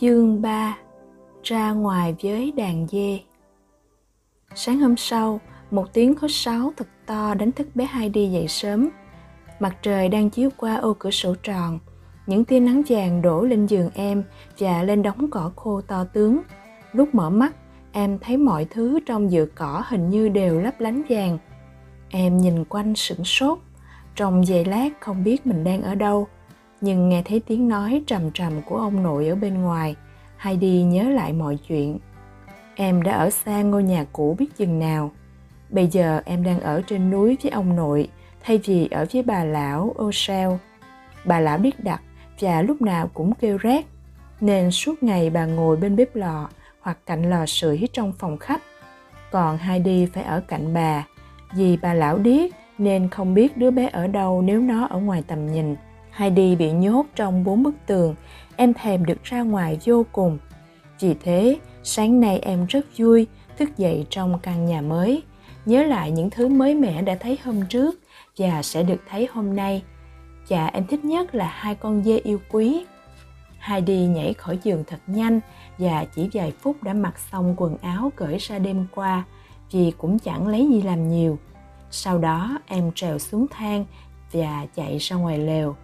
Chương 0.00 0.42
3 0.42 0.76
Ra 1.42 1.72
ngoài 1.72 2.14
với 2.22 2.52
đàn 2.52 2.86
dê 2.88 3.20
Sáng 4.54 4.78
hôm 4.78 4.96
sau, 4.96 5.40
một 5.70 5.92
tiếng 5.92 6.14
khóc 6.14 6.30
sáo 6.30 6.72
thật 6.76 6.88
to 7.06 7.34
đánh 7.34 7.52
thức 7.52 7.68
bé 7.74 7.86
Heidi 7.90 8.26
dậy 8.26 8.48
sớm. 8.48 8.88
Mặt 9.60 9.76
trời 9.82 10.08
đang 10.08 10.30
chiếu 10.30 10.50
qua 10.56 10.76
ô 10.76 10.96
cửa 10.98 11.10
sổ 11.10 11.34
tròn, 11.42 11.78
những 12.26 12.44
tia 12.44 12.60
nắng 12.60 12.82
vàng 12.88 13.22
đổ 13.22 13.42
lên 13.42 13.66
giường 13.66 13.90
em 13.94 14.24
và 14.58 14.82
lên 14.82 15.02
đống 15.02 15.30
cỏ 15.30 15.52
khô 15.56 15.80
to 15.80 16.04
tướng. 16.04 16.40
Lúc 16.92 17.14
mở 17.14 17.30
mắt, 17.30 17.54
em 17.92 18.18
thấy 18.18 18.36
mọi 18.36 18.64
thứ 18.64 19.00
trong 19.06 19.30
dừa 19.30 19.46
cỏ 19.54 19.84
hình 19.88 20.10
như 20.10 20.28
đều 20.28 20.60
lấp 20.60 20.80
lánh 20.80 21.02
vàng. 21.08 21.38
Em 22.10 22.38
nhìn 22.38 22.64
quanh 22.64 22.94
sửng 22.94 23.24
sốt, 23.24 23.58
trong 24.14 24.46
giây 24.46 24.64
lát 24.64 24.88
không 25.00 25.24
biết 25.24 25.46
mình 25.46 25.64
đang 25.64 25.82
ở 25.82 25.94
đâu 25.94 26.28
nhưng 26.80 27.08
nghe 27.08 27.22
thấy 27.24 27.40
tiếng 27.40 27.68
nói 27.68 28.02
trầm 28.06 28.30
trầm 28.30 28.62
của 28.62 28.76
ông 28.76 29.02
nội 29.02 29.28
ở 29.28 29.34
bên 29.34 29.62
ngoài 29.62 29.96
heidi 30.36 30.82
nhớ 30.82 31.02
lại 31.02 31.32
mọi 31.32 31.58
chuyện 31.68 31.98
em 32.74 33.02
đã 33.02 33.12
ở 33.12 33.30
xa 33.30 33.62
ngôi 33.62 33.82
nhà 33.82 34.06
cũ 34.12 34.36
biết 34.38 34.56
chừng 34.56 34.78
nào 34.78 35.10
bây 35.70 35.86
giờ 35.86 36.22
em 36.24 36.44
đang 36.44 36.60
ở 36.60 36.82
trên 36.86 37.10
núi 37.10 37.36
với 37.42 37.50
ông 37.50 37.76
nội 37.76 38.08
thay 38.44 38.58
vì 38.64 38.88
ở 38.90 39.06
với 39.12 39.22
bà 39.22 39.44
lão 39.44 39.94
O'Shell. 39.98 40.56
Bà 41.24 41.40
lão 41.40 41.58
biết 41.58 41.84
đặt 41.84 42.02
và 42.40 42.62
lúc 42.62 42.82
nào 42.82 43.10
cũng 43.14 43.34
kêu 43.34 43.58
rét, 43.58 43.86
nên 44.40 44.70
suốt 44.70 45.02
ngày 45.02 45.30
bà 45.30 45.46
ngồi 45.46 45.76
bên 45.76 45.96
bếp 45.96 46.16
lò 46.16 46.48
hoặc 46.80 46.98
cạnh 47.06 47.30
lò 47.30 47.46
sưởi 47.46 47.88
trong 47.92 48.12
phòng 48.18 48.38
khách. 48.38 48.62
Còn 49.30 49.58
Heidi 49.58 50.06
phải 50.06 50.22
ở 50.22 50.40
cạnh 50.40 50.74
bà, 50.74 51.04
vì 51.54 51.76
bà 51.82 51.94
lão 51.94 52.18
điếc 52.18 52.50
nên 52.78 53.08
không 53.08 53.34
biết 53.34 53.56
đứa 53.56 53.70
bé 53.70 53.88
ở 53.92 54.06
đâu 54.06 54.42
nếu 54.42 54.60
nó 54.60 54.86
ở 54.86 54.98
ngoài 54.98 55.22
tầm 55.26 55.52
nhìn. 55.52 55.76
Heidi 56.14 56.56
bị 56.56 56.72
nhốt 56.72 57.06
trong 57.14 57.44
bốn 57.44 57.62
bức 57.62 57.74
tường, 57.86 58.14
em 58.56 58.74
thèm 58.74 59.04
được 59.04 59.24
ra 59.24 59.42
ngoài 59.42 59.78
vô 59.84 60.06
cùng. 60.12 60.38
Vì 61.00 61.14
thế, 61.14 61.58
sáng 61.82 62.20
nay 62.20 62.38
em 62.38 62.66
rất 62.66 62.86
vui 62.96 63.26
thức 63.58 63.76
dậy 63.76 64.06
trong 64.10 64.38
căn 64.38 64.66
nhà 64.66 64.80
mới, 64.80 65.22
nhớ 65.66 65.82
lại 65.82 66.10
những 66.10 66.30
thứ 66.30 66.48
mới 66.48 66.74
mẻ 66.74 67.02
đã 67.02 67.14
thấy 67.20 67.38
hôm 67.44 67.66
trước 67.66 67.98
và 68.38 68.62
sẽ 68.62 68.82
được 68.82 69.00
thấy 69.08 69.28
hôm 69.32 69.56
nay. 69.56 69.82
Và 70.48 70.66
em 70.66 70.86
thích 70.86 71.04
nhất 71.04 71.34
là 71.34 71.46
hai 71.46 71.74
con 71.74 72.04
dê 72.04 72.18
yêu 72.18 72.40
quý. 72.50 72.84
Heidi 73.58 74.06
nhảy 74.06 74.34
khỏi 74.34 74.58
giường 74.62 74.84
thật 74.86 75.00
nhanh 75.06 75.40
và 75.78 76.04
chỉ 76.14 76.28
vài 76.32 76.52
phút 76.60 76.82
đã 76.82 76.92
mặc 76.92 77.18
xong 77.18 77.54
quần 77.56 77.76
áo 77.76 78.12
cởi 78.16 78.38
ra 78.38 78.58
đêm 78.58 78.86
qua 78.94 79.24
vì 79.70 79.92
cũng 79.98 80.18
chẳng 80.18 80.48
lấy 80.48 80.68
gì 80.72 80.82
làm 80.82 81.08
nhiều. 81.08 81.38
Sau 81.90 82.18
đó 82.18 82.58
em 82.66 82.92
trèo 82.94 83.18
xuống 83.18 83.46
thang 83.50 83.84
và 84.32 84.66
chạy 84.76 84.98
ra 84.98 85.16
ngoài 85.16 85.38
lều. 85.38 85.76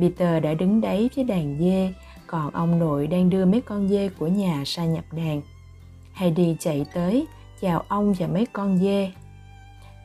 Peter 0.00 0.42
đã 0.42 0.54
đứng 0.54 0.80
đấy 0.80 1.10
với 1.16 1.24
đàn 1.24 1.58
dê, 1.58 1.92
còn 2.26 2.50
ông 2.50 2.78
nội 2.78 3.06
đang 3.06 3.30
đưa 3.30 3.44
mấy 3.44 3.60
con 3.60 3.88
dê 3.88 4.08
của 4.18 4.26
nhà 4.26 4.62
ra 4.66 4.84
nhập 4.84 5.04
đàn. 5.12 5.42
Heidi 6.12 6.56
chạy 6.60 6.86
tới, 6.94 7.26
chào 7.60 7.84
ông 7.88 8.14
và 8.18 8.26
mấy 8.26 8.46
con 8.52 8.78
dê. 8.78 9.10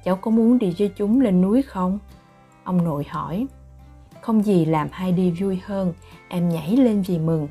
Cháu 0.04 0.16
có 0.16 0.32
muốn 0.32 0.60
đi 0.60 0.74
với 0.80 0.92
chúng 0.96 1.22
lên 1.22 1.42
núi 1.42 1.62
không? 1.62 2.00
Ông 2.64 2.84
nội 2.84 3.04
hỏi. 3.10 3.48
Không 4.22 4.44
gì 4.44 4.66
làm 4.66 4.88
Heidi 4.92 5.32
vui 5.32 5.60
hơn, 5.66 5.94
em 6.28 6.50
nhảy 6.50 6.78
lên 6.78 7.02
vì 7.02 7.20
mừng. 7.20 7.48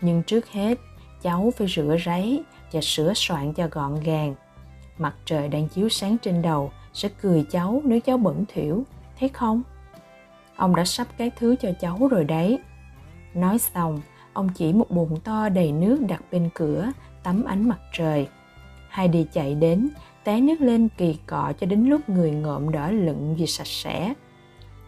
Nhưng 0.00 0.22
trước 0.22 0.48
hết, 0.48 0.78
cháu 1.22 1.52
phải 1.56 1.66
rửa 1.68 1.96
ráy 2.04 2.42
và 2.72 2.80
sửa 2.80 3.12
soạn 3.14 3.52
cho 3.52 3.68
gọn 3.70 4.00
gàng. 4.00 4.34
Mặt 4.98 5.14
trời 5.24 5.48
đang 5.48 5.68
chiếu 5.68 5.88
sáng 5.88 6.16
trên 6.22 6.42
đầu 6.42 6.72
sẽ 6.92 7.08
cười 7.22 7.46
cháu 7.50 7.82
nếu 7.84 8.00
cháu 8.00 8.18
bẩn 8.18 8.44
thỉu, 8.54 8.84
thấy 9.20 9.28
không? 9.28 9.62
Ông 10.60 10.76
đã 10.76 10.84
sắp 10.84 11.06
các 11.16 11.32
thứ 11.36 11.56
cho 11.56 11.72
cháu 11.80 12.08
rồi 12.10 12.24
đấy. 12.24 12.58
Nói 13.34 13.58
xong, 13.58 14.00
ông 14.32 14.48
chỉ 14.48 14.72
một 14.72 14.90
bồn 14.90 15.08
to 15.24 15.48
đầy 15.48 15.72
nước 15.72 16.00
đặt 16.08 16.22
bên 16.32 16.48
cửa, 16.54 16.92
tắm 17.22 17.44
ánh 17.44 17.68
mặt 17.68 17.78
trời. 17.92 18.28
Heidi 18.90 19.26
chạy 19.32 19.54
đến, 19.54 19.88
té 20.24 20.40
nước 20.40 20.60
lên 20.60 20.88
kỳ 20.96 21.18
cọ 21.26 21.52
cho 21.60 21.66
đến 21.66 21.84
lúc 21.84 22.08
người 22.08 22.30
ngộm 22.30 22.72
đỏ 22.72 22.90
lựng 22.90 23.34
vì 23.38 23.46
sạch 23.46 23.66
sẽ. 23.66 24.14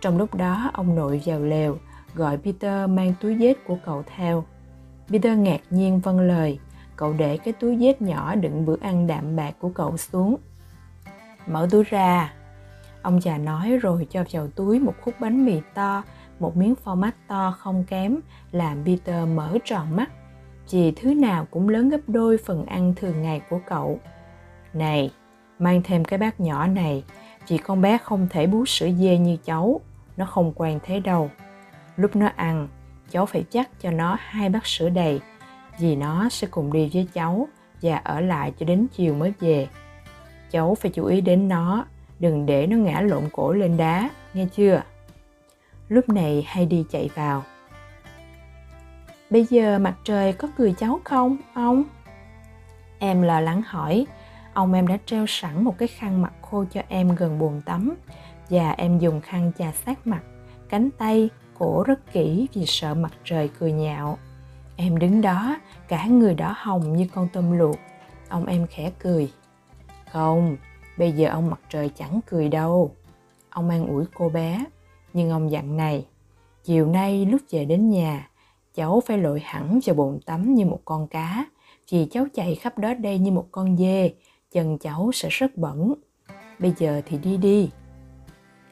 Trong 0.00 0.19
lúc 0.19 0.34
đó, 0.34 0.71
ông 0.72 0.94
nội 0.94 1.22
vào 1.25 1.41
lều, 1.41 1.78
gọi 2.15 2.39
peter 2.39 2.91
mang 2.91 3.15
túi 3.21 3.39
dết 3.39 3.56
của 3.66 3.77
cậu 3.84 4.04
theo. 4.16 4.44
Peter 5.09 5.39
ngạc 5.39 5.60
nhiên 5.71 6.00
vâng 6.00 6.21
lời, 6.21 6.59
cậu 6.97 7.12
để 7.12 7.37
cái 7.37 7.53
túi 7.53 7.77
dết 7.77 8.03
nhỏ 8.03 8.34
đựng 8.34 8.66
bữa 8.66 8.77
ăn 8.81 9.06
đạm 9.06 9.37
bạc 9.37 9.54
của 9.59 9.69
cậu 9.69 9.97
xuống. 9.97 10.37
Mở 11.47 11.69
túi 11.71 11.84
ra. 11.84 12.33
Ông 13.03 13.21
già 13.21 13.39
nói 13.39 13.77
rồi 13.77 14.07
cho 14.11 14.25
vào 14.33 14.49
túi 14.49 14.79
một 14.79 14.95
khúc 15.01 15.15
bánh 15.21 15.45
mì 15.47 15.61
to, 15.75 16.03
một 16.39 16.57
miếng 16.57 16.75
phô 16.75 16.95
mát 16.95 17.15
to 17.29 17.55
không 17.59 17.85
kém, 17.85 18.17
làm 18.53 18.85
Peter 18.85 19.29
mở 19.29 19.59
tròn 19.65 19.97
mắt. 19.97 20.11
Vì 20.71 20.93
thứ 20.93 21.15
nào 21.15 21.47
cũng 21.51 21.69
lớn 21.69 21.89
gấp 21.89 22.01
đôi 22.07 22.39
phần 22.39 22.67
ăn 22.67 22.95
thường 22.97 23.23
ngày 23.23 23.41
của 23.51 23.61
cậu. 23.67 23.99
Này, 24.73 25.13
mang 25.59 25.83
thêm 25.85 26.05
cái 26.05 26.19
bát 26.19 26.41
nhỏ 26.41 26.67
này, 26.67 27.05
vì 27.49 27.59
con 27.59 27.81
bé 27.81 27.99
không 27.99 28.29
thể 28.31 28.47
bú 28.47 28.67
sữa 28.67 28.89
dê 28.99 29.19
như 29.19 29.37
cháu, 29.45 29.81
nó 30.17 30.27
không 30.27 30.53
quen 30.57 30.79
thế 30.83 31.01
đâu. 31.01 31.31
Lúc 31.97 32.17
nó 32.17 32.29
ăn, 32.37 32.69
cháu 33.11 33.27
phải 33.27 33.45
chắc 33.51 33.81
cho 33.81 33.91
nó 33.91 34.17
hai 34.21 34.49
bát 34.49 34.67
sữa 34.67 34.89
đầy, 34.89 35.21
vì 35.79 35.97
nó 35.97 36.29
sẽ 36.29 36.47
cùng 36.51 36.73
đi 36.73 36.91
với 36.95 37.09
cháu 37.13 37.49
và 37.83 37.97
ở 37.97 38.21
lại 38.21 38.53
cho 38.59 38.67
đến 38.67 38.87
chiều 38.93 39.15
mới 39.15 39.33
về. 39.41 39.69
Cháu 40.51 40.75
phải 40.75 40.91
chú 40.91 41.05
ý 41.05 41.21
đến 41.21 41.49
nó 41.49 41.84
đừng 42.22 42.47
để 42.47 42.66
nó 42.66 42.77
ngã 42.77 43.00
lộn 43.00 43.28
cổ 43.33 43.53
lên 43.53 43.77
đá, 43.77 44.10
nghe 44.34 44.47
chưa? 44.55 44.83
Lúc 45.88 46.09
này 46.09 46.47
Heidi 46.49 46.84
chạy 46.91 47.10
vào. 47.15 47.44
Bây 49.31 49.44
giờ 49.44 49.78
mặt 49.78 49.94
trời 50.05 50.33
có 50.33 50.49
cười 50.56 50.75
cháu 50.78 51.00
không, 51.05 51.37
ông? 51.55 51.84
Em 52.99 53.22
lo 53.22 53.41
lắng 53.41 53.62
hỏi, 53.66 54.06
ông 54.53 54.72
em 54.72 54.87
đã 54.87 54.99
treo 55.06 55.27
sẵn 55.28 55.65
một 55.65 55.78
cái 55.78 55.88
khăn 55.88 56.22
mặt 56.22 56.33
khô 56.43 56.65
cho 56.71 56.83
em 56.88 57.15
gần 57.15 57.38
bồn 57.38 57.60
tắm 57.60 57.94
và 58.50 58.71
em 58.71 58.99
dùng 58.99 59.21
khăn 59.21 59.53
chà 59.59 59.72
sát 59.72 60.06
mặt, 60.06 60.22
cánh 60.69 60.91
tay, 60.99 61.31
cổ 61.59 61.83
rất 61.87 62.12
kỹ 62.12 62.49
vì 62.54 62.66
sợ 62.66 62.94
mặt 62.94 63.12
trời 63.25 63.50
cười 63.59 63.72
nhạo. 63.72 64.19
Em 64.77 64.99
đứng 64.99 65.21
đó, 65.21 65.56
cả 65.89 66.06
người 66.06 66.34
đỏ 66.34 66.54
hồng 66.56 66.97
như 66.97 67.06
con 67.15 67.28
tôm 67.33 67.59
luộc. 67.59 67.77
Ông 68.28 68.47
em 68.47 68.66
khẽ 68.66 68.91
cười. 68.99 69.33
Không, 70.12 70.56
Bây 70.98 71.12
giờ 71.12 71.28
ông 71.28 71.50
mặt 71.50 71.60
trời 71.69 71.88
chẳng 71.88 72.20
cười 72.26 72.48
đâu. 72.48 72.97
Ông 73.50 73.69
an 73.69 73.86
ủi 73.86 74.04
cô 74.14 74.28
bé, 74.28 74.64
nhưng 75.12 75.30
ông 75.30 75.50
dặn 75.50 75.76
này, 75.76 76.06
chiều 76.64 76.86
nay 76.86 77.26
lúc 77.26 77.41
về 77.50 77.64
đến 77.64 77.91
nhà, 77.91 78.28
cháu 78.75 79.03
phải 79.06 79.19
lội 79.19 79.41
hẳn 79.44 79.80
vào 79.86 79.94
bồn 79.94 80.19
tắm 80.26 80.54
như 80.54 80.66
một 80.66 80.80
con 80.84 81.06
cá, 81.06 81.47
vì 81.91 82.06
cháu 82.10 82.26
chạy 82.34 82.54
khắp 82.54 82.78
đó 82.78 82.94
đây 82.94 83.19
như 83.19 83.30
một 83.30 83.47
con 83.50 83.76
dê, 83.76 84.12
chân 84.53 84.78
cháu 84.78 85.10
sẽ 85.14 85.28
rất 85.28 85.56
bẩn. 85.56 85.94
Bây 86.58 86.75
giờ 86.78 87.03
thì 87.06 87.19
đi 87.19 87.36
đi. 87.36 87.70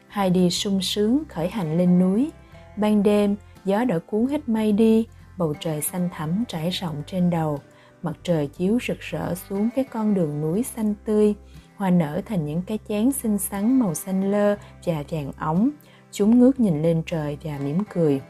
Hai 0.09 0.31
đi 0.31 0.51
sung 0.51 0.83
sướng 0.83 1.23
khởi 1.29 1.49
hành 1.49 1.79
lên 1.79 1.99
núi. 1.99 2.31
Ban 2.77 3.03
đêm, 3.03 3.37
gió 3.65 3.85
đã 3.85 3.99
cuốn 3.99 4.27
hết 4.27 4.49
mây 4.49 4.73
đi, 4.73 5.07
bầu 5.39 5.55
trời 5.61 5.81
xanh 5.81 6.09
thẳm 6.13 6.45
trải 6.49 6.71
rộng 6.71 7.03
trên 7.07 7.31
đầu. 7.31 7.59
Mặt 8.03 8.17
trời 8.23 8.47
chiếu 8.47 8.79
rực 8.89 8.99
rỡ 9.01 9.35
xuống 9.35 9.69
cái 9.77 9.85
con 9.85 10.15
đường 10.15 10.41
núi 10.41 10.63
xanh 10.63 10.95
tươi, 11.05 11.35
hoa 11.81 11.91
nở 11.91 12.21
thành 12.27 12.47
những 12.47 12.63
cái 12.63 12.79
chén 12.89 13.13
xinh 13.13 13.39
xắn 13.39 13.79
màu 13.79 13.95
xanh 13.95 14.31
lơ 14.31 14.57
và 14.85 15.05
vàng 15.11 15.33
óng. 15.39 15.71
Chúng 16.13 16.39
ngước 16.39 16.61
nhìn 16.61 16.83
lên 16.83 17.03
trời 17.07 17.39
và 17.43 17.59
mỉm 17.65 17.79
cười. 17.95 18.21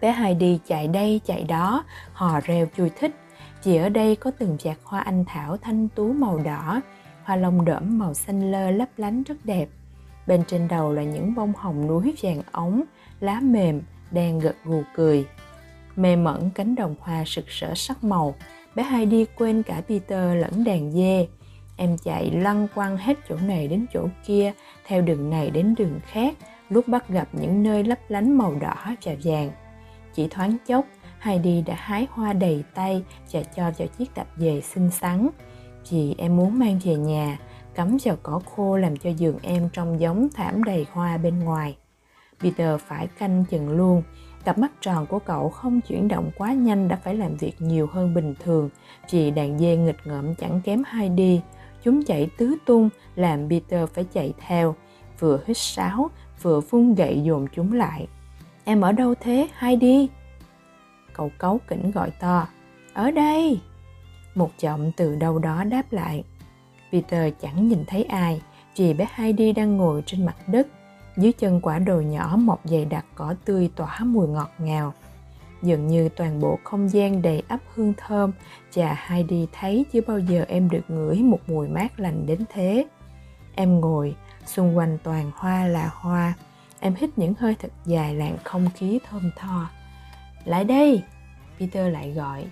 Bé 0.00 0.12
Heidi 0.12 0.58
chạy 0.66 0.88
đây 0.88 1.20
chạy 1.24 1.44
đó, 1.44 1.84
hò 2.12 2.40
reo 2.40 2.66
vui 2.76 2.90
thích. 2.90 3.14
Vì 3.64 3.76
ở 3.76 3.88
đây 3.88 4.16
có 4.16 4.30
từng 4.38 4.56
vạt 4.64 4.76
hoa 4.84 5.00
anh 5.00 5.24
thảo 5.24 5.56
thanh 5.56 5.88
tú 5.88 6.12
màu 6.12 6.38
đỏ, 6.38 6.80
hoa 7.24 7.36
lông 7.36 7.64
đỡm 7.64 7.98
màu 7.98 8.14
xanh 8.14 8.52
lơ 8.52 8.70
lấp 8.70 8.88
lánh 8.96 9.22
rất 9.22 9.44
đẹp. 9.44 9.68
Bên 10.26 10.42
trên 10.46 10.68
đầu 10.68 10.92
là 10.92 11.02
những 11.02 11.34
bông 11.34 11.52
hồng 11.56 11.86
núi 11.86 12.14
vàng 12.22 12.42
ống, 12.52 12.82
lá 13.20 13.40
mềm, 13.40 13.82
đang 14.10 14.38
gật 14.38 14.56
gù 14.64 14.82
cười. 14.94 15.26
Mê 15.96 16.16
mẩn 16.16 16.50
cánh 16.50 16.74
đồng 16.74 16.94
hoa 17.00 17.22
sực 17.26 17.44
sỡ 17.48 17.74
sắc 17.74 18.04
màu, 18.04 18.34
bé 18.74 18.82
Heidi 18.82 19.24
quên 19.36 19.62
cả 19.62 19.82
Peter 19.88 20.36
lẫn 20.36 20.64
đàn 20.64 20.92
dê, 20.92 21.26
Em 21.76 21.96
chạy 21.98 22.30
lăn 22.30 22.68
quăng 22.74 22.96
hết 22.96 23.18
chỗ 23.28 23.36
này 23.36 23.68
đến 23.68 23.86
chỗ 23.92 24.08
kia, 24.26 24.52
theo 24.86 25.02
đường 25.02 25.30
này 25.30 25.50
đến 25.50 25.74
đường 25.78 26.00
khác, 26.06 26.36
lúc 26.68 26.88
bắt 26.88 27.08
gặp 27.08 27.28
những 27.32 27.62
nơi 27.62 27.84
lấp 27.84 27.98
lánh 28.08 28.38
màu 28.38 28.54
đỏ 28.54 28.74
và 29.02 29.14
vàng. 29.24 29.50
Chỉ 30.14 30.28
thoáng 30.28 30.56
chốc, 30.66 30.84
Heidi 31.18 31.62
đã 31.62 31.74
hái 31.74 32.06
hoa 32.10 32.32
đầy 32.32 32.64
tay 32.74 33.02
và 33.32 33.42
cho 33.42 33.62
vào 33.62 33.88
chiếc 33.98 34.14
tạp 34.14 34.26
dề 34.36 34.60
xinh 34.60 34.90
xắn. 34.90 35.28
Vì 35.90 36.14
em 36.18 36.36
muốn 36.36 36.58
mang 36.58 36.80
về 36.84 36.94
nhà, 36.94 37.38
cắm 37.74 37.96
vào 38.04 38.16
cỏ 38.22 38.40
khô 38.56 38.76
làm 38.76 38.96
cho 38.96 39.10
giường 39.10 39.38
em 39.42 39.68
trông 39.72 40.00
giống 40.00 40.28
thảm 40.34 40.64
đầy 40.64 40.86
hoa 40.92 41.16
bên 41.16 41.38
ngoài. 41.38 41.76
Peter 42.40 42.80
phải 42.80 43.06
canh 43.06 43.44
chừng 43.50 43.70
luôn, 43.70 44.02
cặp 44.44 44.58
mắt 44.58 44.72
tròn 44.80 45.06
của 45.06 45.18
cậu 45.18 45.48
không 45.48 45.80
chuyển 45.80 46.08
động 46.08 46.30
quá 46.38 46.52
nhanh 46.52 46.88
đã 46.88 46.96
phải 46.96 47.14
làm 47.14 47.36
việc 47.36 47.54
nhiều 47.58 47.86
hơn 47.86 48.14
bình 48.14 48.34
thường 48.44 48.70
vì 49.10 49.30
đàn 49.30 49.58
dê 49.58 49.76
nghịch 49.76 49.96
ngợm 50.04 50.34
chẳng 50.34 50.60
kém 50.64 50.82
Heidi 50.86 51.40
Chúng 51.84 52.04
chạy 52.04 52.30
tứ 52.36 52.56
tung 52.66 52.88
làm 53.16 53.48
Peter 53.48 53.88
phải 53.88 54.04
chạy 54.04 54.34
theo, 54.38 54.74
vừa 55.18 55.40
hít 55.46 55.56
sáo, 55.58 56.10
vừa 56.42 56.60
vung 56.60 56.94
gậy 56.94 57.20
dồn 57.24 57.46
chúng 57.52 57.72
lại. 57.72 58.06
Em 58.64 58.80
ở 58.80 58.92
đâu 58.92 59.14
thế? 59.20 59.48
Hai 59.54 59.76
đi. 59.76 60.08
cậu 61.12 61.30
cấu 61.38 61.60
kỉnh 61.68 61.90
gọi 61.90 62.10
to. 62.10 62.46
Ở 62.94 63.10
đây! 63.10 63.60
Một 64.34 64.50
giọng 64.58 64.92
từ 64.96 65.16
đâu 65.16 65.38
đó 65.38 65.64
đáp 65.64 65.82
lại. 65.90 66.24
Peter 66.92 67.32
chẳng 67.40 67.68
nhìn 67.68 67.84
thấy 67.86 68.04
ai, 68.04 68.42
vì 68.76 68.94
bé 68.94 69.06
Heidi 69.14 69.52
đang 69.52 69.76
ngồi 69.76 70.02
trên 70.06 70.26
mặt 70.26 70.36
đất, 70.48 70.66
dưới 71.16 71.32
chân 71.32 71.60
quả 71.60 71.78
đồi 71.78 72.04
nhỏ 72.04 72.36
mọc 72.38 72.60
dày 72.64 72.84
đặc 72.84 73.06
cỏ 73.14 73.34
tươi 73.44 73.70
tỏa 73.76 73.98
mùi 74.00 74.28
ngọt 74.28 74.50
ngào. 74.58 74.94
Dường 75.64 75.86
như 75.86 76.08
toàn 76.08 76.40
bộ 76.40 76.58
không 76.64 76.88
gian 76.88 77.22
đầy 77.22 77.42
ắp 77.48 77.60
hương 77.74 77.92
thơm 77.96 78.32
Chà, 78.70 78.94
hai 78.94 79.22
đi 79.22 79.46
thấy 79.52 79.84
chưa 79.92 80.00
bao 80.06 80.18
giờ 80.18 80.44
em 80.48 80.70
được 80.70 80.82
ngửi 80.88 81.22
một 81.22 81.38
mùi 81.46 81.68
mát 81.68 82.00
lành 82.00 82.26
đến 82.26 82.44
thế. 82.52 82.86
Em 83.54 83.80
ngồi, 83.80 84.14
xung 84.46 84.76
quanh 84.76 84.98
toàn 85.02 85.30
hoa 85.34 85.66
là 85.66 85.90
hoa, 85.94 86.34
em 86.80 86.94
hít 86.94 87.18
những 87.18 87.34
hơi 87.38 87.54
thật 87.58 87.68
dài 87.84 88.14
làn 88.14 88.36
không 88.44 88.68
khí 88.74 88.98
thơm 89.08 89.30
tho. 89.36 89.70
Lại 90.44 90.64
đây! 90.64 91.02
Peter 91.58 91.92
lại 91.92 92.10
gọi. 92.12 92.46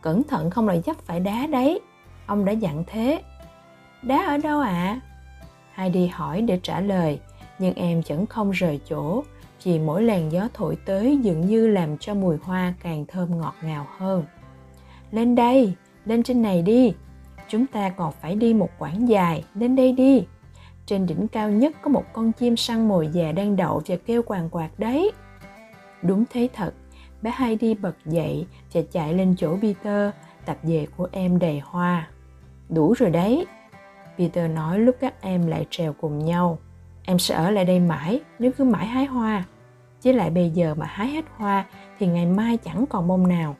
Cẩn 0.00 0.22
thận 0.24 0.50
không 0.50 0.68
lại 0.68 0.82
dấp 0.86 0.96
phải 0.98 1.20
đá 1.20 1.46
đấy. 1.46 1.80
Ông 2.26 2.44
đã 2.44 2.52
dặn 2.52 2.84
thế. 2.86 3.22
Đá 4.02 4.26
ở 4.26 4.38
đâu 4.38 4.60
ạ? 4.60 4.70
À? 4.70 5.00
Heidi 5.74 6.06
hỏi 6.06 6.40
để 6.40 6.60
trả 6.62 6.80
lời, 6.80 7.20
nhưng 7.58 7.74
em 7.74 8.02
vẫn 8.08 8.26
không 8.26 8.50
rời 8.50 8.80
chỗ, 8.88 9.22
chỉ 9.66 9.78
mỗi 9.78 10.02
làn 10.02 10.32
gió 10.32 10.48
thổi 10.54 10.76
tới 10.84 11.18
dường 11.22 11.40
như 11.40 11.66
làm 11.66 11.98
cho 11.98 12.14
mùi 12.14 12.36
hoa 12.42 12.74
càng 12.82 13.04
thơm 13.08 13.38
ngọt 13.38 13.54
ngào 13.62 13.86
hơn. 13.96 14.24
Lên 15.10 15.34
đây, 15.34 15.74
lên 16.04 16.22
trên 16.22 16.42
này 16.42 16.62
đi. 16.62 16.94
Chúng 17.48 17.66
ta 17.66 17.90
còn 17.90 18.12
phải 18.20 18.34
đi 18.34 18.54
một 18.54 18.68
quãng 18.78 19.08
dài, 19.08 19.44
lên 19.54 19.76
đây 19.76 19.92
đi. 19.92 20.26
Trên 20.86 21.06
đỉnh 21.06 21.28
cao 21.28 21.50
nhất 21.50 21.76
có 21.82 21.90
một 21.90 22.04
con 22.12 22.32
chim 22.32 22.56
săn 22.56 22.88
mồi 22.88 23.08
già 23.12 23.32
đang 23.32 23.56
đậu 23.56 23.82
và 23.86 23.96
kêu 24.06 24.22
quàng 24.22 24.48
quạt 24.50 24.70
đấy. 24.78 25.12
Đúng 26.02 26.24
thế 26.30 26.48
thật, 26.54 26.74
bé 27.22 27.32
Heidi 27.36 27.74
bật 27.74 27.96
dậy 28.04 28.46
và 28.72 28.80
chạy 28.92 29.14
lên 29.14 29.34
chỗ 29.38 29.56
Peter, 29.62 30.10
tập 30.44 30.56
về 30.62 30.86
của 30.96 31.08
em 31.12 31.38
đầy 31.38 31.60
hoa. 31.64 32.08
Đủ 32.68 32.92
rồi 32.92 33.10
đấy, 33.10 33.46
Peter 34.18 34.50
nói 34.50 34.78
lúc 34.78 34.96
các 35.00 35.22
em 35.22 35.46
lại 35.46 35.66
trèo 35.70 35.92
cùng 35.92 36.24
nhau. 36.24 36.58
Em 37.04 37.18
sẽ 37.18 37.34
ở 37.34 37.50
lại 37.50 37.64
đây 37.64 37.80
mãi 37.80 38.20
nếu 38.38 38.50
cứ 38.58 38.64
mãi 38.64 38.86
hái 38.86 39.06
hoa. 39.06 39.44
Chứ 40.06 40.12
lại 40.12 40.30
bây 40.30 40.50
giờ 40.50 40.74
mà 40.74 40.86
hái 40.86 41.08
hết 41.08 41.24
hoa 41.36 41.64
thì 41.98 42.06
ngày 42.06 42.26
mai 42.26 42.56
chẳng 42.56 42.84
còn 42.86 43.08
bông 43.08 43.28
nào. 43.28 43.56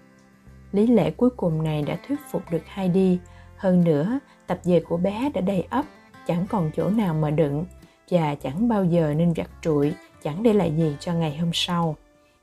Lý 0.72 0.86
lẽ 0.86 1.10
cuối 1.10 1.30
cùng 1.30 1.62
này 1.62 1.82
đã 1.82 1.98
thuyết 2.08 2.18
phục 2.30 2.42
được 2.50 2.62
Heidi. 2.66 3.18
Hơn 3.56 3.84
nữa, 3.84 4.18
tập 4.46 4.58
về 4.64 4.80
của 4.80 4.96
bé 4.96 5.30
đã 5.34 5.40
đầy 5.40 5.66
ấp, 5.70 5.84
chẳng 6.26 6.46
còn 6.48 6.70
chỗ 6.76 6.90
nào 6.90 7.14
mà 7.14 7.30
đựng 7.30 7.64
và 8.10 8.34
chẳng 8.34 8.68
bao 8.68 8.84
giờ 8.84 9.14
nên 9.16 9.32
vặt 9.36 9.50
trụi, 9.62 9.94
chẳng 10.22 10.42
để 10.42 10.52
lại 10.52 10.72
gì 10.76 10.96
cho 11.00 11.12
ngày 11.12 11.36
hôm 11.36 11.50
sau. 11.52 11.96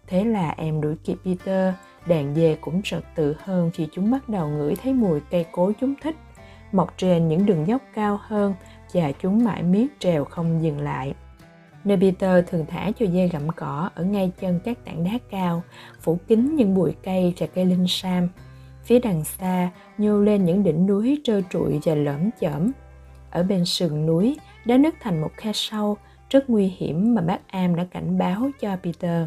Thế 0.07 0.23
là 0.23 0.53
em 0.57 0.81
đuổi 0.81 0.95
kịp 1.03 1.17
Peter, 1.25 1.73
đàn 2.06 2.35
dê 2.35 2.57
cũng 2.61 2.81
trật 2.83 3.03
tự 3.15 3.35
hơn 3.39 3.71
khi 3.73 3.88
chúng 3.91 4.11
bắt 4.11 4.29
đầu 4.29 4.47
ngửi 4.47 4.75
thấy 4.75 4.94
mùi 4.94 5.19
cây 5.19 5.45
cối 5.51 5.73
chúng 5.79 5.94
thích 6.01 6.15
mọc 6.71 6.94
trên 6.97 7.27
những 7.27 7.45
đường 7.45 7.67
dốc 7.67 7.81
cao 7.94 8.19
hơn 8.21 8.53
và 8.94 9.11
chúng 9.21 9.44
mãi 9.44 9.63
miết 9.63 9.88
trèo 9.99 10.25
không 10.25 10.63
dừng 10.63 10.81
lại. 10.81 11.13
Nơi 11.85 11.97
Peter 11.97 12.45
thường 12.47 12.65
thả 12.68 12.91
cho 13.00 13.06
dê 13.06 13.27
gặm 13.27 13.50
cỏ 13.50 13.89
ở 13.95 14.03
ngay 14.03 14.31
chân 14.39 14.59
các 14.63 14.85
tảng 14.85 15.03
đá 15.03 15.12
cao, 15.30 15.63
phủ 16.01 16.18
kín 16.27 16.56
những 16.56 16.75
bụi 16.75 16.94
cây 17.03 17.33
và 17.38 17.47
cây 17.47 17.65
linh 17.65 17.85
sam. 17.88 18.30
Phía 18.83 19.00
đằng 19.00 19.24
xa 19.24 19.69
nhô 19.97 20.19
lên 20.19 20.45
những 20.45 20.63
đỉnh 20.63 20.85
núi 20.85 21.21
trơ 21.24 21.41
trụi 21.50 21.80
và 21.85 21.95
lõm 21.95 22.30
chởm. 22.39 22.71
Ở 23.31 23.44
bên 23.44 23.65
sườn 23.65 24.06
núi, 24.06 24.38
đã 24.65 24.77
nứt 24.77 24.94
thành 25.00 25.21
một 25.21 25.31
khe 25.38 25.51
sâu, 25.53 25.97
rất 26.30 26.50
nguy 26.50 26.68
hiểm 26.77 27.15
mà 27.15 27.21
bác 27.21 27.47
Am 27.47 27.75
đã 27.75 27.85
cảnh 27.91 28.18
báo 28.18 28.50
cho 28.59 28.77
Peter. 28.83 29.25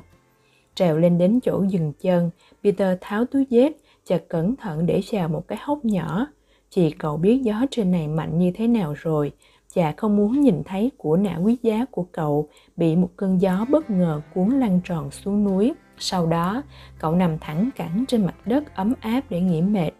Trèo 0.74 0.98
lên 0.98 1.18
đến 1.18 1.40
chỗ 1.42 1.64
dừng 1.68 1.92
chân, 2.00 2.30
Peter 2.64 2.98
tháo 3.00 3.24
túi 3.24 3.46
dép 3.50 3.72
và 4.08 4.18
cẩn 4.28 4.56
thận 4.56 4.86
để 4.86 5.00
vào 5.12 5.28
một 5.28 5.48
cái 5.48 5.58
hốc 5.62 5.84
nhỏ 5.84 6.26
Chỉ 6.70 6.90
cậu 6.90 7.16
biết 7.16 7.40
gió 7.42 7.62
trên 7.70 7.90
này 7.90 8.08
mạnh 8.08 8.38
như 8.38 8.52
thế 8.54 8.68
nào 8.68 8.94
rồi 8.96 9.32
Chả 9.76 9.92
không 9.96 10.16
muốn 10.16 10.40
nhìn 10.40 10.62
thấy 10.64 10.90
của 10.98 11.16
nã 11.16 11.36
quý 11.36 11.56
giá 11.62 11.84
của 11.90 12.06
cậu 12.12 12.48
bị 12.76 12.96
một 12.96 13.10
cơn 13.16 13.40
gió 13.40 13.66
bất 13.68 13.90
ngờ 13.90 14.20
cuốn 14.34 14.50
lăn 14.50 14.80
tròn 14.84 15.10
xuống 15.10 15.44
núi. 15.44 15.74
Sau 15.98 16.26
đó, 16.26 16.62
cậu 16.98 17.14
nằm 17.14 17.38
thẳng 17.38 17.70
cẳng 17.76 18.04
trên 18.08 18.26
mặt 18.26 18.34
đất 18.46 18.74
ấm 18.74 18.92
áp 19.00 19.20
để 19.30 19.40
nghỉ 19.40 19.62
mệt. 19.62 19.90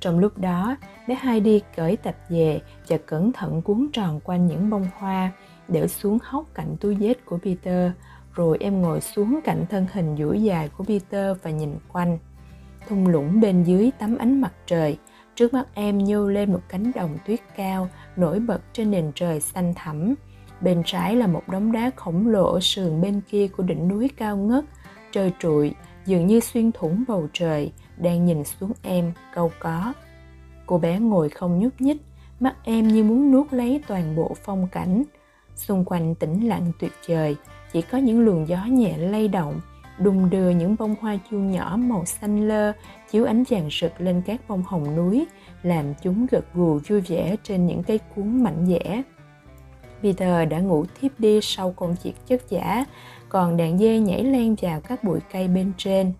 Trong 0.00 0.18
lúc 0.18 0.38
đó, 0.38 0.76
bé 1.08 1.16
Heidi 1.20 1.60
cởi 1.76 1.96
tập 1.96 2.14
về 2.28 2.60
và 2.88 2.96
cẩn 3.06 3.32
thận 3.32 3.62
cuốn 3.62 3.88
tròn 3.92 4.20
quanh 4.24 4.46
những 4.46 4.70
bông 4.70 4.86
hoa, 4.98 5.32
để 5.68 5.88
xuống 5.88 6.18
hốc 6.22 6.46
cạnh 6.54 6.76
túi 6.80 6.96
dết 7.00 7.26
của 7.26 7.38
Peter, 7.38 7.90
rồi 8.34 8.56
em 8.60 8.82
ngồi 8.82 9.00
xuống 9.00 9.40
cạnh 9.44 9.66
thân 9.70 9.86
hình 9.92 10.16
duỗi 10.18 10.42
dài 10.42 10.68
của 10.76 10.84
Peter 10.84 11.36
và 11.42 11.50
nhìn 11.50 11.74
quanh. 11.92 12.18
Thung 12.88 13.06
lũng 13.06 13.40
bên 13.40 13.62
dưới 13.64 13.90
tắm 13.98 14.18
ánh 14.18 14.40
mặt 14.40 14.52
trời, 14.66 14.98
Trước 15.36 15.54
mắt 15.54 15.66
em 15.74 15.98
như 15.98 16.30
lên 16.30 16.52
một 16.52 16.60
cánh 16.68 16.92
đồng 16.94 17.18
tuyết 17.26 17.40
cao 17.56 17.88
nổi 18.16 18.40
bật 18.40 18.60
trên 18.72 18.90
nền 18.90 19.12
trời 19.14 19.40
xanh 19.40 19.74
thẳm. 19.74 20.14
Bên 20.60 20.82
trái 20.86 21.16
là 21.16 21.26
một 21.26 21.42
đống 21.48 21.72
đá 21.72 21.90
khổng 21.96 22.26
lồ 22.26 22.52
ở 22.52 22.60
sườn 22.60 23.00
bên 23.00 23.20
kia 23.30 23.48
của 23.48 23.62
đỉnh 23.62 23.88
núi 23.88 24.10
cao 24.16 24.36
ngất, 24.36 24.64
trời 25.12 25.32
trụi, 25.38 25.72
dường 26.06 26.26
như 26.26 26.40
xuyên 26.40 26.72
thủng 26.72 27.04
bầu 27.08 27.28
trời, 27.32 27.72
đang 27.96 28.26
nhìn 28.26 28.44
xuống 28.44 28.72
em, 28.82 29.12
câu 29.34 29.52
có. 29.60 29.92
Cô 30.66 30.78
bé 30.78 30.98
ngồi 30.98 31.28
không 31.28 31.58
nhúc 31.58 31.80
nhích, 31.80 31.96
mắt 32.40 32.56
em 32.64 32.88
như 32.88 33.04
muốn 33.04 33.30
nuốt 33.30 33.52
lấy 33.52 33.82
toàn 33.86 34.16
bộ 34.16 34.36
phong 34.44 34.68
cảnh. 34.72 35.02
Xung 35.56 35.84
quanh 35.84 36.14
tĩnh 36.14 36.48
lặng 36.48 36.72
tuyệt 36.78 36.92
vời, 37.08 37.36
chỉ 37.72 37.82
có 37.82 37.98
những 37.98 38.20
luồng 38.20 38.48
gió 38.48 38.64
nhẹ 38.64 38.98
lay 38.98 39.28
động, 39.28 39.60
đùng 39.98 40.30
đưa 40.30 40.50
những 40.50 40.76
bông 40.78 40.94
hoa 41.00 41.18
chuông 41.30 41.50
nhỏ 41.50 41.76
màu 41.76 42.04
xanh 42.04 42.48
lơ 42.48 42.72
chiếu 43.12 43.24
ánh 43.24 43.44
vàng 43.48 43.68
rực 43.80 44.00
lên 44.00 44.22
các 44.26 44.40
bông 44.48 44.62
hồng 44.62 44.96
núi, 44.96 45.26
làm 45.62 45.94
chúng 46.02 46.26
gật 46.30 46.44
gù 46.54 46.80
vui 46.88 47.00
vẻ 47.00 47.36
trên 47.42 47.66
những 47.66 47.82
cây 47.82 48.00
cuốn 48.14 48.42
mạnh 48.42 48.66
dẻ 48.68 49.02
Peter 50.02 50.48
đã 50.48 50.58
ngủ 50.58 50.84
thiếp 51.00 51.20
đi 51.20 51.40
sau 51.42 51.72
công 51.72 51.96
việc 52.02 52.12
chất 52.26 52.42
giả, 52.48 52.84
còn 53.28 53.56
đàn 53.56 53.78
dê 53.78 53.98
nhảy 53.98 54.24
len 54.24 54.56
vào 54.62 54.80
các 54.80 55.04
bụi 55.04 55.20
cây 55.32 55.48
bên 55.48 55.72
trên. 55.76 56.12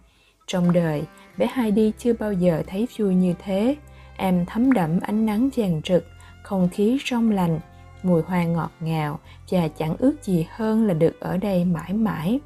Trong 0.46 0.72
đời, 0.72 1.02
bé 1.36 1.48
Heidi 1.54 1.92
chưa 1.98 2.12
bao 2.12 2.32
giờ 2.32 2.62
thấy 2.66 2.88
vui 2.98 3.14
như 3.14 3.34
thế. 3.44 3.76
Em 4.16 4.46
thấm 4.46 4.72
đẫm 4.72 5.00
ánh 5.00 5.26
nắng 5.26 5.48
vàng 5.56 5.80
rực, 5.84 6.04
không 6.42 6.68
khí 6.72 6.98
trong 7.04 7.30
lành, 7.30 7.60
mùi 8.02 8.22
hoa 8.22 8.44
ngọt 8.44 8.70
ngào 8.80 9.18
và 9.50 9.68
chẳng 9.68 9.96
ước 9.98 10.14
gì 10.22 10.46
hơn 10.50 10.86
là 10.86 10.94
được 10.94 11.20
ở 11.20 11.36
đây 11.36 11.64
mãi 11.64 11.92
mãi. 11.92 12.40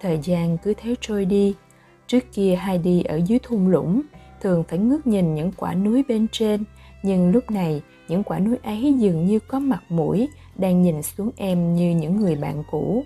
Thời 0.00 0.18
gian 0.22 0.58
cứ 0.58 0.74
thế 0.76 0.94
trôi 1.00 1.24
đi. 1.24 1.54
Trước 2.10 2.32
kia 2.32 2.58
Heidi 2.60 3.02
ở 3.02 3.16
dưới 3.26 3.38
thung 3.42 3.68
lũng, 3.68 4.02
thường 4.40 4.64
phải 4.68 4.78
ngước 4.78 5.06
nhìn 5.06 5.34
những 5.34 5.52
quả 5.56 5.74
núi 5.74 6.04
bên 6.08 6.26
trên, 6.32 6.64
nhưng 7.02 7.30
lúc 7.30 7.50
này 7.50 7.82
những 8.08 8.22
quả 8.22 8.38
núi 8.38 8.56
ấy 8.62 8.94
dường 8.98 9.26
như 9.26 9.38
có 9.38 9.58
mặt 9.58 9.82
mũi 9.88 10.28
đang 10.56 10.82
nhìn 10.82 11.02
xuống 11.02 11.30
em 11.36 11.74
như 11.74 11.90
những 11.90 12.16
người 12.16 12.36
bạn 12.36 12.62
cũ. 12.70 13.04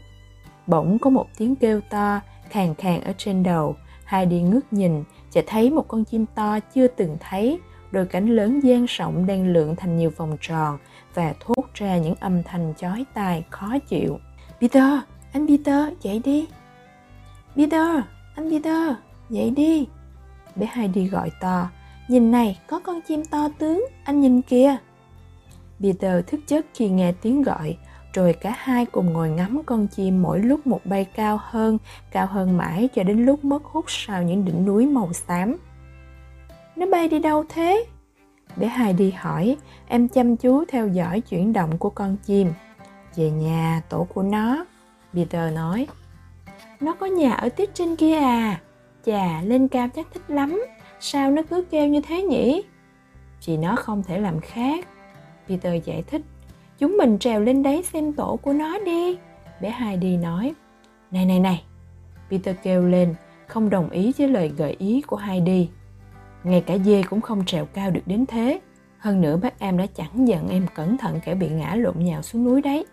Bỗng 0.66 0.98
có 0.98 1.10
một 1.10 1.26
tiếng 1.38 1.56
kêu 1.56 1.80
to, 1.90 2.20
khàn 2.50 2.74
khàn 2.74 3.00
ở 3.00 3.12
trên 3.18 3.42
đầu. 3.42 3.76
Heidi 4.04 4.40
ngước 4.40 4.72
nhìn 4.72 5.04
và 5.32 5.42
thấy 5.46 5.70
một 5.70 5.88
con 5.88 6.04
chim 6.04 6.26
to 6.34 6.60
chưa 6.74 6.86
từng 6.86 7.16
thấy, 7.20 7.60
đôi 7.90 8.06
cánh 8.06 8.28
lớn 8.28 8.60
dang 8.60 8.84
rộng 8.88 9.26
đang 9.26 9.46
lượn 9.46 9.76
thành 9.76 9.96
nhiều 9.96 10.10
vòng 10.16 10.36
tròn 10.40 10.78
và 11.14 11.34
thốt 11.40 11.64
ra 11.74 11.98
những 11.98 12.14
âm 12.20 12.42
thanh 12.42 12.74
chói 12.76 13.04
tai 13.14 13.44
khó 13.50 13.78
chịu. 13.78 14.18
Peter, 14.60 14.92
anh 15.32 15.46
Peter, 15.46 15.88
dậy 16.02 16.20
đi, 16.24 16.46
Peter, 17.56 18.04
anh 18.34 18.50
Peter, 18.50 18.92
dậy 19.30 19.50
đi. 19.50 19.86
Bé 20.56 20.68
Heidi 20.72 21.08
gọi 21.08 21.30
to, 21.40 21.68
nhìn 22.08 22.30
này, 22.30 22.60
có 22.66 22.78
con 22.78 23.00
chim 23.00 23.24
to 23.24 23.48
tướng, 23.58 23.86
anh 24.04 24.20
nhìn 24.20 24.42
kìa. 24.42 24.76
Peter 25.80 26.26
thức 26.26 26.40
giấc 26.48 26.66
khi 26.74 26.88
nghe 26.88 27.12
tiếng 27.12 27.42
gọi, 27.42 27.76
rồi 28.12 28.32
cả 28.32 28.54
hai 28.58 28.86
cùng 28.86 29.12
ngồi 29.12 29.30
ngắm 29.30 29.62
con 29.66 29.86
chim 29.86 30.22
mỗi 30.22 30.40
lúc 30.40 30.66
một 30.66 30.80
bay 30.84 31.04
cao 31.04 31.38
hơn, 31.42 31.78
cao 32.10 32.26
hơn 32.26 32.56
mãi 32.56 32.88
cho 32.94 33.02
đến 33.02 33.26
lúc 33.26 33.44
mất 33.44 33.64
hút 33.64 33.84
sau 33.88 34.22
những 34.22 34.44
đỉnh 34.44 34.64
núi 34.64 34.86
màu 34.86 35.12
xám. 35.12 35.56
Nó 36.76 36.86
bay 36.86 37.08
đi 37.08 37.18
đâu 37.18 37.44
thế? 37.48 37.84
Bé 38.56 38.68
Heidi 38.68 39.10
hỏi, 39.10 39.56
em 39.88 40.08
chăm 40.08 40.36
chú 40.36 40.64
theo 40.68 40.88
dõi 40.88 41.20
chuyển 41.20 41.52
động 41.52 41.78
của 41.78 41.90
con 41.90 42.16
chim. 42.16 42.52
Về 43.16 43.30
nhà, 43.30 43.82
tổ 43.88 44.06
của 44.14 44.22
nó, 44.22 44.64
Peter 45.14 45.54
nói 45.54 45.86
nó 46.80 46.94
có 46.94 47.06
nhà 47.06 47.32
ở 47.32 47.48
tiết 47.48 47.74
trên 47.74 47.96
kia 47.96 48.16
à? 48.16 48.60
Chà 49.06 49.42
lên 49.42 49.68
cao 49.68 49.88
chắc 49.88 50.06
thích 50.14 50.22
lắm. 50.28 50.64
Sao 51.00 51.30
nó 51.30 51.42
cứ 51.50 51.64
kêu 51.70 51.88
như 51.88 52.00
thế 52.00 52.22
nhỉ? 52.22 52.62
Chị 53.40 53.56
nó 53.56 53.76
không 53.76 54.02
thể 54.02 54.18
làm 54.18 54.40
khác. 54.40 54.88
Peter 55.48 55.84
giải 55.84 56.02
thích. 56.06 56.22
Chúng 56.78 56.96
mình 56.96 57.18
trèo 57.18 57.40
lên 57.40 57.62
đấy 57.62 57.82
xem 57.82 58.12
tổ 58.12 58.38
của 58.42 58.52
nó 58.52 58.78
đi. 58.78 59.18
Bé 59.60 59.70
hai 59.70 59.96
đi 59.96 60.16
nói. 60.16 60.54
Này 61.10 61.26
này 61.26 61.40
này. 61.40 61.64
Peter 62.30 62.56
kêu 62.62 62.82
lên, 62.82 63.14
không 63.46 63.70
đồng 63.70 63.90
ý 63.90 64.12
với 64.18 64.28
lời 64.28 64.52
gợi 64.56 64.76
ý 64.78 65.02
của 65.06 65.16
hai 65.16 65.40
đi. 65.40 65.70
ngay 66.44 66.60
cả 66.60 66.78
dê 66.78 67.02
cũng 67.10 67.20
không 67.20 67.44
trèo 67.44 67.66
cao 67.66 67.90
được 67.90 68.00
đến 68.06 68.26
thế. 68.26 68.60
Hơn 68.98 69.20
nữa 69.20 69.36
bác 69.36 69.58
em 69.58 69.78
đã 69.78 69.86
chẳng 69.86 70.28
giận 70.28 70.48
em 70.48 70.66
cẩn 70.74 70.98
thận 70.98 71.20
kẻ 71.24 71.34
bị 71.34 71.48
ngã 71.48 71.74
lộn 71.74 71.94
nhào 71.98 72.22
xuống 72.22 72.44
núi 72.44 72.62
đấy. 72.62 72.86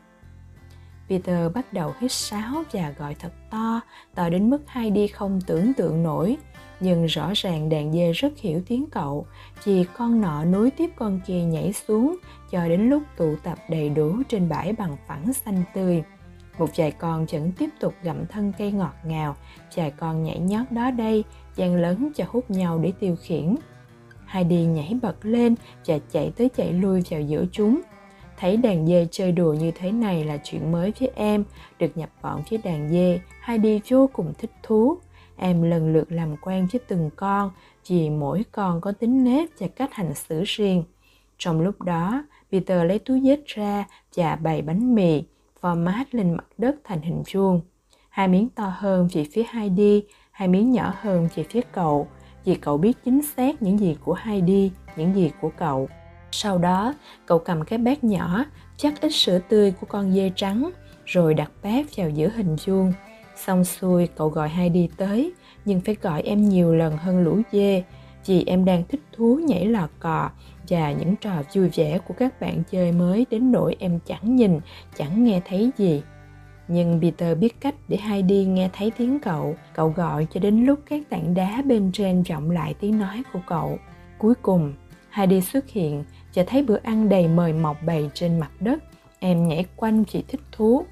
Peter 1.12 1.52
bắt 1.54 1.74
đầu 1.74 1.94
hít 2.00 2.12
sáo 2.12 2.64
và 2.72 2.94
gọi 2.98 3.16
thật 3.16 3.32
to, 3.50 3.82
to 4.16 4.30
đến 4.30 4.50
mức 4.50 4.62
Heidi 4.68 5.08
không 5.08 5.40
tưởng 5.48 5.74
tượng 5.74 6.04
nổi. 6.04 6.38
Nhưng 6.80 7.06
rõ 7.06 7.32
ràng 7.36 7.70
đàn 7.70 7.94
dê 7.94 8.12
rất 8.12 8.34
hiểu 8.38 8.62
tiếng 8.68 8.86
cậu, 8.92 9.26
chỉ 9.64 9.86
con 9.98 10.22
nọ 10.22 10.46
nối 10.46 10.72
tiếp 10.72 10.90
con 10.96 11.20
kia 11.28 11.42
nhảy 11.44 11.74
xuống 11.74 12.18
cho 12.52 12.68
đến 12.68 12.90
lúc 12.90 13.04
tụ 13.18 13.36
tập 13.44 13.58
đầy 13.70 13.90
đủ 13.90 14.16
trên 14.30 14.50
bãi 14.50 14.74
bằng 14.74 14.98
phẳng 15.08 15.34
xanh 15.34 15.64
tươi. 15.74 16.04
Một 16.58 16.70
vài 16.76 16.92
con 16.92 17.26
vẫn 17.26 17.52
tiếp 17.58 17.70
tục 17.80 17.94
gặm 18.04 18.26
thân 18.26 18.54
cây 18.58 18.72
ngọt 18.72 18.96
ngào, 19.06 19.36
vài 19.76 19.92
con 19.92 20.24
nhảy 20.24 20.40
nhót 20.40 20.72
đó 20.72 20.92
đây, 20.92 21.24
gian 21.56 21.76
lớn 21.76 22.12
cho 22.16 22.26
hút 22.28 22.52
nhau 22.52 22.80
để 22.80 22.94
tiêu 23.00 23.16
khiển. 23.22 23.56
Heidi 24.26 24.66
nhảy 24.66 24.98
bật 25.02 25.16
lên 25.22 25.56
và 25.86 26.00
chạy 26.12 26.32
tới 26.38 26.50
chạy 26.58 26.74
lui 26.74 27.04
vào 27.10 27.22
giữa 27.22 27.46
chúng. 27.52 27.82
Thấy 28.42 28.58
đàn 28.58 28.88
dê 28.88 29.08
chơi 29.12 29.32
đùa 29.32 29.54
như 29.54 29.72
thế 29.72 29.92
này 29.92 30.24
là 30.24 30.38
chuyện 30.44 30.72
mới 30.72 30.94
với 31.00 31.12
em, 31.16 31.44
được 31.80 31.98
nhập 31.98 32.10
bọn 32.22 32.42
với 32.50 32.60
đàn 32.64 32.90
dê, 32.90 33.20
Heidi 33.42 33.80
vô 33.90 34.10
cùng 34.14 34.34
thích 34.38 34.52
thú. 34.64 34.98
Em 35.38 35.62
lần 35.62 35.94
lượt 35.94 36.12
làm 36.12 36.38
quen 36.38 36.68
với 36.72 36.82
từng 36.88 37.10
con, 37.16 37.52
vì 37.88 38.10
mỗi 38.10 38.46
con 38.52 38.82
có 38.82 38.92
tính 38.92 39.24
nết 39.24 39.50
và 39.60 39.68
cách 39.68 39.94
hành 39.94 40.14
xử 40.14 40.44
riêng. 40.46 40.84
Trong 41.38 41.62
lúc 41.62 41.82
đó, 41.82 42.24
Peter 42.52 42.88
lấy 42.88 43.00
túi 43.00 43.22
vết 43.24 43.46
ra 43.46 43.86
và 44.16 44.36
bày 44.36 44.62
bánh 44.62 44.96
mì, 44.96 45.24
format 45.62 46.06
lên 46.12 46.34
mặt 46.34 46.46
đất 46.58 46.76
thành 46.84 47.02
hình 47.02 47.24
vuông. 47.34 47.62
Hai 48.10 48.28
miếng 48.28 48.50
to 48.50 48.74
hơn 48.78 49.08
về 49.14 49.26
phía 49.34 49.44
Heidi, 49.52 50.04
hai 50.32 50.48
miếng 50.48 50.72
nhỏ 50.72 50.94
hơn 51.02 51.28
về 51.36 51.44
phía 51.50 51.62
cậu, 51.72 52.08
vì 52.46 52.56
cậu 52.56 52.78
biết 52.78 52.98
chính 53.06 53.22
xác 53.22 53.62
những 53.62 53.80
gì 53.80 53.98
của 54.06 54.16
Heidi, 54.22 54.72
những 54.96 55.16
gì 55.16 55.32
của 55.42 55.52
cậu. 55.58 55.90
Sau 56.32 56.58
đó, 56.58 56.94
cậu 57.26 57.40
cầm 57.40 57.64
cái 57.64 57.80
bát 57.80 58.04
nhỏ, 58.04 58.46
chắc 58.78 59.02
ít 59.02 59.10
sữa 59.10 59.40
tươi 59.50 59.72
của 59.72 59.88
con 59.90 60.14
dê 60.14 60.32
trắng, 60.36 60.72
rồi 61.06 61.34
đặt 61.34 61.52
bát 61.64 61.86
vào 61.98 62.10
giữa 62.10 62.30
hình 62.36 62.56
vuông. 62.66 62.94
Xong 63.36 63.64
xuôi, 63.64 64.08
cậu 64.08 64.30
gọi 64.30 64.50
hai 64.50 64.70
đi 64.70 64.90
tới, 64.98 65.34
nhưng 65.66 65.82
phải 65.82 65.96
gọi 66.02 66.22
em 66.22 66.50
nhiều 66.50 66.76
lần 66.76 66.98
hơn 66.98 67.24
lũ 67.24 67.42
dê, 67.52 67.84
vì 68.26 68.44
em 68.48 68.66
đang 68.66 68.84
thích 68.90 69.02
thú 69.18 69.40
nhảy 69.48 69.66
lò 69.66 69.88
cò 70.00 70.30
và 70.70 70.92
những 70.92 71.16
trò 71.16 71.44
vui 71.54 71.70
vẻ 71.70 72.00
của 72.08 72.14
các 72.18 72.42
bạn 72.42 72.64
chơi 72.72 72.92
mới 72.92 73.26
đến 73.30 73.52
nỗi 73.52 73.76
em 73.80 74.00
chẳng 74.06 74.36
nhìn, 74.36 74.60
chẳng 74.98 75.24
nghe 75.24 75.42
thấy 75.46 75.72
gì. 75.78 76.04
Nhưng 76.68 77.02
Peter 77.02 77.38
biết 77.38 77.62
cách 77.62 77.76
để 77.88 77.98
Heidi 77.98 78.46
nghe 78.46 78.70
thấy 78.74 78.92
tiếng 78.98 79.20
cậu. 79.20 79.56
Cậu 79.74 79.90
gọi 79.90 80.28
cho 80.34 80.40
đến 80.40 80.66
lúc 80.66 80.80
các 80.90 81.02
tảng 81.10 81.34
đá 81.34 81.62
bên 81.66 81.92
trên 81.94 82.24
vọng 82.24 82.52
lại 82.52 82.74
tiếng 82.80 83.00
nói 83.00 83.24
của 83.34 83.40
cậu. 83.48 83.78
Cuối 84.18 84.34
cùng, 84.42 84.74
Heidi 85.10 85.42
xuất 85.42 85.70
hiện 85.70 86.04
và 86.36 86.44
thấy 86.48 86.64
bữa 86.64 86.78
ăn 86.84 87.10
đầy 87.10 87.28
mời 87.28 87.54
mọc 87.54 87.84
bày 87.84 88.10
trên 88.14 88.40
mặt 88.40 88.52
đất. 88.60 88.84
Em 89.20 89.48
nhảy 89.48 89.66
quanh 89.76 90.06
chị 90.06 90.24
thích 90.28 90.42
thú. 90.52 90.86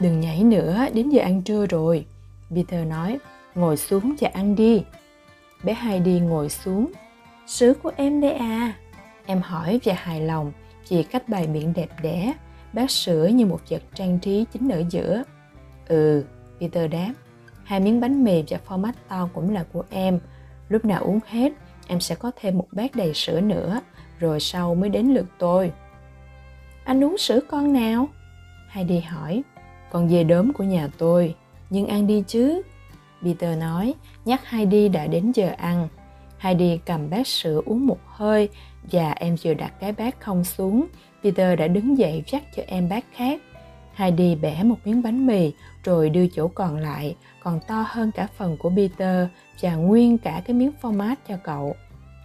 Đừng 0.00 0.20
nhảy 0.20 0.44
nữa, 0.44 0.86
đến 0.94 1.10
giờ 1.10 1.22
ăn 1.22 1.42
trưa 1.42 1.66
rồi. 1.66 2.06
Peter 2.50 2.86
nói, 2.86 3.18
ngồi 3.54 3.76
xuống 3.76 4.14
và 4.20 4.30
ăn 4.34 4.56
đi. 4.56 4.84
Bé 5.64 5.74
Heidi 5.74 6.20
ngồi 6.20 6.48
xuống. 6.48 6.92
Sữa 7.46 7.74
của 7.82 7.92
em 7.96 8.20
đây 8.20 8.32
à? 8.32 8.72
Em 9.26 9.40
hỏi 9.40 9.80
và 9.84 9.94
hài 9.94 10.20
lòng 10.20 10.52
chị 10.84 11.02
cách 11.02 11.28
bài 11.28 11.48
miệng 11.48 11.72
đẹp 11.74 11.88
đẽ 12.02 12.32
bát 12.72 12.90
sữa 12.90 13.26
như 13.26 13.46
một 13.46 13.60
vật 13.68 13.82
trang 13.94 14.18
trí 14.18 14.44
chính 14.52 14.68
ở 14.68 14.82
giữa. 14.90 15.22
Ừ, 15.88 16.24
Peter 16.60 16.90
đáp, 16.90 17.12
hai 17.64 17.80
miếng 17.80 18.00
bánh 18.00 18.24
mì 18.24 18.44
và 18.48 18.58
format 18.68 18.92
to 19.08 19.28
cũng 19.34 19.54
là 19.54 19.64
của 19.72 19.84
em. 19.90 20.20
Lúc 20.68 20.84
nào 20.84 21.02
uống 21.02 21.20
hết, 21.26 21.52
em 21.86 22.00
sẽ 22.00 22.14
có 22.14 22.30
thêm 22.40 22.58
một 22.58 22.66
bát 22.72 22.96
đầy 22.96 23.14
sữa 23.14 23.40
nữa, 23.40 23.80
rồi 24.22 24.40
sau 24.40 24.74
mới 24.74 24.88
đến 24.88 25.06
lượt 25.06 25.26
tôi. 25.38 25.72
Anh 26.84 27.04
uống 27.04 27.18
sữa 27.18 27.40
con 27.50 27.72
nào? 27.72 28.08
Heidi 28.68 29.00
hỏi. 29.00 29.42
Con 29.90 30.08
dê 30.08 30.24
đốm 30.24 30.52
của 30.52 30.64
nhà 30.64 30.88
tôi, 30.98 31.34
nhưng 31.70 31.86
ăn 31.86 32.06
đi 32.06 32.24
chứ. 32.26 32.62
Peter 33.24 33.58
nói, 33.58 33.94
nhắc 34.24 34.50
Heidi 34.50 34.88
đã 34.88 35.06
đến 35.06 35.32
giờ 35.32 35.50
ăn. 35.58 35.88
Heidi 36.38 36.78
cầm 36.86 37.10
bát 37.10 37.26
sữa 37.26 37.60
uống 37.64 37.86
một 37.86 37.98
hơi 38.06 38.48
và 38.92 39.12
em 39.12 39.36
vừa 39.44 39.54
đặt 39.54 39.72
cái 39.80 39.92
bát 39.92 40.20
không 40.20 40.44
xuống 40.44 40.86
Peter 41.22 41.58
đã 41.58 41.68
đứng 41.68 41.98
dậy 41.98 42.22
dắt 42.26 42.42
cho 42.56 42.62
em 42.66 42.88
bát 42.88 43.04
khác. 43.12 43.40
Heidi 43.94 44.34
bẻ 44.34 44.62
một 44.62 44.76
miếng 44.84 45.02
bánh 45.02 45.26
mì 45.26 45.52
rồi 45.84 46.10
đưa 46.10 46.26
chỗ 46.26 46.48
còn 46.48 46.76
lại, 46.76 47.16
còn 47.42 47.60
to 47.68 47.84
hơn 47.88 48.10
cả 48.12 48.28
phần 48.36 48.56
của 48.56 48.70
Peter 48.76 49.28
và 49.60 49.74
nguyên 49.74 50.18
cả 50.18 50.42
cái 50.44 50.54
miếng 50.54 50.72
format 50.82 51.14
cho 51.28 51.36
cậu. 51.44 51.76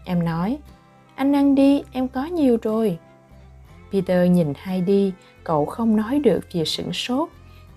Em 0.06 0.26
nói, 0.26 0.58
anh 1.18 1.36
ăn 1.36 1.56
đi, 1.56 1.84
em 1.92 2.08
có 2.08 2.26
nhiều 2.26 2.58
rồi. 2.62 2.98
Peter 3.92 4.32
nhìn 4.32 4.54
Heidi, 4.64 5.12
cậu 5.44 5.66
không 5.66 5.96
nói 5.96 6.20
được 6.20 6.40
vì 6.52 6.66
sửng 6.66 6.94
sốt. 6.94 7.30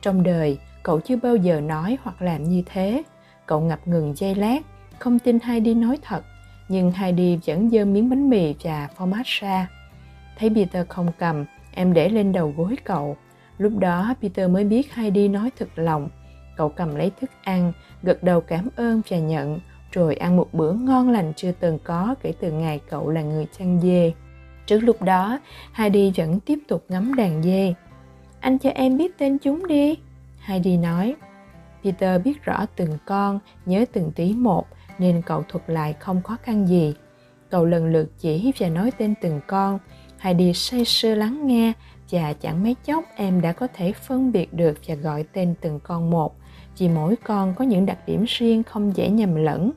Trong 0.03 0.23
đời, 0.23 0.59
cậu 0.83 1.01
chưa 1.01 1.17
bao 1.17 1.37
giờ 1.37 1.61
nói 1.61 1.99
hoặc 2.03 2.23
làm 2.23 2.45
như 2.45 2.63
thế. 2.67 3.03
Cậu 3.47 3.61
ngập 3.61 3.89
ngừng 3.89 4.15
giây 4.17 4.35
lát, 4.35 4.59
không 4.99 5.19
tin 5.19 5.39
Heidi 5.41 5.75
nói 5.75 5.99
thật, 6.03 6.25
nhưng 6.69 6.93
Heidi 6.93 7.39
vẫn 7.47 7.71
dơ 7.71 7.85
miếng 7.85 8.11
bánh 8.11 8.31
mì 8.31 8.55
và 8.63 8.89
format 8.97 9.23
ra. 9.25 9.69
Thấy 10.39 10.51
Peter 10.55 10.87
không 10.89 11.13
cầm, 11.19 11.45
em 11.75 11.93
để 11.93 12.09
lên 12.09 12.33
đầu 12.33 12.55
gối 12.57 12.77
cậu. 12.85 13.17
Lúc 13.59 13.73
đó 13.79 14.15
Peter 14.23 14.51
mới 14.51 14.65
biết 14.65 14.95
Heidi 14.95 15.29
nói 15.29 15.51
thật 15.59 15.69
lòng. 15.77 16.09
Cậu 16.57 16.69
cầm 16.69 16.95
lấy 16.97 17.11
thức 17.21 17.31
ăn, 17.43 17.73
gật 18.03 18.23
đầu 18.23 18.41
cảm 18.41 18.69
ơn 18.77 19.03
và 19.09 19.19
nhận, 19.19 19.61
rồi 19.93 20.15
ăn 20.15 20.37
một 20.37 20.49
bữa 20.53 20.73
ngon 20.73 21.11
lành 21.11 21.33
chưa 21.37 21.53
từng 21.53 21.79
có 21.85 22.15
kể 22.23 22.33
từ 22.41 22.53
ngày 22.53 22.81
cậu 22.91 23.11
là 23.11 23.23
người 23.23 23.47
chăn 23.59 23.81
dê. 23.81 24.13
Trước 24.67 24.81
lúc 24.81 25.03
đó, 25.03 25.41
Heidi 25.73 26.13
vẫn 26.17 26.41
tiếp 26.41 26.59
tục 26.69 26.85
ngắm 26.89 27.15
đàn 27.15 27.43
dê. 27.43 27.75
Anh 28.41 28.59
cho 28.59 28.71
em 28.71 28.97
biết 28.97 29.19
tên 29.19 29.39
chúng 29.39 29.67
đi. 29.67 29.99
Heidi 30.39 30.77
nói. 30.77 31.15
Peter 31.85 32.23
biết 32.23 32.45
rõ 32.45 32.67
từng 32.77 32.99
con, 33.07 33.39
nhớ 33.67 33.85
từng 33.93 34.13
tí 34.13 34.35
một, 34.35 34.67
nên 34.99 35.23
cậu 35.27 35.43
thuật 35.49 35.65
lại 35.67 35.93
không 36.01 36.23
khó 36.23 36.37
khăn 36.43 36.69
gì. 36.69 36.95
Cậu 37.51 37.65
lần 37.65 37.93
lượt 37.93 38.13
chỉ 38.19 38.53
và 38.59 38.69
nói 38.69 38.93
tên 38.99 39.15
từng 39.21 39.41
con, 39.47 39.79
Heidi 40.19 40.53
say 40.53 40.85
sưa 40.85 41.15
lắng 41.15 41.47
nghe 41.47 41.73
và 42.11 42.33
chẳng 42.33 42.63
mấy 42.63 42.77
chốc 42.85 43.05
em 43.17 43.41
đã 43.41 43.53
có 43.53 43.67
thể 43.75 43.93
phân 43.93 44.33
biệt 44.33 44.55
được 44.55 44.79
và 44.87 44.95
gọi 44.95 45.25
tên 45.33 45.55
từng 45.61 45.81
con 45.83 46.11
một 46.11 46.40
vì 46.81 46.89
mỗi 46.89 47.17
con 47.17 47.55
có 47.55 47.65
những 47.65 47.87
đặc 47.87 47.99
điểm 48.07 48.25
riêng 48.29 48.63
không 48.63 48.97
dễ 48.97 49.09
nhầm 49.09 49.35
lẫn 49.35 49.71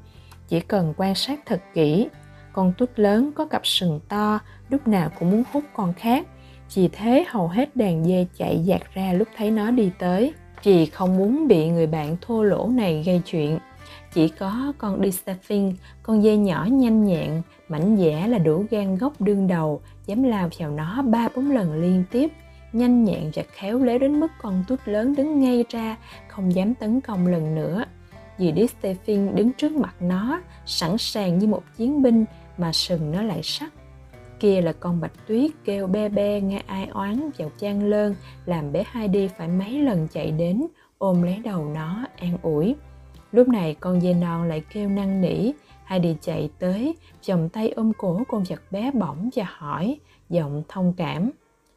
chỉ 0.48 0.60
cần 0.60 0.94
quan 0.98 1.16
sát 1.16 1.40
thật 1.46 1.62
kỹ. 1.74 2.08
Con 2.54 2.74
tút 2.78 2.90
lớn 2.96 3.32
có 3.36 3.46
cặp 3.46 3.68
sừng 3.68 4.00
to 4.10 4.40
lúc 4.70 4.88
nào 4.88 5.10
cũng 5.20 5.32
muốn 5.32 5.44
hút 5.52 5.64
con 5.74 5.94
khác. 5.94 6.28
Vì 6.74 6.88
thế 6.88 7.26
hầu 7.28 7.48
hết 7.48 7.76
đàn 7.76 8.06
dê 8.06 8.26
chạy 8.38 8.60
dạt 8.64 8.82
ra 8.94 9.14
lúc 9.14 9.28
thấy 9.38 9.52
nó 9.52 9.72
đi 9.72 9.92
tới. 10.00 10.34
Chị 10.62 10.86
không 10.86 11.18
muốn 11.18 11.48
bị 11.48 11.70
người 11.70 11.88
bạn 11.88 12.18
thô 12.22 12.44
lỗ 12.44 12.68
này 12.68 13.04
gây 13.06 13.22
chuyện. 13.26 13.60
Chỉ 14.14 14.28
có 14.28 14.74
con 14.78 15.02
Distaffin, 15.02 15.74
con 16.04 16.22
dê 16.22 16.38
nhỏ 16.38 16.68
nhanh 16.72 17.06
nhẹn, 17.06 17.42
mảnh 17.68 17.98
dẻ 17.98 18.28
là 18.28 18.38
đủ 18.38 18.66
gan 18.72 18.98
gốc 18.98 19.22
đương 19.22 19.48
đầu, 19.48 19.82
dám 20.06 20.24
lao 20.24 20.50
vào 20.60 20.72
nó 20.72 21.02
ba 21.02 21.28
bốn 21.36 21.52
lần 21.52 21.82
liên 21.82 22.04
tiếp, 22.12 22.32
nhanh 22.74 23.04
nhẹn 23.04 23.32
và 23.36 23.44
khéo 23.52 23.80
léo 23.80 23.98
đến 24.00 24.20
mức 24.20 24.28
con 24.42 24.64
tút 24.68 24.80
lớn 24.86 25.16
đứng 25.16 25.40
ngay 25.40 25.66
ra, 25.70 25.98
không 26.28 26.56
dám 26.56 26.74
tấn 26.76 27.02
công 27.02 27.28
lần 27.28 27.56
nữa. 27.56 27.84
Dì 28.38 28.52
Distefin 28.52 29.36
đứng 29.36 29.52
trước 29.54 29.72
mặt 29.72 29.96
nó, 30.00 30.42
sẵn 30.66 30.98
sàng 30.98 31.40
như 31.40 31.48
một 31.48 31.64
chiến 31.78 32.02
binh 32.02 32.26
mà 32.58 32.72
sừng 32.74 33.12
nó 33.12 33.22
lại 33.22 33.40
sắc 33.44 33.74
kia 34.40 34.62
là 34.62 34.74
con 34.74 35.02
bạch 35.02 35.28
tuyết 35.28 35.52
kêu 35.66 35.88
be 35.88 36.10
be 36.10 36.42
nghe 36.42 36.64
ai 36.68 36.88
oán 36.88 37.30
vào 37.38 37.52
trang 37.58 37.84
lơn 37.84 38.16
làm 38.46 38.72
bé 38.72 38.84
hai 38.88 39.08
đi 39.08 39.30
phải 39.38 39.48
mấy 39.48 39.80
lần 39.80 40.08
chạy 40.08 40.32
đến 40.32 40.68
ôm 40.98 41.22
lấy 41.22 41.40
đầu 41.44 41.66
nó 41.66 42.06
an 42.18 42.38
ủi 42.42 42.76
Lúc 43.34 43.48
này 43.48 43.76
con 43.80 44.02
dê 44.02 44.14
non 44.14 44.44
lại 44.44 44.64
kêu 44.74 44.90
năn 44.90 45.22
nỉ, 45.22 45.52
Heidi 45.86 46.16
chạy 46.22 46.50
tới, 46.60 46.96
vòng 47.28 47.50
tay 47.50 47.70
ôm 47.70 47.92
cổ 47.98 48.22
con 48.28 48.44
vật 48.50 48.62
bé 48.72 48.92
bỏng 48.92 49.30
và 49.36 49.46
hỏi, 49.50 50.00
giọng 50.30 50.64
thông 50.70 50.94
cảm. 50.98 51.32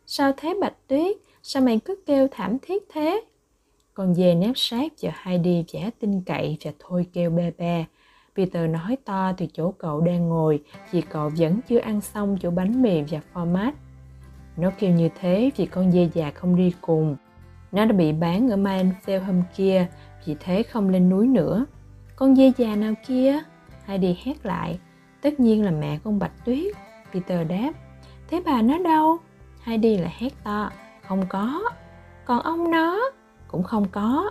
Sao 0.06 0.32
thế, 0.36 0.54
Bạch 0.60 0.88
Tuyết? 0.88 1.16
Sao 1.42 1.62
mày 1.62 1.80
cứ 1.84 1.94
kêu 2.06 2.28
thảm 2.30 2.58
thiết 2.62 2.82
thế? 2.92 3.24
Con 3.94 4.14
dê 4.14 4.34
nép 4.34 4.52
sát 4.54 4.92
vào 5.02 5.12
Heidi 5.22 5.64
vẻ 5.72 5.90
tin 6.00 6.20
cậy 6.20 6.56
và 6.64 6.70
thôi 6.78 7.06
kêu 7.12 7.30
bê 7.30 7.52
bê. 7.58 7.84
Peter 8.36 8.70
nói 8.70 8.96
to 9.04 9.32
từ 9.36 9.46
chỗ 9.52 9.74
cậu 9.78 10.00
đang 10.00 10.28
ngồi, 10.28 10.62
vì 10.90 11.00
cậu 11.00 11.30
vẫn 11.36 11.60
chưa 11.68 11.78
ăn 11.78 12.00
xong 12.00 12.38
chỗ 12.40 12.50
bánh 12.50 12.82
mì 12.82 13.02
và 13.02 13.20
format. 13.34 13.72
Nó 14.56 14.70
kêu 14.78 14.90
như 14.90 15.08
thế 15.20 15.50
vì 15.56 15.66
con 15.66 15.92
dê 15.92 16.08
già 16.14 16.30
không 16.30 16.56
đi 16.56 16.72
cùng. 16.80 17.16
Nó 17.72 17.84
đã 17.84 17.92
bị 17.92 18.12
bán 18.12 18.50
ở 18.50 18.56
Mainfield 18.56 19.24
hôm 19.24 19.42
kia, 19.56 19.86
vì 20.26 20.36
thế 20.40 20.62
không 20.62 20.88
lên 20.88 21.08
núi 21.08 21.26
nữa 21.26 21.66
con 22.16 22.36
dê 22.36 22.52
già 22.56 22.76
nào 22.76 22.94
kia 23.06 23.40
heidi 23.84 24.16
hét 24.24 24.46
lại 24.46 24.78
tất 25.20 25.40
nhiên 25.40 25.64
là 25.64 25.70
mẹ 25.70 25.98
con 26.04 26.18
bạch 26.18 26.44
tuyết, 26.44 26.74
peter 27.12 27.48
đáp 27.48 27.72
thế 28.28 28.42
bà 28.46 28.62
nó 28.62 28.78
đâu 28.78 29.18
heidi 29.66 29.96
lại 29.96 30.14
hét 30.18 30.32
to 30.44 30.70
không 31.02 31.26
có. 31.28 31.62
Còn 32.24 32.40
ông 32.40 32.70
nó 32.70 33.00
cũng 33.48 33.62
không 33.62 33.88
có. 33.88 34.30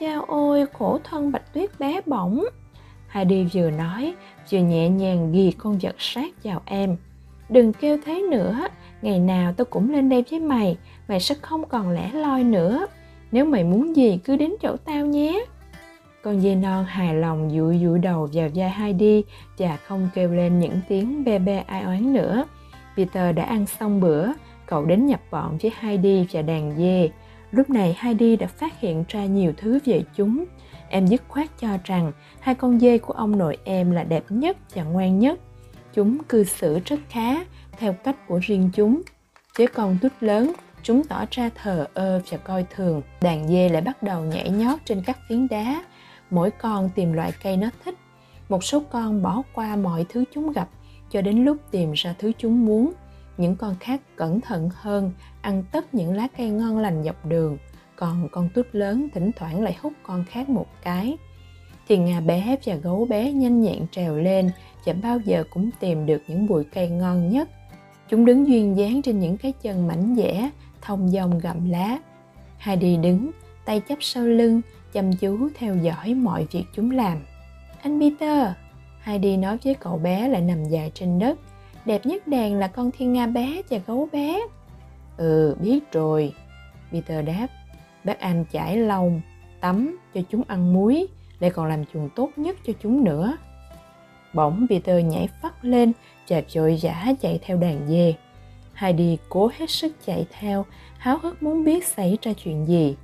Chao 0.00 0.24
ôi 0.28 0.66
khổ 0.72 0.98
thân 1.04 1.32
bạch 1.32 1.52
tuyết 1.54 1.78
bé 1.78 2.00
bỏng. 2.06 2.44
Heidi 3.08 3.44
vừa 3.52 3.70
nói 3.70 4.14
vừa 4.50 4.58
nhẹ 4.58 4.88
nhàng 4.88 5.32
ghi 5.32 5.52
con 5.58 5.78
vật 5.78 5.94
sát 5.98 6.44
vào 6.44 6.62
em. 6.64 6.96
Đừng 7.48 7.72
kêu 7.72 7.98
thế 8.04 8.22
nữa 8.30 8.68
ngày 9.02 9.18
nào 9.20 9.52
tôi 9.56 9.64
cũng 9.64 9.92
lên 9.92 10.08
đây 10.08 10.24
với 10.30 10.40
mày 10.40 10.76
mày 11.08 11.20
sẽ 11.20 11.34
không 11.42 11.68
còn 11.68 11.90
lẻ 11.90 12.10
loi 12.12 12.44
nữa. 12.44 12.86
Nếu 13.32 13.44
mày 13.44 13.64
muốn 13.64 13.96
gì 13.96 14.18
cứ 14.24 14.36
đến 14.36 14.52
chỗ 14.62 14.76
tao 14.84 15.06
nhé. 15.06 15.44
Con 16.22 16.40
dê 16.40 16.54
non 16.54 16.84
hài 16.84 17.14
lòng 17.14 17.50
dụi 17.50 17.78
dụi 17.78 17.98
đầu 17.98 18.28
vào 18.32 18.48
vai 18.54 18.70
Heidi 18.70 19.24
và 19.58 19.76
không 19.76 20.08
kêu 20.14 20.32
lên 20.32 20.60
những 20.60 20.80
tiếng 20.88 21.24
bê 21.24 21.38
bê 21.38 21.56
ai 21.58 21.82
oán 21.82 22.12
nữa. 22.12 22.44
Peter 22.96 23.36
đã 23.36 23.42
ăn 23.42 23.66
xong 23.66 24.00
bữa, 24.00 24.28
cậu 24.66 24.84
đến 24.84 25.06
nhập 25.06 25.20
bọn 25.30 25.58
với 25.62 25.72
Heidi 25.80 26.26
và 26.32 26.42
đàn 26.42 26.76
dê. 26.78 27.10
Lúc 27.50 27.70
này 27.70 27.96
Heidi 27.98 28.36
đã 28.36 28.46
phát 28.46 28.80
hiện 28.80 29.04
ra 29.08 29.24
nhiều 29.24 29.52
thứ 29.56 29.78
về 29.84 30.02
chúng. 30.16 30.44
Em 30.88 31.06
dứt 31.06 31.22
khoát 31.28 31.48
cho 31.58 31.68
rằng 31.84 32.12
hai 32.40 32.54
con 32.54 32.80
dê 32.80 32.98
của 32.98 33.12
ông 33.12 33.38
nội 33.38 33.58
em 33.64 33.90
là 33.90 34.04
đẹp 34.04 34.24
nhất 34.28 34.56
và 34.74 34.82
ngoan 34.82 35.18
nhất. 35.18 35.40
Chúng 35.94 36.18
cư 36.22 36.44
xử 36.44 36.78
rất 36.84 37.00
khá, 37.08 37.44
theo 37.78 37.92
cách 37.92 38.28
của 38.28 38.38
riêng 38.42 38.70
chúng. 38.74 39.02
Với 39.58 39.66
con 39.66 39.98
tút 40.02 40.12
lớn, 40.20 40.52
chúng 40.82 41.04
tỏ 41.04 41.24
ra 41.30 41.50
thờ 41.54 41.86
ơ 41.94 42.20
và 42.30 42.38
coi 42.38 42.64
thường. 42.74 43.02
Đàn 43.20 43.48
dê 43.48 43.68
lại 43.68 43.82
bắt 43.82 44.02
đầu 44.02 44.24
nhảy 44.24 44.50
nhót 44.50 44.78
trên 44.84 45.02
các 45.06 45.18
phiến 45.28 45.48
đá, 45.48 45.84
mỗi 46.30 46.50
con 46.50 46.90
tìm 46.94 47.12
loại 47.12 47.32
cây 47.42 47.56
nó 47.56 47.68
thích 47.84 47.94
một 48.48 48.64
số 48.64 48.82
con 48.90 49.22
bỏ 49.22 49.42
qua 49.54 49.76
mọi 49.76 50.06
thứ 50.08 50.24
chúng 50.34 50.52
gặp 50.52 50.68
cho 51.10 51.22
đến 51.22 51.44
lúc 51.44 51.56
tìm 51.70 51.92
ra 51.92 52.14
thứ 52.18 52.32
chúng 52.38 52.66
muốn 52.66 52.92
những 53.36 53.56
con 53.56 53.74
khác 53.80 54.00
cẩn 54.16 54.40
thận 54.40 54.70
hơn 54.74 55.12
ăn 55.40 55.64
tất 55.72 55.94
những 55.94 56.16
lá 56.16 56.28
cây 56.36 56.50
ngon 56.50 56.78
lành 56.78 57.02
dọc 57.04 57.26
đường 57.26 57.58
còn 57.96 58.28
con 58.32 58.48
tút 58.54 58.66
lớn 58.72 59.08
thỉnh 59.14 59.30
thoảng 59.36 59.62
lại 59.62 59.76
hút 59.80 59.92
con 60.02 60.24
khác 60.24 60.48
một 60.48 60.66
cái 60.82 61.16
thì 61.88 61.98
ngà 61.98 62.20
bé 62.20 62.56
và 62.64 62.74
gấu 62.74 63.04
bé 63.04 63.32
nhanh 63.32 63.60
nhẹn 63.60 63.86
trèo 63.90 64.16
lên 64.16 64.50
và 64.86 64.92
bao 65.02 65.18
giờ 65.18 65.44
cũng 65.50 65.70
tìm 65.80 66.06
được 66.06 66.22
những 66.28 66.46
bụi 66.46 66.64
cây 66.64 66.88
ngon 66.88 67.30
nhất 67.30 67.48
chúng 68.08 68.24
đứng 68.24 68.48
duyên 68.48 68.76
dáng 68.76 69.02
trên 69.02 69.20
những 69.20 69.36
cái 69.36 69.52
chân 69.52 69.86
mảnh 69.86 70.14
dẻ 70.16 70.50
thông 70.80 71.08
dong 71.08 71.38
gặm 71.38 71.70
lá 71.70 71.98
Heidi 72.58 72.96
đứng 72.96 73.30
tay 73.64 73.82
chắp 73.88 73.98
sau 74.00 74.26
lưng 74.26 74.60
chăm 74.92 75.12
chú 75.12 75.48
theo 75.58 75.76
dõi 75.76 76.14
mọi 76.14 76.46
việc 76.50 76.64
chúng 76.74 76.90
làm. 76.90 77.18
Anh 77.82 78.00
Peter, 78.00 78.48
Heidi 79.00 79.36
nói 79.36 79.58
với 79.64 79.74
cậu 79.74 79.98
bé 79.98 80.28
lại 80.28 80.40
nằm 80.40 80.64
dài 80.64 80.90
trên 80.94 81.18
đất. 81.18 81.38
Đẹp 81.86 82.06
nhất 82.06 82.28
đàn 82.28 82.54
là 82.54 82.68
con 82.68 82.90
thiên 82.90 83.12
nga 83.12 83.26
bé 83.26 83.62
và 83.70 83.78
gấu 83.86 84.08
bé. 84.12 84.40
Ừ, 85.16 85.56
biết 85.60 85.92
rồi. 85.92 86.32
Peter 86.92 87.26
đáp. 87.26 87.46
Bác 88.04 88.20
Anh 88.20 88.44
chải 88.52 88.76
lông, 88.76 89.20
tắm 89.60 89.98
cho 90.14 90.20
chúng 90.30 90.42
ăn 90.46 90.72
muối, 90.72 91.06
lại 91.40 91.50
còn 91.50 91.66
làm 91.66 91.84
chuồng 91.92 92.08
tốt 92.16 92.30
nhất 92.36 92.56
cho 92.66 92.72
chúng 92.82 93.04
nữa. 93.04 93.36
Bỗng 94.34 94.66
Peter 94.70 95.04
nhảy 95.04 95.28
phát 95.42 95.64
lên 95.64 95.92
chạp 96.26 96.44
vội 96.54 96.76
giả 96.76 97.14
chạy 97.20 97.38
theo 97.42 97.56
đàn 97.56 97.88
dê. 97.88 98.14
Heidi 98.74 99.18
cố 99.28 99.50
hết 99.56 99.70
sức 99.70 99.92
chạy 100.06 100.26
theo, 100.38 100.64
háo 100.98 101.18
hức 101.18 101.42
muốn 101.42 101.64
biết 101.64 101.86
xảy 101.86 102.18
ra 102.22 102.32
chuyện 102.32 102.66
gì. 102.66 102.96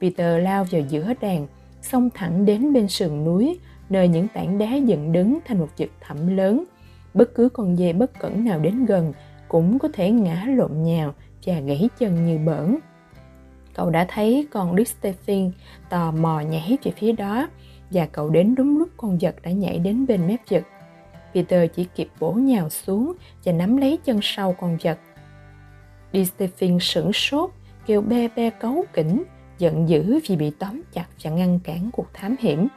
Peter 0.00 0.44
lao 0.44 0.64
vào 0.70 0.80
giữa 0.88 1.12
đàn, 1.20 1.46
xông 1.82 2.10
thẳng 2.14 2.44
đến 2.44 2.72
bên 2.72 2.88
sườn 2.88 3.24
núi, 3.24 3.58
nơi 3.88 4.08
những 4.08 4.28
tảng 4.28 4.58
đá 4.58 4.74
dựng 4.74 5.12
đứng 5.12 5.38
thành 5.44 5.58
một 5.58 5.68
vực 5.78 5.90
thẳm 6.00 6.36
lớn. 6.36 6.64
Bất 7.14 7.34
cứ 7.34 7.48
con 7.48 7.76
dê 7.76 7.92
bất 7.92 8.18
cẩn 8.18 8.44
nào 8.44 8.60
đến 8.60 8.86
gần 8.86 9.12
cũng 9.48 9.78
có 9.78 9.88
thể 9.92 10.10
ngã 10.10 10.44
lộn 10.56 10.82
nhào 10.82 11.14
và 11.46 11.60
gãy 11.60 11.88
chân 11.98 12.26
như 12.26 12.38
bỡn. 12.38 12.76
Cậu 13.74 13.90
đã 13.90 14.06
thấy 14.08 14.46
con 14.50 14.76
Dick 14.76 14.88
Stephen 14.88 15.52
tò 15.90 16.10
mò 16.10 16.40
nhảy 16.40 16.78
về 16.82 16.92
phía 16.96 17.12
đó 17.12 17.48
và 17.90 18.06
cậu 18.06 18.30
đến 18.30 18.54
đúng 18.54 18.78
lúc 18.78 18.88
con 18.96 19.18
vật 19.20 19.34
đã 19.42 19.50
nhảy 19.50 19.78
đến 19.78 20.06
bên 20.06 20.26
mép 20.26 20.40
vực. 20.50 20.62
Peter 21.34 21.70
chỉ 21.74 21.86
kịp 21.94 22.08
bổ 22.20 22.32
nhào 22.32 22.68
xuống 22.68 23.12
và 23.44 23.52
nắm 23.52 23.76
lấy 23.76 23.98
chân 24.04 24.20
sau 24.22 24.54
con 24.60 24.76
vật. 24.82 24.98
Dick 26.12 26.34
Stephen 26.34 26.78
sửng 26.80 27.12
sốt, 27.12 27.50
kêu 27.86 28.00
be 28.00 28.28
be 28.28 28.50
cấu 28.50 28.84
kỉnh 28.92 29.22
giận 29.58 29.88
dữ 29.88 30.20
vì 30.28 30.36
bị 30.36 30.50
tóm 30.58 30.82
chặt 30.92 31.06
và 31.22 31.30
ngăn 31.30 31.60
cản 31.64 31.90
cuộc 31.92 32.06
thám 32.14 32.36
hiểm. 32.40 32.68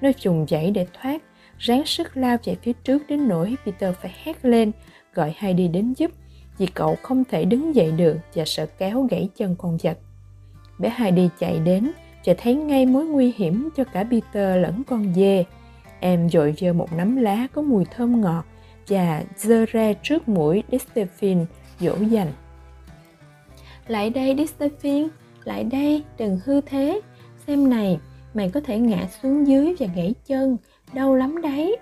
Nó 0.00 0.12
trùng 0.12 0.44
dậy 0.48 0.70
để 0.70 0.86
thoát, 0.92 1.22
ráng 1.60 1.86
sức 1.86 2.16
lao 2.16 2.36
chạy 2.36 2.56
phía 2.62 2.72
trước 2.72 3.02
đến 3.08 3.28
nỗi 3.28 3.56
Peter 3.64 3.94
phải 4.02 4.14
hét 4.24 4.44
lên, 4.44 4.72
gọi 5.14 5.34
Heidi 5.36 5.68
đến 5.68 5.94
giúp, 5.96 6.10
vì 6.58 6.66
cậu 6.66 6.96
không 7.02 7.24
thể 7.24 7.44
đứng 7.44 7.74
dậy 7.74 7.92
được 7.92 8.16
và 8.34 8.44
sợ 8.46 8.66
kéo 8.78 9.06
gãy 9.10 9.28
chân 9.36 9.56
con 9.58 9.78
vật. 9.82 9.98
Bé 10.78 10.92
Heidi 10.96 11.28
chạy 11.38 11.58
đến 11.58 11.92
và 12.24 12.34
thấy 12.38 12.54
ngay 12.54 12.86
mối 12.86 13.04
nguy 13.04 13.32
hiểm 13.36 13.68
cho 13.76 13.84
cả 13.84 14.04
Peter 14.10 14.62
lẫn 14.62 14.82
con 14.84 15.14
dê. 15.14 15.44
Em 16.00 16.30
dội 16.30 16.54
dơ 16.58 16.72
một 16.72 16.92
nắm 16.92 17.16
lá 17.16 17.46
có 17.52 17.62
mùi 17.62 17.84
thơm 17.84 18.20
ngọt 18.20 18.44
và 18.88 19.24
dơ 19.36 19.64
ra 19.68 19.92
trước 20.02 20.28
mũi 20.28 20.62
Destefin 20.70 21.44
dỗ 21.80 21.96
dành. 22.10 22.32
Lại 23.88 24.10
đây 24.10 24.34
Destefin, 24.34 25.08
lại 25.44 25.64
đây 25.64 26.04
đừng 26.18 26.38
hư 26.44 26.60
thế 26.60 27.00
xem 27.46 27.70
này 27.70 27.98
mày 28.34 28.50
có 28.50 28.60
thể 28.60 28.78
ngã 28.78 29.08
xuống 29.22 29.46
dưới 29.46 29.74
và 29.78 29.86
gãy 29.94 30.14
chân 30.26 30.56
đau 30.94 31.14
lắm 31.14 31.42
đấy. 31.42 31.76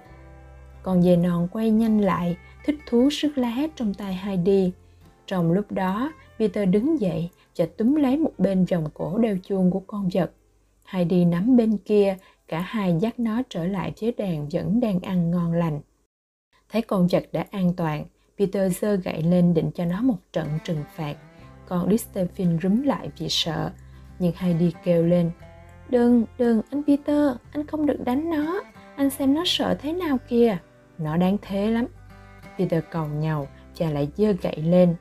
Còn 0.82 1.02
dề 1.02 1.16
non 1.16 1.48
quay 1.52 1.70
nhanh 1.70 2.00
lại, 2.00 2.36
thích 2.64 2.78
thú 2.86 3.10
sức 3.10 3.38
lá 3.38 3.56
trong 3.76 3.94
tay 3.94 4.14
Heidi. 4.14 4.72
Trong 5.26 5.52
lúc 5.52 5.72
đó, 5.72 6.12
Peter 6.38 6.68
đứng 6.68 7.00
dậy 7.00 7.30
và 7.56 7.66
túm 7.76 7.94
lấy 7.94 8.16
một 8.16 8.32
bên 8.38 8.64
vòng 8.64 8.84
cổ 8.94 9.18
đeo 9.18 9.36
chuông 9.42 9.70
của 9.70 9.82
con 9.86 10.08
vật. 10.14 10.32
Heidi 10.84 11.24
nắm 11.24 11.56
bên 11.56 11.76
kia, 11.76 12.16
cả 12.48 12.60
hai 12.60 12.96
dắt 13.00 13.20
nó 13.20 13.42
trở 13.48 13.66
lại 13.66 13.92
chế 13.96 14.12
đàn 14.18 14.48
vẫn 14.48 14.80
đang 14.80 15.00
ăn 15.00 15.30
ngon 15.30 15.52
lành. 15.52 15.80
Thấy 16.68 16.82
con 16.82 17.06
vật 17.06 17.28
đã 17.32 17.44
an 17.50 17.72
toàn, 17.76 18.04
Peter 18.38 18.78
giơ 18.78 18.94
gậy 18.94 19.22
lên 19.22 19.54
định 19.54 19.70
cho 19.74 19.84
nó 19.84 20.02
một 20.02 20.18
trận 20.32 20.48
trừng 20.64 20.84
phạt. 20.96 21.16
Còn 21.66 21.90
Distephin 21.90 22.58
rúm 22.62 22.82
lại 22.82 23.10
vì 23.18 23.26
sợ, 23.28 23.70
nhưng 24.18 24.32
Heidi 24.36 24.72
kêu 24.84 25.02
lên, 25.02 25.30
đừng 25.88 26.24
đừng, 26.38 26.62
anh 26.70 26.82
Peter, 26.86 27.36
anh 27.52 27.66
không 27.66 27.86
được 27.86 28.04
đánh 28.04 28.30
nó 28.30 28.60
anh 28.98 29.10
xem 29.10 29.34
nó 29.34 29.42
sợ 29.46 29.76
thế 29.80 29.92
nào 29.92 30.18
kìa. 30.28 30.56
Nó 30.98 31.16
đáng 31.16 31.36
thế 31.42 31.70
lắm. 31.70 31.86
Peter 32.58 32.84
cầu 32.90 33.06
nhàu 33.06 33.48
cha 33.74 33.90
lại 33.90 34.08
giơ 34.16 34.32
gậy 34.32 34.56
lên. 34.56 34.94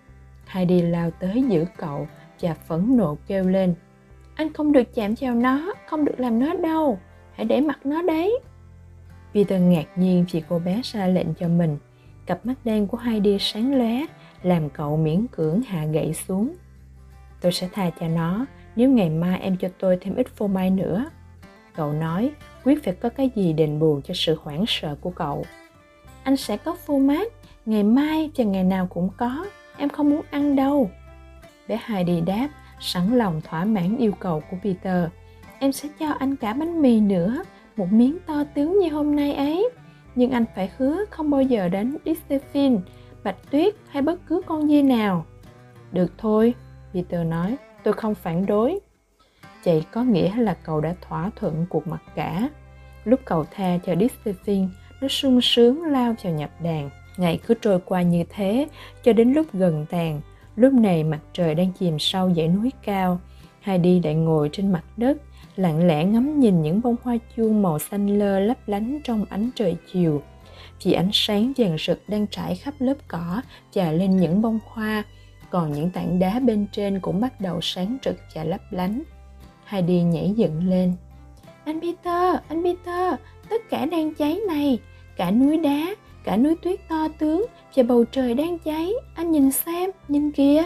Heidi 0.47 0.81
lao 0.81 1.11
tới 1.11 1.43
giữ 1.49 1.65
cậu, 1.77 2.07
cha 2.39 2.53
phẫn 2.53 2.97
nộ 2.97 3.17
kêu 3.27 3.43
lên. 3.43 3.75
Anh 4.35 4.53
không 4.53 4.71
được 4.71 4.95
chạm 4.95 5.13
vào 5.19 5.35
nó, 5.35 5.73
không 5.87 6.05
được 6.05 6.19
làm 6.19 6.39
nó 6.39 6.53
đâu 6.53 6.99
hãy 7.33 7.45
để 7.45 7.61
mặt 7.61 7.85
nó 7.85 8.01
đấy. 8.01 8.39
Peter 9.33 9.61
ngạc 9.61 9.85
nhiên 9.95 10.25
vì 10.31 10.43
cô 10.49 10.59
bé 10.59 10.81
ra 10.83 11.07
lệnh 11.07 11.33
cho 11.33 11.47
mình. 11.47 11.77
Cặp 12.25 12.45
mắt 12.45 12.55
đen 12.63 12.87
của 12.87 12.97
Heidi 12.97 13.37
sáng 13.39 13.75
lóe, 13.75 14.05
làm 14.43 14.69
cậu 14.69 14.97
miễn 14.97 15.27
cưỡng 15.27 15.61
hạ 15.61 15.85
gậy 15.85 16.13
xuống. 16.13 16.55
Tôi 17.41 17.51
sẽ 17.51 17.69
tha 17.73 17.89
cho 17.99 18.07
nó, 18.07 18.45
nếu 18.75 18.89
ngày 18.89 19.09
mai 19.09 19.39
em 19.39 19.57
cho 19.57 19.69
tôi 19.79 19.97
thêm 20.01 20.15
ít 20.15 20.27
phô 20.27 20.47
mai 20.47 20.69
nữa. 20.69 21.05
Cậu 21.75 21.93
nói 21.93 22.31
quyết 22.67 22.83
phải 22.83 22.93
có 22.93 23.09
cái 23.09 23.31
gì 23.35 23.53
đền 23.53 23.79
bù 23.79 24.01
cho 24.03 24.13
sự 24.13 24.37
hoảng 24.43 24.65
sợ 24.67 24.95
của 25.01 25.09
cậu. 25.09 25.45
Anh 26.23 26.37
sẽ 26.37 26.57
có 26.57 26.75
phô 26.75 26.97
mát, 26.97 27.27
ngày 27.65 27.83
mai 27.83 28.31
và 28.37 28.43
ngày 28.43 28.63
nào 28.63 28.87
cũng 28.87 29.09
có, 29.17 29.45
em 29.77 29.89
không 29.89 30.09
muốn 30.09 30.21
ăn 30.29 30.55
đâu. 30.55 30.89
Bé 31.67 31.79
Heidi 31.85 32.21
đáp, 32.21 32.49
sẵn 32.79 33.17
lòng 33.17 33.41
thỏa 33.41 33.65
mãn 33.65 33.97
yêu 33.97 34.11
cầu 34.19 34.43
của 34.51 34.57
Peter. 34.63 35.09
Em 35.59 35.71
sẽ 35.71 35.89
cho 35.99 36.09
anh 36.09 36.35
cả 36.35 36.53
bánh 36.53 36.81
mì 36.81 36.99
nữa, 36.99 37.43
một 37.77 37.87
miếng 37.91 38.17
to 38.25 38.43
tướng 38.53 38.79
như 38.79 38.89
hôm 38.89 39.15
nay 39.15 39.33
ấy. 39.33 39.69
Nhưng 40.15 40.31
anh 40.31 40.45
phải 40.55 40.71
hứa 40.77 41.05
không 41.09 41.29
bao 41.29 41.41
giờ 41.41 41.69
đánh 41.69 41.97
Josephine 42.05 42.79
bạch 43.23 43.51
tuyết 43.51 43.75
hay 43.89 44.01
bất 44.01 44.19
cứ 44.27 44.41
con 44.45 44.67
dê 44.67 44.81
nào. 44.81 45.25
Được 45.91 46.13
thôi, 46.17 46.53
Peter 46.93 47.27
nói, 47.27 47.55
tôi 47.83 47.93
không 47.93 48.15
phản 48.15 48.45
đối. 48.45 48.79
Vậy 49.65 49.83
có 49.91 50.03
nghĩa 50.03 50.35
là 50.35 50.53
cậu 50.53 50.81
đã 50.81 50.95
thỏa 51.01 51.31
thuận 51.35 51.65
cuộc 51.69 51.87
mặc 51.87 52.01
cả. 52.15 52.49
Lúc 53.05 53.19
cậu 53.25 53.45
tha 53.51 53.77
cho 53.85 53.93
Josephine, 53.93 54.67
nó 55.01 55.07
sung 55.07 55.41
sướng 55.41 55.83
lao 55.83 56.15
vào 56.23 56.33
nhập 56.33 56.51
đàn. 56.63 56.89
Ngày 57.17 57.39
cứ 57.47 57.53
trôi 57.61 57.79
qua 57.85 58.01
như 58.01 58.23
thế, 58.29 58.67
cho 59.03 59.13
đến 59.13 59.33
lúc 59.33 59.45
gần 59.53 59.85
tàn. 59.89 60.21
Lúc 60.55 60.73
này 60.73 61.03
mặt 61.03 61.19
trời 61.33 61.55
đang 61.55 61.71
chìm 61.71 61.99
sâu 61.99 62.33
dãy 62.33 62.47
núi 62.47 62.71
cao. 62.83 63.19
Heidi 63.61 64.01
lại 64.03 64.15
ngồi 64.15 64.49
trên 64.51 64.71
mặt 64.71 64.83
đất, 64.97 65.17
lặng 65.55 65.87
lẽ 65.87 66.03
ngắm 66.03 66.39
nhìn 66.39 66.61
những 66.61 66.81
bông 66.81 66.95
hoa 67.03 67.17
chuông 67.35 67.61
màu 67.61 67.79
xanh 67.79 68.19
lơ 68.19 68.39
lấp 68.39 68.57
lánh 68.67 68.99
trong 69.03 69.25
ánh 69.29 69.49
trời 69.55 69.75
chiều 69.93 70.21
vì 70.83 70.91
ánh 70.91 71.09
sáng 71.13 71.53
vàng 71.57 71.77
rực 71.79 72.01
đang 72.07 72.27
trải 72.27 72.55
khắp 72.55 72.73
lớp 72.79 72.97
cỏ 73.07 73.41
và 73.73 73.91
lên 73.91 74.17
những 74.17 74.41
bông 74.41 74.59
hoa 74.65 75.03
còn 75.49 75.71
những 75.71 75.89
tảng 75.89 76.19
đá 76.19 76.39
bên 76.39 76.67
trên 76.71 76.99
cũng 76.99 77.21
bắt 77.21 77.41
đầu 77.41 77.59
sáng 77.61 77.97
rực 78.05 78.15
và 78.35 78.43
lấp 78.43 78.61
lánh 78.71 79.03
Heidi 79.67 80.01
nhảy 80.01 80.33
dựng 80.35 80.69
lên. 80.69 80.93
Anh 81.65 81.81
Peter 81.81 82.35
anh 82.49 82.63
Peter, 82.63 83.13
tất 83.49 83.69
cả 83.69 83.85
đang 83.85 84.13
cháy 84.13 84.39
này. 84.47 84.79
Cả 85.17 85.31
núi 85.31 85.57
đá, 85.57 85.95
cả 86.23 86.37
núi 86.37 86.55
tuyết 86.61 86.79
to 86.87 87.07
tướng 87.19 87.45
và 87.75 87.83
bầu 87.83 88.05
trời 88.11 88.33
đang 88.33 88.59
cháy. 88.59 88.93
Anh 89.15 89.31
nhìn 89.31 89.51
xem, 89.51 89.89
nhìn 90.07 90.31
kìa. 90.31 90.63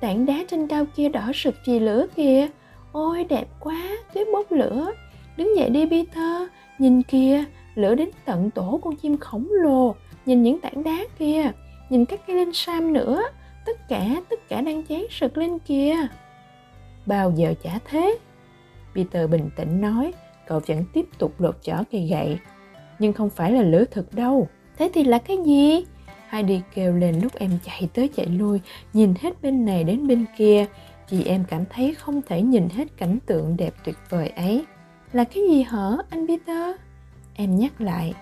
Tảng 0.00 0.26
đá 0.26 0.44
trên 0.48 0.66
cao 0.66 0.84
kia 0.96 1.08
đỏ 1.08 1.30
sực 1.34 1.54
vì 1.66 1.80
lửa 1.80 2.06
kìa. 2.16 2.48
Ôi, 2.92 3.24
đẹp 3.24 3.46
quá, 3.60 3.82
tuyết 4.14 4.26
bốc 4.32 4.52
lửa. 4.52 4.92
Đứng 5.36 5.56
dậy 5.56 5.70
đi, 5.70 5.86
Peter. 5.86 6.42
Nhìn 6.78 7.02
kìa, 7.02 7.44
lửa 7.74 7.94
đến 7.94 8.10
tận 8.24 8.50
tổ 8.50 8.80
con 8.82 8.96
chim 8.96 9.16
khổng 9.16 9.48
lồ. 9.50 9.94
Nhìn 10.26 10.42
những 10.42 10.60
tảng 10.60 10.84
đá 10.84 10.98
kia 11.18 11.52
nhìn 11.90 12.04
các 12.04 12.20
cây 12.26 12.36
linh 12.36 12.52
sam 12.52 12.92
nữa. 12.92 13.22
Tất 13.66 13.88
cả 13.88 14.06
tất 14.28 14.48
cả 14.48 14.60
đang 14.60 14.82
cháy 14.82 15.06
sực 15.10 15.38
lên 15.38 15.58
kìa. 15.58 15.96
Bao 17.06 17.32
giờ 17.36 17.54
chả 17.62 17.78
thế 17.84 18.18
peter 18.96 19.30
bình 19.30 19.50
tĩnh 19.56 19.80
nói 19.80 20.12
cậu 20.46 20.60
vẫn 20.66 20.84
tiếp 20.92 21.06
tục 21.18 21.40
lột 21.40 21.62
chỏ 21.62 21.74
cây 21.92 22.06
gậy 22.10 22.38
nhưng 22.98 23.12
không 23.12 23.30
phải 23.30 23.52
là 23.52 23.62
lửa 23.62 23.84
thực 23.90 24.14
đâu. 24.14 24.48
Thế 24.78 24.90
thì 24.94 25.04
là 25.04 25.18
cái 25.18 25.36
gì? 25.46 25.84
Heidi 26.28 26.60
kêu 26.74 26.94
lên 26.96 27.20
lúc 27.22 27.34
em 27.34 27.50
chạy 27.64 27.88
tới 27.94 28.08
chạy 28.16 28.26
lui 28.26 28.60
nhìn 28.92 29.14
hết 29.20 29.42
bên 29.42 29.64
này 29.64 29.84
đến 29.84 30.06
bên 30.06 30.24
kia. 30.36 30.66
Vì 31.10 31.24
em 31.24 31.44
cảm 31.48 31.64
thấy 31.70 31.94
không 31.94 32.22
thể 32.22 32.42
nhìn 32.42 32.68
hết 32.68 32.96
cảnh 32.96 33.18
tượng 33.26 33.56
đẹp 33.56 33.74
tuyệt 33.84 33.96
vời 34.10 34.28
ấy. 34.28 34.64
Là 35.12 35.24
cái 35.24 35.42
gì 35.50 35.62
hả 35.62 35.90
anh 36.10 36.26
peter? 36.26 36.76
Em 37.34 37.56
nhắc 37.56 37.80
lại 37.80 38.14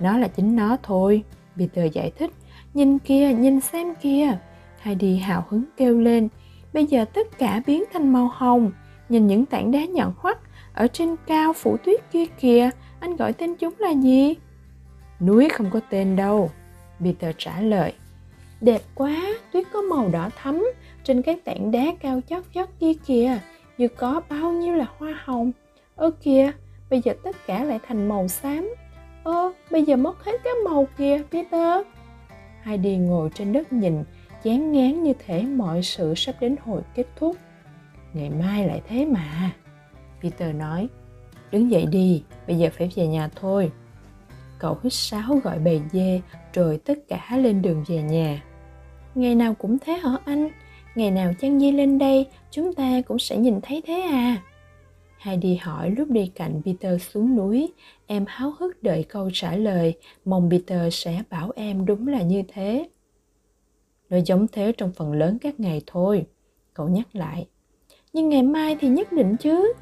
nó 0.00 0.18
là 0.18 0.28
chính 0.28 0.56
nó 0.56 0.76
thôi. 0.82 1.22
Peter 1.56 1.92
giải 1.92 2.10
thích 2.18 2.30
nhìn 2.74 2.98
kia 2.98 3.32
nhìn 3.32 3.60
xem 3.60 3.94
kia 4.02 4.38
heidi 4.78 5.16
hào 5.16 5.44
hứng 5.48 5.64
kêu 5.76 6.00
lên 6.00 6.28
bây 6.72 6.86
giờ 6.86 7.04
tất 7.14 7.38
cả 7.38 7.62
biến 7.66 7.84
thành 7.92 8.12
màu 8.12 8.30
hồng 8.34 8.72
nhìn 9.08 9.26
những 9.26 9.46
tảng 9.46 9.70
đá 9.70 9.84
nhọn 9.84 10.12
hoắt 10.18 10.38
ở 10.74 10.86
trên 10.86 11.16
cao 11.26 11.52
phủ 11.52 11.76
tuyết 11.76 12.00
kia 12.12 12.24
kìa, 12.40 12.70
anh 13.00 13.16
gọi 13.16 13.32
tên 13.32 13.54
chúng 13.54 13.74
là 13.78 13.90
gì? 13.90 14.34
Núi 15.20 15.48
không 15.48 15.70
có 15.70 15.80
tên 15.90 16.16
đâu, 16.16 16.50
peter 17.00 17.34
trả 17.38 17.60
lời. 17.60 17.92
Đẹp 18.60 18.82
quá, 18.94 19.16
tuyết 19.52 19.66
có 19.72 19.80
màu 19.80 20.08
đỏ 20.08 20.30
thắm 20.36 20.66
trên 21.04 21.22
cái 21.22 21.36
tảng 21.44 21.70
đá 21.70 21.84
cao 22.00 22.20
chót 22.28 22.44
chót 22.54 22.68
kia 22.80 22.92
kìa, 23.06 23.38
như 23.78 23.88
có 23.88 24.20
bao 24.30 24.52
nhiêu 24.52 24.74
là 24.74 24.86
hoa 24.98 25.14
hồng. 25.24 25.52
Ơ 25.96 26.10
kìa, 26.22 26.52
bây 26.90 27.00
giờ 27.04 27.14
tất 27.24 27.36
cả 27.46 27.64
lại 27.64 27.78
thành 27.86 28.08
màu 28.08 28.28
xám. 28.28 28.74
Ơ, 29.24 29.52
bây 29.70 29.82
giờ 29.82 29.96
mất 29.96 30.24
hết 30.24 30.32
các 30.44 30.56
màu 30.64 30.88
kìa, 30.98 31.22
peter. 31.30 31.86
Heidi 32.62 32.96
ngồi 32.96 33.30
trên 33.34 33.52
đất 33.52 33.72
nhìn, 33.72 34.04
chán 34.42 34.72
ngán 34.72 35.02
như 35.02 35.12
thể 35.26 35.42
mọi 35.42 35.82
sự 35.82 36.14
sắp 36.16 36.34
đến 36.40 36.56
hồi 36.64 36.82
kết 36.94 37.06
thúc 37.16 37.36
ngày 38.16 38.30
mai 38.30 38.66
lại 38.66 38.82
thế 38.88 39.04
mà. 39.04 39.50
Peter 40.22 40.54
nói 40.54 40.88
đứng 41.52 41.70
dậy 41.70 41.86
đi 41.86 42.22
bây 42.46 42.58
giờ 42.58 42.68
phải 42.72 42.90
về 42.94 43.06
nhà 43.06 43.28
thôi. 43.28 43.72
Cậu 44.58 44.78
hít 44.82 44.92
sáo 44.92 45.40
gọi 45.44 45.58
bầy 45.58 45.80
dê 45.92 46.20
rồi 46.52 46.78
tất 46.84 46.98
cả 47.08 47.36
lên 47.36 47.62
đường 47.62 47.84
về 47.88 48.02
nhà. 48.02 48.42
Ngày 49.14 49.34
nào 49.34 49.54
cũng 49.54 49.78
thế 49.78 49.92
hả 49.92 50.16
anh? 50.24 50.48
Ngày 50.94 51.10
nào 51.10 51.32
chăn 51.40 51.60
di 51.60 51.72
lên 51.72 51.98
đây 51.98 52.26
chúng 52.50 52.74
ta 52.74 53.02
cũng 53.06 53.18
sẽ 53.18 53.36
nhìn 53.36 53.60
thấy 53.62 53.82
thế 53.86 54.00
à? 54.00 54.42
Heidi 55.18 55.56
hỏi 55.56 55.90
lúc 55.90 56.10
đi 56.10 56.26
cạnh 56.34 56.62
Peter 56.64 57.02
xuống 57.02 57.36
núi, 57.36 57.72
em 58.06 58.24
háo 58.28 58.52
hức 58.58 58.82
đợi 58.82 59.04
câu 59.08 59.30
trả 59.32 59.56
lời, 59.56 59.94
mong 60.24 60.50
Peter 60.50 60.94
sẽ 60.94 61.22
bảo 61.30 61.52
em 61.56 61.86
đúng 61.86 62.08
là 62.08 62.22
như 62.22 62.42
thế. 62.48 62.88
Nó 64.10 64.16
giống 64.26 64.46
thế 64.52 64.72
trong 64.72 64.92
phần 64.92 65.12
lớn 65.12 65.38
các 65.40 65.60
ngày 65.60 65.82
thôi, 65.86 66.26
cậu 66.74 66.88
nhắc 66.88 67.06
lại. 67.12 67.46
Nhưng 68.16 68.28
ngày 68.28 68.42
mai 68.42 68.76
thì 68.80 68.88
nhất 68.88 69.12
định 69.12 69.36
chứ. 69.36 69.72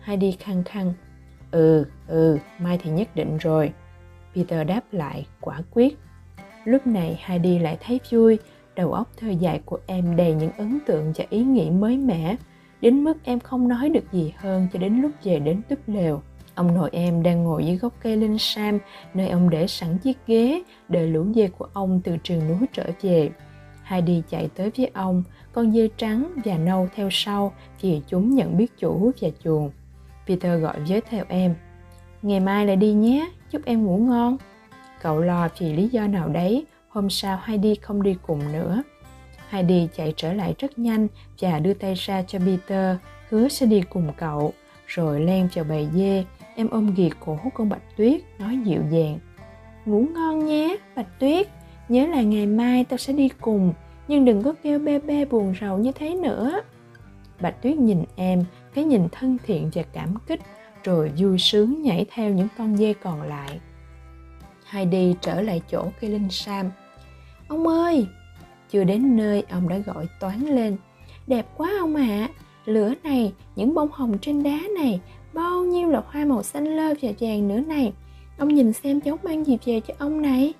Heidi 0.00 0.32
khăng 0.32 0.64
khăng. 0.64 0.92
Ừ, 1.50 1.84
ừ, 2.06 2.38
mai 2.58 2.78
thì 2.82 2.90
nhất 2.90 3.08
định 3.14 3.38
rồi. 3.38 3.72
Peter 4.34 4.66
đáp 4.66 4.80
lại 4.92 5.26
quả 5.40 5.62
quyết. 5.70 5.98
Lúc 6.64 6.86
này 6.86 7.20
Heidi 7.24 7.58
lại 7.58 7.78
thấy 7.80 8.00
vui, 8.10 8.38
đầu 8.76 8.92
óc 8.92 9.10
thơ 9.16 9.28
dại 9.30 9.60
của 9.64 9.78
em 9.86 10.16
đầy 10.16 10.34
những 10.34 10.50
ấn 10.58 10.78
tượng 10.86 11.12
và 11.16 11.24
ý 11.30 11.44
nghĩ 11.44 11.70
mới 11.70 11.98
mẻ, 11.98 12.36
đến 12.80 13.04
mức 13.04 13.14
em 13.24 13.40
không 13.40 13.68
nói 13.68 13.88
được 13.88 14.12
gì 14.12 14.34
hơn 14.36 14.68
cho 14.72 14.78
đến 14.78 15.00
lúc 15.00 15.10
về 15.24 15.38
đến 15.38 15.62
túp 15.68 15.78
lều. 15.86 16.22
Ông 16.54 16.74
nội 16.74 16.90
em 16.92 17.22
đang 17.22 17.44
ngồi 17.44 17.66
dưới 17.66 17.76
gốc 17.76 17.92
cây 18.02 18.16
linh 18.16 18.38
sam, 18.38 18.78
nơi 19.14 19.28
ông 19.28 19.50
để 19.50 19.66
sẵn 19.66 19.98
chiếc 19.98 20.18
ghế, 20.26 20.62
đợi 20.88 21.06
lũ 21.06 21.26
dê 21.34 21.48
của 21.48 21.68
ông 21.72 22.00
từ 22.04 22.16
trường 22.16 22.48
núi 22.48 22.68
trở 22.72 22.84
về. 23.02 23.30
Heidi 23.82 24.22
chạy 24.28 24.48
tới 24.54 24.70
với 24.76 24.90
ông, 24.94 25.22
con 25.58 25.72
dê 25.72 25.88
trắng 25.96 26.32
và 26.44 26.58
nâu 26.58 26.88
theo 26.94 27.08
sau 27.10 27.52
vì 27.80 28.00
chúng 28.08 28.34
nhận 28.34 28.56
biết 28.56 28.78
chủ 28.78 29.12
và 29.20 29.28
chuồng. 29.44 29.70
Peter 30.26 30.62
gọi 30.62 30.80
với 30.88 31.00
theo 31.00 31.24
em. 31.28 31.54
Ngày 32.22 32.40
mai 32.40 32.66
lại 32.66 32.76
đi 32.76 32.92
nhé, 32.92 33.30
chúc 33.50 33.62
em 33.64 33.84
ngủ 33.84 33.96
ngon. 33.96 34.36
Cậu 35.02 35.20
lo 35.20 35.48
vì 35.58 35.72
lý 35.72 35.88
do 35.88 36.06
nào 36.06 36.28
đấy, 36.28 36.66
hôm 36.88 37.10
sau 37.10 37.40
Heidi 37.44 37.74
không 37.74 38.02
đi 38.02 38.16
cùng 38.26 38.52
nữa. 38.52 38.82
Heidi 39.48 39.88
chạy 39.96 40.14
trở 40.16 40.32
lại 40.32 40.54
rất 40.58 40.78
nhanh 40.78 41.08
và 41.40 41.58
đưa 41.58 41.74
tay 41.74 41.94
ra 41.94 42.22
cho 42.22 42.38
Peter, 42.38 42.96
hứa 43.30 43.48
sẽ 43.48 43.66
đi 43.66 43.82
cùng 43.90 44.12
cậu, 44.16 44.52
rồi 44.86 45.20
len 45.20 45.48
vào 45.54 45.64
bầy 45.64 45.88
dê, 45.94 46.24
em 46.56 46.68
ôm 46.70 46.94
ghì 46.94 47.10
cổ 47.20 47.38
con 47.54 47.68
Bạch 47.68 47.96
Tuyết, 47.96 48.20
nói 48.38 48.58
dịu 48.64 48.82
dàng. 48.90 49.18
Ngủ 49.86 50.06
ngon 50.14 50.46
nhé, 50.46 50.76
Bạch 50.96 51.18
Tuyết, 51.18 51.48
nhớ 51.88 52.06
là 52.06 52.22
ngày 52.22 52.46
mai 52.46 52.84
tao 52.84 52.98
sẽ 52.98 53.12
đi 53.12 53.28
cùng, 53.28 53.72
nhưng 54.08 54.24
đừng 54.24 54.42
có 54.42 54.54
kêu 54.62 54.78
bê 54.78 54.98
bê 54.98 55.24
buồn 55.24 55.54
rầu 55.60 55.78
như 55.78 55.92
thế 55.92 56.14
nữa. 56.14 56.60
Bạch 57.40 57.62
Tuyết 57.62 57.78
nhìn 57.78 58.04
em, 58.16 58.44
cái 58.74 58.84
nhìn 58.84 59.08
thân 59.12 59.38
thiện 59.46 59.70
và 59.74 59.82
cảm 59.92 60.14
kích, 60.26 60.40
rồi 60.84 61.12
vui 61.18 61.38
sướng 61.38 61.82
nhảy 61.82 62.06
theo 62.10 62.30
những 62.30 62.48
con 62.58 62.76
dê 62.76 62.92
còn 62.92 63.22
lại. 63.22 63.60
Heidi 64.64 65.14
trở 65.20 65.40
lại 65.40 65.62
chỗ 65.70 65.84
cây 66.00 66.10
linh 66.10 66.30
sam. 66.30 66.70
Ông 67.48 67.66
ơi! 67.66 68.06
Chưa 68.70 68.84
đến 68.84 69.16
nơi, 69.16 69.44
ông 69.50 69.68
đã 69.68 69.78
gọi 69.78 70.06
toán 70.20 70.40
lên. 70.40 70.76
Đẹp 71.26 71.46
quá 71.56 71.70
ông 71.80 71.94
ạ! 71.96 72.04
À. 72.06 72.28
Lửa 72.68 72.92
này, 73.04 73.32
những 73.56 73.74
bông 73.74 73.88
hồng 73.92 74.18
trên 74.18 74.42
đá 74.42 74.58
này, 74.74 75.00
bao 75.32 75.64
nhiêu 75.64 75.88
là 75.88 76.02
hoa 76.06 76.24
màu 76.24 76.42
xanh 76.42 76.76
lơ 76.76 76.94
và 77.02 77.10
vàng 77.20 77.48
nữa 77.48 77.60
này. 77.60 77.92
Ông 78.38 78.48
nhìn 78.48 78.72
xem 78.72 79.00
cháu 79.00 79.18
mang 79.22 79.44
gì 79.44 79.58
về 79.64 79.80
cho 79.80 79.94
ông 79.98 80.22
này. 80.22 80.54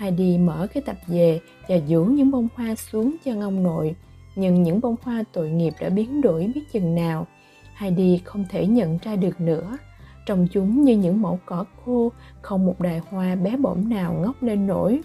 Heidi 0.00 0.38
mở 0.38 0.66
cái 0.74 0.82
tập 0.86 0.96
về 1.06 1.40
và 1.68 1.76
dũ 1.88 2.04
những 2.04 2.30
bông 2.30 2.48
hoa 2.54 2.74
xuống 2.74 3.16
cho 3.24 3.32
ông 3.40 3.62
nội. 3.62 3.94
Nhưng 4.36 4.62
những 4.62 4.80
bông 4.80 4.96
hoa 5.02 5.24
tội 5.32 5.50
nghiệp 5.50 5.74
đã 5.80 5.88
biến 5.88 6.20
đổi 6.20 6.50
biết 6.54 6.60
chừng 6.72 6.94
nào. 6.94 7.26
Heidi 7.74 8.20
không 8.24 8.44
thể 8.50 8.66
nhận 8.66 8.98
ra 9.02 9.16
được 9.16 9.40
nữa. 9.40 9.78
Trông 10.26 10.46
chúng 10.52 10.84
như 10.84 10.96
những 10.96 11.22
mẫu 11.22 11.38
cỏ 11.46 11.64
khô, 11.84 12.12
không 12.42 12.66
một 12.66 12.80
đài 12.80 13.00
hoa 13.10 13.34
bé 13.34 13.56
bỏng 13.56 13.88
nào 13.88 14.14
ngóc 14.20 14.42
lên 14.42 14.66
nổi. 14.66 15.00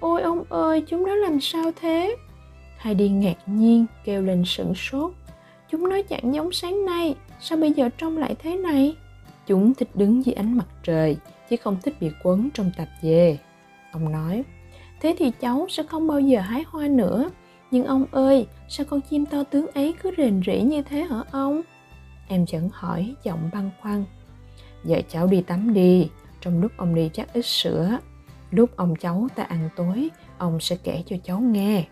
Ôi 0.00 0.22
ông 0.22 0.44
ơi, 0.48 0.84
chúng 0.88 1.06
nó 1.06 1.14
làm 1.14 1.40
sao 1.40 1.70
thế? 1.80 2.16
Heidi 2.78 3.08
ngạc 3.08 3.38
nhiên, 3.46 3.86
kêu 4.04 4.22
lên 4.22 4.42
sửng 4.46 4.74
sốt. 4.74 5.12
Chúng 5.70 5.88
nó 5.88 6.02
chẳng 6.08 6.34
giống 6.34 6.52
sáng 6.52 6.84
nay, 6.86 7.14
sao 7.40 7.58
bây 7.58 7.72
giờ 7.72 7.88
trông 7.98 8.18
lại 8.18 8.34
thế 8.38 8.56
này? 8.56 8.96
Chúng 9.46 9.74
thích 9.74 9.88
đứng 9.94 10.24
dưới 10.26 10.34
ánh 10.34 10.56
mặt 10.56 10.66
trời, 10.82 11.16
chứ 11.50 11.56
không 11.56 11.76
thích 11.82 11.94
bị 12.00 12.10
quấn 12.22 12.48
trong 12.54 12.70
tạp 12.76 12.88
dề 13.02 13.38
ông 13.96 14.12
nói 14.12 14.44
thế 15.00 15.14
thì 15.18 15.30
cháu 15.40 15.66
sẽ 15.70 15.82
không 15.82 16.06
bao 16.06 16.20
giờ 16.20 16.40
hái 16.40 16.64
hoa 16.68 16.88
nữa 16.88 17.30
nhưng 17.70 17.84
ông 17.84 18.04
ơi 18.10 18.46
sao 18.68 18.86
con 18.90 19.00
chim 19.00 19.26
to 19.26 19.42
tướng 19.42 19.66
ấy 19.74 19.94
cứ 20.02 20.10
rền 20.16 20.42
rĩ 20.46 20.60
như 20.60 20.82
thế 20.82 21.00
hả 21.00 21.22
ông 21.30 21.62
em 22.28 22.46
chẳng 22.46 22.68
hỏi 22.72 23.14
giọng 23.24 23.50
băn 23.52 23.70
khoăn 23.80 24.04
Vợ 24.86 25.00
cháu 25.08 25.26
đi 25.26 25.42
tắm 25.42 25.74
đi, 25.74 26.10
trong 26.40 26.60
lúc 26.60 26.72
ông 26.76 26.94
đi 26.94 27.10
chắc 27.12 27.32
ít 27.32 27.46
sữa. 27.46 27.98
Lúc 28.50 28.76
ông 28.76 28.96
cháu 28.96 29.28
ta 29.34 29.42
ăn 29.42 29.68
tối, 29.76 30.08
ông 30.38 30.60
sẽ 30.60 30.76
kể 30.84 31.02
cho 31.06 31.16
cháu 31.24 31.40
nghe. 31.40 31.84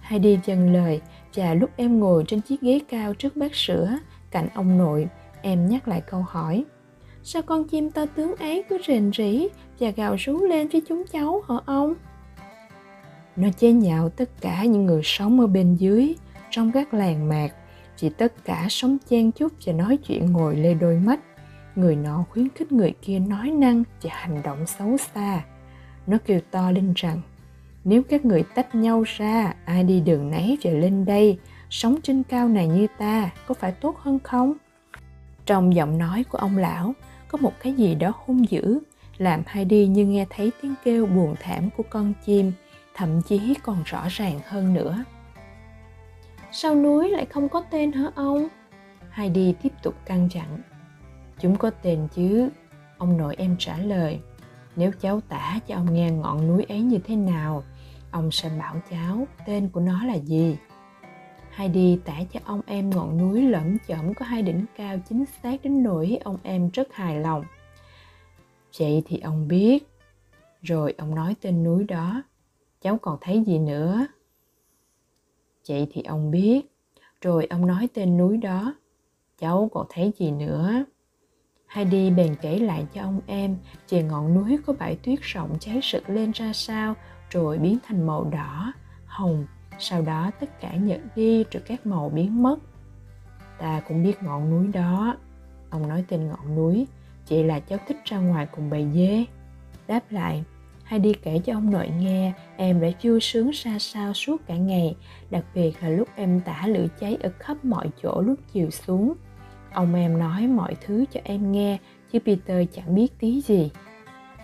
Hay 0.00 0.18
đi 0.18 0.38
dần 0.44 0.72
lời 0.72 1.00
và 1.34 1.54
lúc 1.54 1.70
em 1.76 2.00
ngồi 2.00 2.24
trên 2.28 2.40
chiếc 2.40 2.60
ghế 2.60 2.80
cao 2.88 3.14
trước 3.14 3.36
bát 3.36 3.54
sữa, 3.54 3.98
cạnh 4.30 4.48
ông 4.54 4.78
nội, 4.78 5.08
em 5.42 5.68
nhắc 5.68 5.88
lại 5.88 6.00
câu 6.00 6.24
hỏi. 6.28 6.64
Sao 7.28 7.42
con 7.42 7.64
chim 7.64 7.90
to 7.90 8.06
tướng 8.06 8.36
ấy 8.36 8.64
cứ 8.68 8.78
rền 8.86 9.10
rỉ 9.16 9.48
và 9.80 9.90
gào 9.90 10.16
rú 10.18 10.44
lên 10.44 10.68
với 10.68 10.82
chúng 10.88 11.04
cháu 11.12 11.42
hả 11.48 11.54
ông? 11.66 11.94
Nó 13.36 13.48
chế 13.58 13.72
nhạo 13.72 14.08
tất 14.08 14.30
cả 14.40 14.64
những 14.64 14.86
người 14.86 15.00
sống 15.04 15.40
ở 15.40 15.46
bên 15.46 15.74
dưới, 15.74 16.14
trong 16.50 16.72
các 16.72 16.94
làng 16.94 17.28
mạc, 17.28 17.48
vì 18.00 18.08
tất 18.08 18.44
cả 18.44 18.66
sống 18.70 18.96
chen 19.08 19.32
chúc 19.32 19.52
và 19.66 19.72
nói 19.72 19.96
chuyện 19.96 20.32
ngồi 20.32 20.56
lê 20.56 20.74
đôi 20.74 20.96
mắt. 20.96 21.20
Người 21.76 21.96
nọ 21.96 22.24
khuyến 22.30 22.48
khích 22.48 22.72
người 22.72 22.94
kia 23.02 23.18
nói 23.18 23.50
năng 23.50 23.82
và 24.02 24.10
hành 24.14 24.42
động 24.42 24.66
xấu 24.66 24.96
xa. 24.96 25.44
Nó 26.06 26.18
kêu 26.26 26.40
to 26.50 26.70
lên 26.70 26.92
rằng 26.96 27.20
nếu 27.84 28.02
các 28.02 28.24
người 28.24 28.44
tách 28.54 28.74
nhau 28.74 29.02
ra 29.06 29.54
ai 29.64 29.84
đi 29.84 30.00
đường 30.00 30.30
nấy 30.30 30.58
và 30.62 30.70
lên 30.70 31.04
đây 31.04 31.38
sống 31.70 31.96
trên 32.02 32.22
cao 32.22 32.48
này 32.48 32.68
như 32.68 32.86
ta 32.98 33.30
có 33.46 33.54
phải 33.54 33.72
tốt 33.72 33.96
hơn 33.98 34.18
không? 34.18 34.54
Trong 35.46 35.74
giọng 35.74 35.98
nói 35.98 36.24
của 36.24 36.38
ông 36.38 36.56
lão 36.56 36.94
có 37.36 37.42
một 37.42 37.52
cái 37.62 37.72
gì 37.72 37.94
đó 37.94 38.12
hung 38.26 38.50
dữ 38.50 38.78
làm 39.18 39.42
hai 39.46 39.64
đi 39.64 39.86
như 39.86 40.06
nghe 40.06 40.26
thấy 40.30 40.52
tiếng 40.62 40.74
kêu 40.84 41.06
buồn 41.06 41.34
thảm 41.40 41.70
của 41.76 41.82
con 41.90 42.12
chim 42.24 42.52
thậm 42.94 43.22
chí 43.22 43.54
còn 43.62 43.82
rõ 43.84 44.06
ràng 44.10 44.40
hơn 44.46 44.74
nữa 44.74 45.04
sao 46.52 46.74
núi 46.74 47.10
lại 47.10 47.26
không 47.26 47.48
có 47.48 47.62
tên 47.70 47.92
hả 47.92 48.10
ông 48.14 48.48
Heidi 49.10 49.52
tiếp 49.62 49.72
tục 49.82 49.94
căng 50.04 50.28
dặn 50.32 50.58
Chúng 51.40 51.56
có 51.56 51.70
tên 51.70 52.08
chứ? 52.14 52.48
Ông 52.98 53.16
nội 53.16 53.34
em 53.38 53.56
trả 53.58 53.78
lời. 53.78 54.20
Nếu 54.76 54.90
cháu 55.00 55.20
tả 55.20 55.60
cho 55.66 55.74
ông 55.74 55.94
nghe 55.94 56.10
ngọn 56.10 56.48
núi 56.48 56.64
ấy 56.68 56.80
như 56.80 56.98
thế 56.98 57.16
nào, 57.16 57.64
ông 58.10 58.30
sẽ 58.30 58.50
bảo 58.58 58.76
cháu 58.90 59.26
tên 59.46 59.68
của 59.68 59.80
nó 59.80 60.04
là 60.04 60.14
gì 60.14 60.56
hai 61.56 61.68
đi 61.68 61.98
tả 62.04 62.20
cho 62.32 62.40
ông 62.44 62.60
em 62.66 62.90
ngọn 62.90 63.18
núi 63.18 63.42
lẫm 63.42 63.76
chẩm 63.88 64.14
có 64.14 64.24
hai 64.24 64.42
đỉnh 64.42 64.64
cao 64.76 64.98
chính 65.08 65.24
xác 65.42 65.62
đến 65.62 65.82
nỗi 65.82 66.18
ông 66.24 66.36
em 66.42 66.70
rất 66.72 66.92
hài 66.92 67.20
lòng. 67.20 67.44
Vậy 68.78 69.02
thì 69.06 69.18
ông 69.18 69.48
biết. 69.48 69.88
Rồi 70.62 70.94
ông 70.98 71.14
nói 71.14 71.36
tên 71.40 71.64
núi 71.64 71.84
đó. 71.84 72.22
Cháu 72.80 72.98
còn 73.02 73.18
thấy 73.20 73.44
gì 73.46 73.58
nữa? 73.58 74.06
Vậy 75.68 75.86
thì 75.92 76.02
ông 76.02 76.30
biết. 76.30 76.60
Rồi 77.20 77.46
ông 77.50 77.66
nói 77.66 77.88
tên 77.94 78.16
núi 78.16 78.36
đó. 78.36 78.74
Cháu 79.38 79.70
còn 79.72 79.86
thấy 79.90 80.12
gì 80.18 80.30
nữa? 80.30 80.84
Heidi 81.66 82.10
bèn 82.10 82.36
kể 82.42 82.58
lại 82.58 82.86
cho 82.94 83.02
ông 83.02 83.20
em 83.26 83.56
về 83.88 84.02
ngọn 84.02 84.34
núi 84.34 84.58
có 84.66 84.72
bãi 84.72 84.96
tuyết 84.96 85.18
rộng 85.22 85.56
cháy 85.60 85.80
sực 85.82 86.10
lên 86.10 86.32
ra 86.32 86.52
sao 86.52 86.94
rồi 87.30 87.58
biến 87.58 87.78
thành 87.86 88.06
màu 88.06 88.24
đỏ, 88.24 88.72
hồng, 89.06 89.46
sau 89.78 90.02
đó 90.02 90.30
tất 90.40 90.60
cả 90.60 90.74
nhợt 90.74 91.00
đi 91.16 91.44
rồi 91.44 91.62
các 91.66 91.86
màu 91.86 92.08
biến 92.08 92.42
mất. 92.42 92.58
Ta 93.58 93.80
cũng 93.88 94.02
biết 94.02 94.22
ngọn 94.22 94.50
núi 94.50 94.66
đó. 94.72 95.16
Ông 95.70 95.88
nói 95.88 96.04
tên 96.08 96.28
ngọn 96.28 96.56
núi, 96.56 96.86
chỉ 97.26 97.42
là 97.42 97.60
cháu 97.60 97.78
thích 97.88 97.96
ra 98.04 98.18
ngoài 98.18 98.46
cùng 98.46 98.70
bầy 98.70 98.86
dê. 98.94 99.24
Đáp 99.86 100.00
lại, 100.10 100.44
hay 100.84 100.98
đi 100.98 101.12
kể 101.22 101.40
cho 101.44 101.54
ông 101.54 101.70
nội 101.70 101.88
nghe 101.98 102.32
em 102.56 102.80
đã 102.80 102.88
vui 103.02 103.20
sướng 103.20 103.52
xa 103.52 103.78
sao 103.78 104.14
suốt 104.14 104.46
cả 104.46 104.56
ngày, 104.56 104.96
đặc 105.30 105.44
biệt 105.54 105.72
là 105.82 105.88
lúc 105.88 106.08
em 106.16 106.40
tả 106.40 106.62
lửa 106.66 106.86
cháy 107.00 107.16
ở 107.22 107.30
khắp 107.38 107.64
mọi 107.64 107.90
chỗ 108.02 108.20
lúc 108.20 108.38
chiều 108.52 108.70
xuống. 108.70 109.14
Ông 109.72 109.94
em 109.94 110.18
nói 110.18 110.46
mọi 110.46 110.76
thứ 110.86 111.04
cho 111.12 111.20
em 111.24 111.52
nghe, 111.52 111.78
chứ 112.12 112.18
Peter 112.18 112.66
chẳng 112.72 112.94
biết 112.94 113.18
tí 113.18 113.40
gì. 113.40 113.70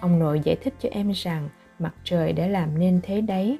Ông 0.00 0.18
nội 0.18 0.40
giải 0.44 0.56
thích 0.56 0.74
cho 0.80 0.88
em 0.92 1.10
rằng 1.10 1.48
mặt 1.78 1.94
trời 2.04 2.32
đã 2.32 2.46
làm 2.46 2.78
nên 2.78 3.00
thế 3.02 3.20
đấy. 3.20 3.58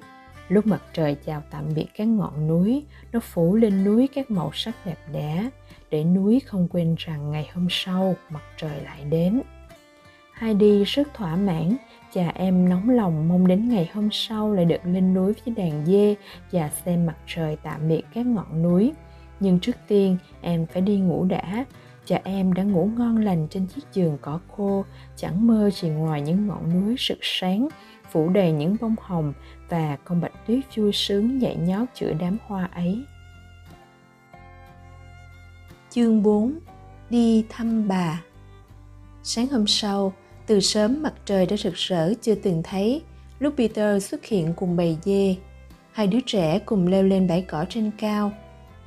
Lúc 0.53 0.67
mặt 0.67 0.83
trời 0.93 1.17
chào 1.27 1.43
tạm 1.51 1.65
biệt 1.75 1.87
các 1.97 2.05
ngọn 2.05 2.47
núi, 2.49 2.85
nó 3.13 3.21
phủ 3.21 3.57
lên 3.57 3.85
núi 3.85 4.09
các 4.15 4.31
màu 4.31 4.51
sắc 4.55 4.75
đẹp 4.87 4.99
đẽ, 5.13 5.51
để 5.91 6.05
núi 6.05 6.41
không 6.41 6.69
quên 6.69 6.95
rằng 6.99 7.31
ngày 7.31 7.51
hôm 7.55 7.67
sau 7.71 8.15
mặt 8.31 8.43
trời 8.57 8.81
lại 8.85 9.05
đến. 9.11 9.43
Heidi 10.35 10.85
rất 10.85 11.15
thỏa 11.15 11.37
mãn, 11.37 11.77
cha 12.13 12.33
em 12.35 12.69
nóng 12.69 12.91
lòng 12.91 13.29
mong 13.29 13.47
đến 13.47 13.69
ngày 13.69 13.91
hôm 13.95 14.09
sau 14.13 14.53
lại 14.53 14.65
được 14.65 14.81
lên 14.85 15.15
núi 15.15 15.33
với 15.45 15.55
đàn 15.55 15.87
dê 15.87 16.15
và 16.53 16.71
xem 16.85 17.07
mặt 17.07 17.17
trời 17.27 17.57
tạm 17.63 17.89
biệt 17.89 18.03
các 18.15 18.27
ngọn 18.27 18.63
núi. 18.63 18.93
Nhưng 19.41 19.61
trước 19.61 19.77
tiên 19.89 20.17
em 20.41 20.67
phải 20.67 20.83
đi 20.83 20.97
ngủ 20.97 21.25
đã, 21.25 21.65
cha 22.05 22.21
em 22.25 22.53
đã 22.53 22.63
ngủ 22.63 22.91
ngon 22.97 23.17
lành 23.17 23.49
trên 23.51 23.67
chiếc 23.67 23.83
giường 23.93 24.19
cỏ 24.21 24.41
khô, 24.57 24.85
chẳng 25.17 25.47
mơ 25.47 25.71
gì 25.71 25.89
ngoài 25.89 26.21
những 26.21 26.47
ngọn 26.47 26.73
núi 26.73 26.97
rực 26.99 27.19
sáng, 27.21 27.69
phủ 28.11 28.29
đầy 28.29 28.53
những 28.53 28.77
bông 28.81 28.95
hồng 29.01 29.33
và 29.73 29.97
con 30.05 30.21
bạch 30.21 30.47
tuyết 30.47 30.77
vui 30.77 30.93
sướng 30.93 31.39
nhảy 31.39 31.57
nhót 31.57 31.89
giữa 31.95 32.13
đám 32.13 32.37
hoa 32.47 32.69
ấy. 32.75 33.05
Chương 35.91 36.23
4 36.23 36.59
Đi 37.11 37.45
thăm 37.49 37.89
bà 37.89 38.23
Sáng 39.23 39.47
hôm 39.47 39.67
sau, 39.67 40.13
từ 40.47 40.61
sớm 40.61 41.03
mặt 41.03 41.13
trời 41.25 41.47
đã 41.47 41.57
rực 41.57 41.75
rỡ 41.75 42.15
chưa 42.23 42.35
từng 42.35 42.63
thấy, 42.65 43.03
lúc 43.39 43.55
Peter 43.57 44.05
xuất 44.05 44.25
hiện 44.25 44.53
cùng 44.57 44.77
bầy 44.77 44.97
dê. 45.03 45.37
Hai 45.93 46.07
đứa 46.07 46.21
trẻ 46.27 46.59
cùng 46.59 46.87
leo 46.87 47.03
lên 47.03 47.29
bãi 47.29 47.43
cỏ 47.43 47.65
trên 47.69 47.91
cao. 47.99 48.33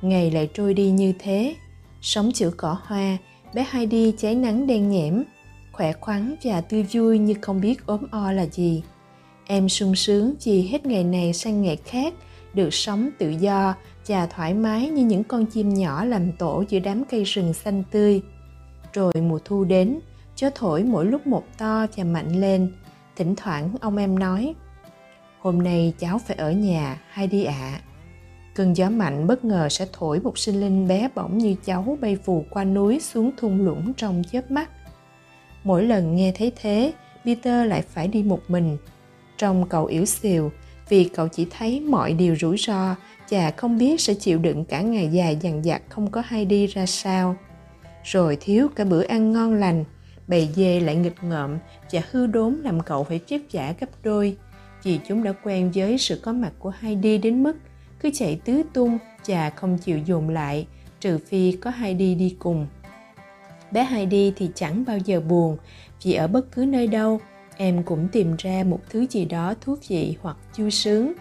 Ngày 0.02 0.30
lại 0.30 0.50
trôi 0.54 0.74
đi 0.74 0.90
như 0.90 1.12
thế. 1.18 1.54
Sống 2.00 2.32
chữa 2.32 2.50
cỏ 2.56 2.78
hoa, 2.82 3.16
bé 3.54 3.66
Heidi 3.70 4.12
cháy 4.18 4.34
nắng 4.34 4.66
đen 4.66 4.90
nhẽm, 4.90 5.24
khỏe 5.72 5.92
khoắn 5.92 6.34
và 6.42 6.60
tươi 6.60 6.86
vui 6.92 7.18
như 7.18 7.34
không 7.42 7.60
biết 7.60 7.86
ốm 7.86 8.06
o 8.10 8.32
là 8.32 8.46
gì. 8.46 8.82
Em 9.46 9.68
sung 9.68 9.94
sướng 9.94 10.34
vì 10.44 10.62
hết 10.62 10.86
ngày 10.86 11.04
này 11.04 11.32
sang 11.32 11.62
ngày 11.62 11.76
khác, 11.76 12.14
được 12.54 12.74
sống 12.74 13.10
tự 13.18 13.30
do 13.30 13.74
và 14.06 14.26
thoải 14.26 14.54
mái 14.54 14.88
như 14.88 15.04
những 15.04 15.24
con 15.24 15.46
chim 15.46 15.74
nhỏ 15.74 16.04
làm 16.04 16.32
tổ 16.32 16.64
giữa 16.68 16.78
đám 16.78 17.04
cây 17.04 17.24
rừng 17.24 17.54
xanh 17.54 17.82
tươi. 17.90 18.22
Rồi 18.92 19.12
mùa 19.14 19.38
thu 19.44 19.64
đến, 19.64 20.00
Gió 20.36 20.50
thổi 20.54 20.84
mỗi 20.84 21.06
lúc 21.06 21.26
một 21.26 21.44
to 21.58 21.86
và 21.96 22.04
mạnh 22.04 22.40
lên. 22.40 22.72
Thỉnh 23.16 23.34
thoảng 23.36 23.70
ông 23.80 23.96
em 23.96 24.18
nói, 24.18 24.54
hôm 25.40 25.62
nay 25.62 25.94
cháu 25.98 26.18
phải 26.26 26.36
ở 26.36 26.52
nhà 26.52 27.00
hay 27.08 27.26
đi 27.26 27.44
ạ. 27.44 27.54
À. 27.54 27.80
Cơn 28.54 28.76
gió 28.76 28.90
mạnh 28.90 29.26
bất 29.26 29.44
ngờ 29.44 29.68
sẽ 29.68 29.86
thổi 29.92 30.20
một 30.20 30.38
sinh 30.38 30.60
linh 30.60 30.88
bé 30.88 31.08
bỏng 31.14 31.38
như 31.38 31.54
cháu 31.64 31.98
bay 32.00 32.16
vù 32.16 32.44
qua 32.50 32.64
núi 32.64 33.00
xuống 33.00 33.30
thung 33.36 33.64
lũng 33.64 33.92
trong 33.94 34.22
chớp 34.32 34.50
mắt. 34.50 34.70
Mỗi 35.64 35.84
lần 35.84 36.16
nghe 36.16 36.32
thấy 36.36 36.52
thế, 36.56 36.92
Peter 37.24 37.68
lại 37.68 37.82
phải 37.82 38.08
đi 38.08 38.22
một 38.22 38.40
mình. 38.48 38.76
Trong 39.38 39.68
cậu 39.68 39.84
yếu 39.86 40.04
xìu, 40.04 40.52
vì 40.88 41.04
cậu 41.04 41.28
chỉ 41.28 41.46
thấy 41.50 41.80
mọi 41.80 42.12
điều 42.12 42.36
rủi 42.36 42.56
ro 42.56 42.94
và 43.30 43.50
không 43.50 43.78
biết 43.78 44.00
sẽ 44.00 44.14
chịu 44.14 44.38
đựng 44.38 44.64
cả 44.64 44.80
ngày 44.80 45.08
dài 45.08 45.38
dằn 45.40 45.64
dặt 45.64 45.82
không 45.88 46.10
có 46.10 46.22
hay 46.26 46.44
đi 46.44 46.66
ra 46.66 46.86
sao. 46.86 47.36
Rồi 48.04 48.38
thiếu 48.40 48.68
cả 48.76 48.84
bữa 48.84 49.02
ăn 49.02 49.32
ngon 49.32 49.54
lành, 49.54 49.84
bầy 50.28 50.48
dê 50.54 50.80
lại 50.80 50.96
nghịch 50.96 51.24
ngợm 51.24 51.58
và 51.92 52.00
hư 52.10 52.26
đốn 52.26 52.54
làm 52.54 52.80
cậu 52.80 53.04
phải 53.04 53.18
chép 53.18 53.40
giả 53.50 53.74
gấp 53.80 53.86
đôi 54.02 54.36
vì 54.82 55.00
chúng 55.08 55.22
đã 55.22 55.32
quen 55.42 55.70
với 55.74 55.98
sự 55.98 56.20
có 56.22 56.32
mặt 56.32 56.52
của 56.58 56.72
Heidi 56.80 57.18
đến 57.18 57.42
mức 57.42 57.56
cứ 58.00 58.10
chạy 58.14 58.40
tứ 58.44 58.62
tung 58.72 58.98
và 59.26 59.50
không 59.50 59.78
chịu 59.78 59.98
dồn 59.98 60.28
lại 60.28 60.66
trừ 61.00 61.18
phi 61.18 61.52
có 61.52 61.70
Heidi 61.70 62.14
đi 62.14 62.36
cùng. 62.38 62.66
Bé 63.70 63.84
Heidi 63.84 64.32
thì 64.36 64.50
chẳng 64.54 64.84
bao 64.86 64.98
giờ 64.98 65.20
buồn 65.20 65.56
vì 66.02 66.12
ở 66.12 66.26
bất 66.26 66.52
cứ 66.52 66.64
nơi 66.64 66.86
đâu 66.86 67.20
em 67.56 67.82
cũng 67.82 68.08
tìm 68.12 68.34
ra 68.38 68.64
một 68.66 68.80
thứ 68.90 69.06
gì 69.10 69.24
đó 69.24 69.54
thú 69.60 69.76
vị 69.88 70.16
hoặc 70.22 70.36
vui 70.56 70.70
sướng. 70.70 71.12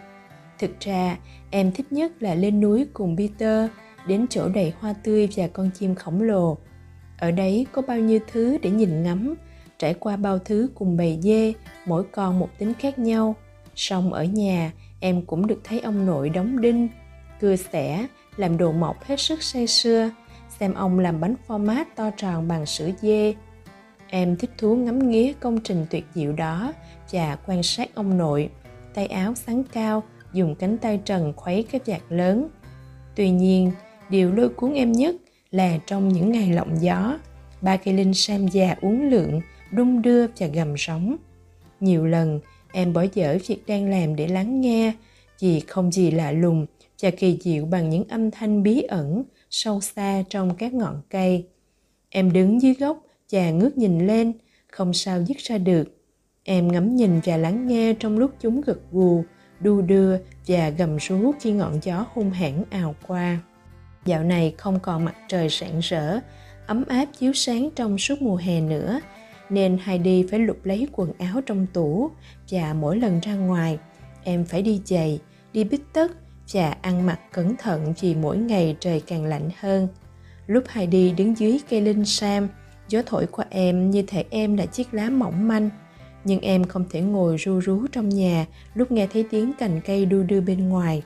Thực 0.59 0.79
ra, 0.79 1.17
em 1.51 1.71
thích 1.71 1.91
nhất 1.91 2.11
là 2.19 2.35
lên 2.35 2.61
núi 2.61 2.87
cùng 2.93 3.17
Peter, 3.17 3.69
đến 4.07 4.25
chỗ 4.29 4.49
đầy 4.49 4.73
hoa 4.79 4.93
tươi 5.03 5.29
và 5.35 5.47
con 5.47 5.69
chim 5.79 5.95
khổng 5.95 6.21
lồ 6.21 6.57
ở 7.17 7.31
đấy 7.31 7.65
có 7.71 7.81
bao 7.81 7.99
nhiêu 7.99 8.19
thứ 8.31 8.57
để 8.61 8.69
nhìn 8.69 9.03
ngắm 9.03 9.35
trải 9.79 9.93
qua 9.93 10.15
bao 10.15 10.39
thứ 10.39 10.69
cùng 10.75 10.97
bầy 10.97 11.19
dê 11.21 11.53
mỗi 11.85 12.03
con 12.11 12.39
một 12.39 12.49
tính 12.57 12.73
khác 12.73 12.99
nhau 12.99 13.35
song 13.75 14.13
ở 14.13 14.23
nhà 14.23 14.71
em 14.99 15.21
cũng 15.21 15.47
được 15.47 15.61
thấy 15.63 15.79
ông 15.79 16.05
nội 16.05 16.29
đóng 16.29 16.61
đinh 16.61 16.87
cưa 17.41 17.55
xẻ 17.55 18.07
làm 18.37 18.57
đồ 18.57 18.71
mộc 18.71 19.03
hết 19.03 19.19
sức 19.19 19.43
say 19.43 19.67
sưa 19.67 20.09
xem 20.59 20.73
ông 20.73 20.99
làm 20.99 21.19
bánh 21.19 21.35
format 21.47 21.85
to 21.95 22.09
tròn 22.17 22.47
bằng 22.47 22.65
sữa 22.65 22.89
dê 23.01 23.33
em 24.09 24.35
thích 24.35 24.51
thú 24.57 24.75
ngắm 24.75 25.09
nghía 25.09 25.33
công 25.33 25.59
trình 25.63 25.85
tuyệt 25.89 26.05
diệu 26.13 26.33
đó 26.33 26.73
và 27.11 27.37
quan 27.47 27.63
sát 27.63 27.95
ông 27.95 28.17
nội 28.17 28.49
tay 28.93 29.07
áo 29.07 29.35
sáng 29.35 29.63
cao 29.73 30.03
dùng 30.33 30.55
cánh 30.55 30.77
tay 30.77 30.99
trần 31.05 31.33
khuấy 31.35 31.65
cái 31.71 31.81
vạt 31.85 32.01
lớn 32.09 32.49
tuy 33.15 33.29
nhiên 33.29 33.71
điều 34.09 34.31
lôi 34.31 34.49
cuốn 34.49 34.73
em 34.73 34.91
nhất 34.91 35.15
là 35.51 35.77
trong 35.85 36.09
những 36.09 36.31
ngày 36.31 36.53
lộng 36.53 36.81
gió, 36.81 37.17
ba 37.61 37.77
cây 37.77 37.93
linh 37.93 38.13
sam 38.13 38.47
già 38.47 38.75
uống 38.81 39.09
lượng, 39.09 39.41
đung 39.71 40.01
đưa 40.01 40.27
và 40.27 40.47
gầm 40.47 40.73
sóng. 40.77 41.15
Nhiều 41.79 42.05
lần 42.05 42.39
em 42.73 42.93
bỏ 42.93 43.05
dở 43.13 43.37
việc 43.47 43.63
đang 43.67 43.89
làm 43.89 44.15
để 44.15 44.27
lắng 44.27 44.61
nghe, 44.61 44.93
vì 45.39 45.59
không 45.59 45.91
gì 45.91 46.11
lạ 46.11 46.31
lùng 46.31 46.65
và 47.01 47.09
kỳ 47.09 47.37
diệu 47.41 47.65
bằng 47.65 47.89
những 47.89 48.03
âm 48.09 48.31
thanh 48.31 48.63
bí 48.63 48.81
ẩn 48.81 49.23
sâu 49.49 49.81
xa 49.81 50.23
trong 50.29 50.55
các 50.55 50.73
ngọn 50.73 51.01
cây. 51.09 51.45
Em 52.09 52.33
đứng 52.33 52.61
dưới 52.61 52.73
gốc 52.73 53.04
chàng 53.29 53.59
ngước 53.59 53.77
nhìn 53.77 54.07
lên, 54.07 54.33
không 54.71 54.93
sao 54.93 55.23
dứt 55.23 55.37
ra 55.37 55.57
được. 55.57 55.83
Em 56.43 56.71
ngắm 56.71 56.95
nhìn 56.95 57.19
và 57.25 57.37
lắng 57.37 57.67
nghe 57.67 57.93
trong 57.99 58.17
lúc 58.17 58.31
chúng 58.41 58.61
gật 58.61 58.79
gù, 58.91 59.23
đu 59.59 59.81
đưa 59.81 60.17
và 60.47 60.69
gầm 60.69 60.97
rú 60.97 61.31
khi 61.39 61.51
ngọn 61.51 61.79
gió 61.81 62.05
hung 62.13 62.31
hãn 62.31 62.63
ào 62.69 62.95
qua. 63.07 63.39
Dạo 64.05 64.23
này 64.23 64.55
không 64.57 64.79
còn 64.79 65.05
mặt 65.05 65.15
trời 65.27 65.49
rạng 65.49 65.79
rỡ, 65.79 66.19
ấm 66.67 66.83
áp 66.87 67.05
chiếu 67.19 67.33
sáng 67.33 67.69
trong 67.75 67.97
suốt 67.97 68.21
mùa 68.21 68.35
hè 68.35 68.61
nữa, 68.61 68.99
nên 69.49 69.77
Heidi 69.83 70.25
phải 70.31 70.39
lục 70.39 70.57
lấy 70.63 70.87
quần 70.91 71.13
áo 71.17 71.41
trong 71.45 71.67
tủ 71.73 72.09
và 72.49 72.73
mỗi 72.73 72.97
lần 72.97 73.19
ra 73.19 73.35
ngoài, 73.35 73.77
em 74.23 74.45
phải 74.45 74.61
đi 74.61 74.81
giày, 74.85 75.19
đi 75.53 75.63
bít 75.63 75.81
tất 75.93 76.11
và 76.53 76.77
ăn 76.81 77.05
mặc 77.05 77.19
cẩn 77.33 77.55
thận 77.57 77.93
vì 78.01 78.15
mỗi 78.15 78.37
ngày 78.37 78.75
trời 78.79 79.01
càng 79.07 79.25
lạnh 79.25 79.49
hơn. 79.59 79.87
Lúc 80.47 80.63
Heidi 80.69 81.11
đứng 81.11 81.37
dưới 81.37 81.59
cây 81.69 81.81
linh 81.81 82.05
sam, 82.05 82.47
gió 82.87 83.01
thổi 83.05 83.27
qua 83.31 83.45
em 83.49 83.91
như 83.91 84.01
thể 84.01 84.25
em 84.29 84.57
là 84.57 84.65
chiếc 84.65 84.93
lá 84.93 85.09
mỏng 85.09 85.47
manh. 85.47 85.69
Nhưng 86.23 86.39
em 86.39 86.63
không 86.63 86.85
thể 86.89 87.01
ngồi 87.01 87.37
ru 87.37 87.59
rú 87.61 87.87
trong 87.91 88.09
nhà 88.09 88.45
lúc 88.73 88.91
nghe 88.91 89.07
thấy 89.07 89.25
tiếng 89.31 89.53
cành 89.59 89.81
cây 89.85 90.05
đu 90.05 90.23
đưa 90.23 90.41
bên 90.41 90.69
ngoài. 90.69 91.03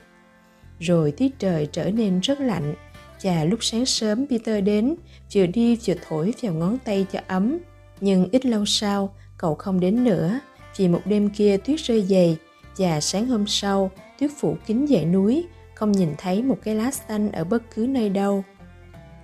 Rồi 0.78 1.12
tiết 1.12 1.38
trời 1.38 1.68
trở 1.72 1.90
nên 1.90 2.20
rất 2.20 2.40
lạnh 2.40 2.74
chà 3.22 3.44
lúc 3.44 3.64
sáng 3.64 3.86
sớm 3.86 4.26
Peter 4.30 4.64
đến, 4.64 4.94
vừa 5.34 5.46
đi 5.46 5.76
vừa 5.86 5.94
thổi 6.08 6.34
vào 6.42 6.54
ngón 6.54 6.78
tay 6.84 7.06
cho 7.12 7.20
ấm. 7.26 7.58
Nhưng 8.00 8.28
ít 8.32 8.46
lâu 8.46 8.66
sau, 8.66 9.14
cậu 9.38 9.54
không 9.54 9.80
đến 9.80 10.04
nữa, 10.04 10.40
vì 10.76 10.88
một 10.88 11.00
đêm 11.04 11.30
kia 11.30 11.56
tuyết 11.56 11.80
rơi 11.80 12.02
dày, 12.02 12.36
và 12.78 13.00
sáng 13.00 13.26
hôm 13.26 13.46
sau, 13.46 13.90
tuyết 14.18 14.30
phủ 14.40 14.56
kín 14.66 14.86
dãy 14.86 15.04
núi, 15.04 15.46
không 15.74 15.92
nhìn 15.92 16.08
thấy 16.18 16.42
một 16.42 16.58
cái 16.62 16.74
lá 16.74 16.90
xanh 16.90 17.32
ở 17.32 17.44
bất 17.44 17.62
cứ 17.74 17.86
nơi 17.86 18.08
đâu. 18.08 18.44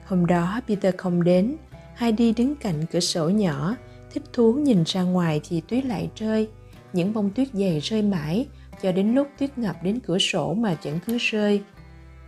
Hôm 0.06 0.26
đó 0.26 0.60
Peter 0.68 0.94
không 0.96 1.24
đến, 1.24 1.56
Heidi 1.96 2.32
đứng 2.32 2.56
cạnh 2.56 2.86
cửa 2.92 3.00
sổ 3.00 3.28
nhỏ, 3.28 3.76
thích 4.14 4.22
thú 4.32 4.52
nhìn 4.52 4.82
ra 4.86 5.02
ngoài 5.02 5.40
thì 5.48 5.60
tuyết 5.60 5.84
lại 5.84 6.10
rơi. 6.16 6.48
Những 6.92 7.12
bông 7.12 7.30
tuyết 7.30 7.48
dày 7.52 7.80
rơi 7.80 8.02
mãi, 8.02 8.46
cho 8.82 8.92
đến 8.92 9.14
lúc 9.14 9.28
tuyết 9.38 9.58
ngập 9.58 9.82
đến 9.82 10.00
cửa 10.00 10.18
sổ 10.18 10.54
mà 10.54 10.76
vẫn 10.82 10.98
cứ 11.06 11.18
rơi. 11.20 11.62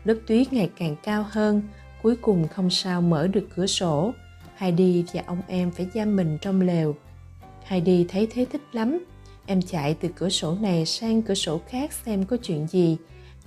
Lớp 0.05 0.15
tuyết 0.27 0.53
ngày 0.53 0.71
càng 0.79 0.97
cao 1.03 1.27
hơn 1.31 1.63
cuối 2.03 2.17
cùng 2.17 2.49
không 2.49 2.71
sao 2.71 3.03
mở 3.03 3.27
được 3.27 3.49
cửa 3.57 3.67
sổ. 3.67 4.13
Heidi 4.57 5.05
và 5.13 5.23
ông 5.27 5.43
em 5.49 5.71
phải 5.71 5.87
giam 5.95 6.17
mình 6.17 6.39
trong 6.41 6.61
lều. 6.61 6.95
Heidi 7.65 8.07
thấy 8.09 8.29
thế 8.31 8.47
thích 8.53 8.63
lắm. 8.73 8.99
Em 9.47 9.63
chạy 9.63 9.95
từ 9.95 10.09
cửa 10.17 10.29
sổ 10.29 10.57
này 10.61 10.87
sang 10.87 11.23
cửa 11.23 11.35
sổ 11.35 11.61
khác 11.69 11.93
xem 11.93 12.25
có 12.25 12.37
chuyện 12.37 12.67
gì. 12.67 12.97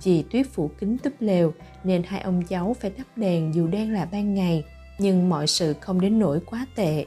Vì 0.02 0.22
tuyết 0.22 0.46
phủ 0.52 0.70
kín 0.80 0.98
túp 0.98 1.12
lều 1.20 1.52
nên 1.84 2.02
hai 2.02 2.20
ông 2.20 2.42
cháu 2.48 2.76
phải 2.80 2.90
thắp 2.90 3.06
đèn 3.16 3.54
dù 3.54 3.66
đang 3.66 3.92
là 3.92 4.04
ban 4.04 4.34
ngày 4.34 4.64
nhưng 4.98 5.28
mọi 5.28 5.46
sự 5.46 5.74
không 5.80 6.00
đến 6.00 6.18
nỗi 6.18 6.40
quá 6.46 6.66
tệ. 6.74 7.06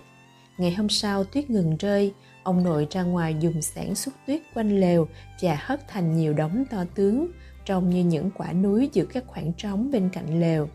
Ngày 0.57 0.73
hôm 0.73 0.89
sau 0.89 1.23
tuyết 1.23 1.49
ngừng 1.49 1.77
rơi, 1.77 2.13
ông 2.43 2.63
nội 2.63 2.87
ra 2.91 3.03
ngoài 3.03 3.35
dùng 3.39 3.61
sản 3.61 3.95
xúc 3.95 4.13
tuyết 4.27 4.41
quanh 4.53 4.79
lều 4.79 5.07
và 5.41 5.57
hất 5.61 5.87
thành 5.87 6.17
nhiều 6.17 6.33
đống 6.33 6.65
to 6.69 6.83
tướng, 6.95 7.27
trông 7.65 7.89
như 7.89 8.03
những 8.03 8.31
quả 8.31 8.53
núi 8.53 8.89
giữa 8.93 9.05
các 9.05 9.23
khoảng 9.27 9.53
trống 9.53 9.91
bên 9.91 10.09
cạnh 10.13 10.39
lều. 10.39 10.69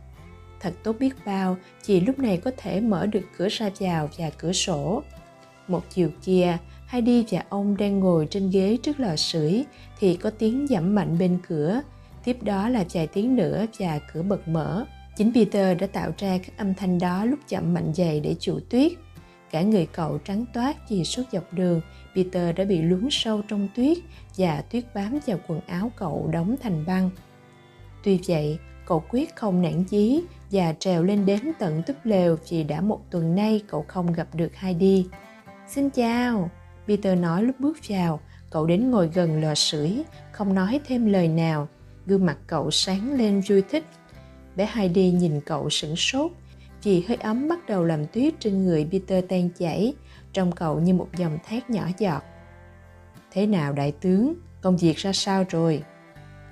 Thật 0.60 0.74
tốt 0.82 0.96
biết 1.00 1.14
bao, 1.26 1.56
chị 1.82 2.00
lúc 2.00 2.18
này 2.18 2.36
có 2.36 2.50
thể 2.56 2.80
mở 2.80 3.06
được 3.06 3.24
cửa 3.36 3.48
ra 3.50 3.70
vào 3.80 4.08
và 4.18 4.30
cửa 4.30 4.52
sổ. 4.52 5.02
Một 5.68 5.82
chiều 5.90 6.10
kia, 6.24 6.56
Heidi 6.86 7.24
và 7.30 7.44
ông 7.48 7.76
đang 7.76 8.00
ngồi 8.00 8.26
trên 8.30 8.50
ghế 8.50 8.76
trước 8.82 9.00
lò 9.00 9.16
sưởi 9.16 9.64
thì 9.98 10.16
có 10.16 10.30
tiếng 10.30 10.66
giảm 10.66 10.94
mạnh 10.94 11.18
bên 11.18 11.38
cửa. 11.48 11.80
Tiếp 12.24 12.42
đó 12.42 12.68
là 12.68 12.84
vài 12.92 13.06
tiếng 13.06 13.36
nữa 13.36 13.66
và 13.78 14.00
cửa 14.12 14.22
bật 14.22 14.48
mở 14.48 14.84
chính 15.16 15.32
peter 15.34 15.78
đã 15.80 15.86
tạo 15.86 16.12
ra 16.18 16.38
các 16.38 16.58
âm 16.58 16.74
thanh 16.74 16.98
đó 16.98 17.24
lúc 17.24 17.38
chậm 17.48 17.74
mạnh 17.74 17.92
dày 17.94 18.20
để 18.20 18.34
chủ 18.40 18.60
tuyết 18.70 18.92
cả 19.50 19.62
người 19.62 19.86
cậu 19.86 20.18
trắng 20.18 20.44
toát 20.52 20.76
vì 20.90 21.04
suốt 21.04 21.22
dọc 21.32 21.52
đường 21.52 21.80
peter 22.16 22.56
đã 22.56 22.64
bị 22.64 22.82
lún 22.82 23.08
sâu 23.10 23.42
trong 23.48 23.68
tuyết 23.74 23.98
và 24.36 24.62
tuyết 24.70 24.84
bám 24.94 25.18
vào 25.26 25.38
quần 25.48 25.60
áo 25.60 25.92
cậu 25.96 26.28
đóng 26.32 26.56
thành 26.62 26.84
băng 26.86 27.10
tuy 28.04 28.20
vậy 28.28 28.58
cậu 28.90 29.04
quyết 29.10 29.36
không 29.36 29.62
nản 29.62 29.84
chí 29.84 30.24
và 30.50 30.74
trèo 30.78 31.02
lên 31.02 31.26
đến 31.26 31.40
tận 31.58 31.82
túp 31.86 31.96
lều 32.04 32.36
vì 32.48 32.64
đã 32.64 32.80
một 32.80 33.00
tuần 33.10 33.34
nay 33.34 33.62
cậu 33.68 33.84
không 33.88 34.12
gặp 34.12 34.34
được 34.34 34.56
Heidi. 34.56 35.06
Xin 35.68 35.90
chào, 35.90 36.50
Peter 36.88 37.18
nói 37.18 37.42
lúc 37.42 37.60
bước 37.60 37.78
vào, 37.88 38.20
cậu 38.50 38.66
đến 38.66 38.90
ngồi 38.90 39.10
gần 39.14 39.42
lò 39.42 39.54
sưởi, 39.54 40.02
không 40.32 40.54
nói 40.54 40.80
thêm 40.86 41.06
lời 41.06 41.28
nào. 41.28 41.68
Gương 42.06 42.26
mặt 42.26 42.36
cậu 42.46 42.70
sáng 42.70 43.12
lên 43.12 43.42
vui 43.48 43.62
thích. 43.70 43.84
Bé 44.60 44.68
Heidi 44.72 45.10
nhìn 45.10 45.40
cậu 45.40 45.70
sửng 45.70 45.96
sốt, 45.96 46.32
vì 46.82 47.04
hơi 47.08 47.16
ấm 47.16 47.48
bắt 47.48 47.66
đầu 47.66 47.84
làm 47.84 48.06
tuyết 48.06 48.34
trên 48.40 48.64
người 48.64 48.88
Peter 48.92 49.24
tan 49.28 49.48
chảy, 49.58 49.94
trong 50.32 50.52
cậu 50.52 50.80
như 50.80 50.94
một 50.94 51.08
dòng 51.16 51.38
thác 51.46 51.70
nhỏ 51.70 51.88
giọt. 51.98 52.22
Thế 53.32 53.46
nào 53.46 53.72
đại 53.72 53.92
tướng, 53.92 54.34
công 54.60 54.76
việc 54.76 54.96
ra 54.96 55.12
sao 55.12 55.44
rồi? 55.48 55.82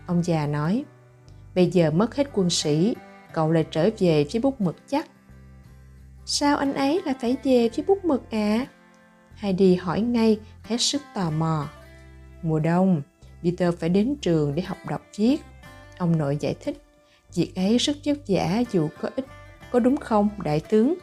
Ông 0.07 0.23
già 0.23 0.47
nói, 0.47 0.85
bây 1.55 1.71
giờ 1.71 1.91
mất 1.91 2.15
hết 2.15 2.29
quân 2.33 2.51
sĩ, 2.51 2.95
cậu 3.33 3.53
lại 3.53 3.67
trở 3.71 3.91
về 3.99 4.25
với 4.33 4.41
bút 4.43 4.61
mực 4.61 4.77
chắc. 4.89 5.11
Sao 6.25 6.57
anh 6.57 6.75
ấy 6.75 7.03
lại 7.05 7.15
phải 7.21 7.37
về 7.45 7.69
với 7.77 7.85
bút 7.87 8.05
mực 8.05 8.31
à? 8.31 8.67
Heidi 9.35 9.75
hỏi 9.75 10.01
ngay, 10.01 10.39
hết 10.63 10.81
sức 10.81 11.03
tò 11.15 11.31
mò. 11.31 11.69
Mùa 12.43 12.59
đông, 12.59 13.03
Peter 13.43 13.75
phải 13.79 13.89
đến 13.89 14.17
trường 14.21 14.55
để 14.55 14.63
học 14.63 14.79
đọc 14.89 15.03
viết. 15.17 15.41
Ông 15.99 16.19
nội 16.19 16.37
giải 16.41 16.55
thích, 16.61 16.83
việc 17.35 17.53
ấy 17.57 17.79
rất 17.79 17.97
vất 18.05 18.19
vả 18.29 18.63
dù 18.73 18.89
có 19.01 19.09
ích, 19.17 19.27
có 19.73 19.81
đúng 19.81 19.97
không, 19.97 20.29
đại 20.45 20.61
tướng? 20.61 20.95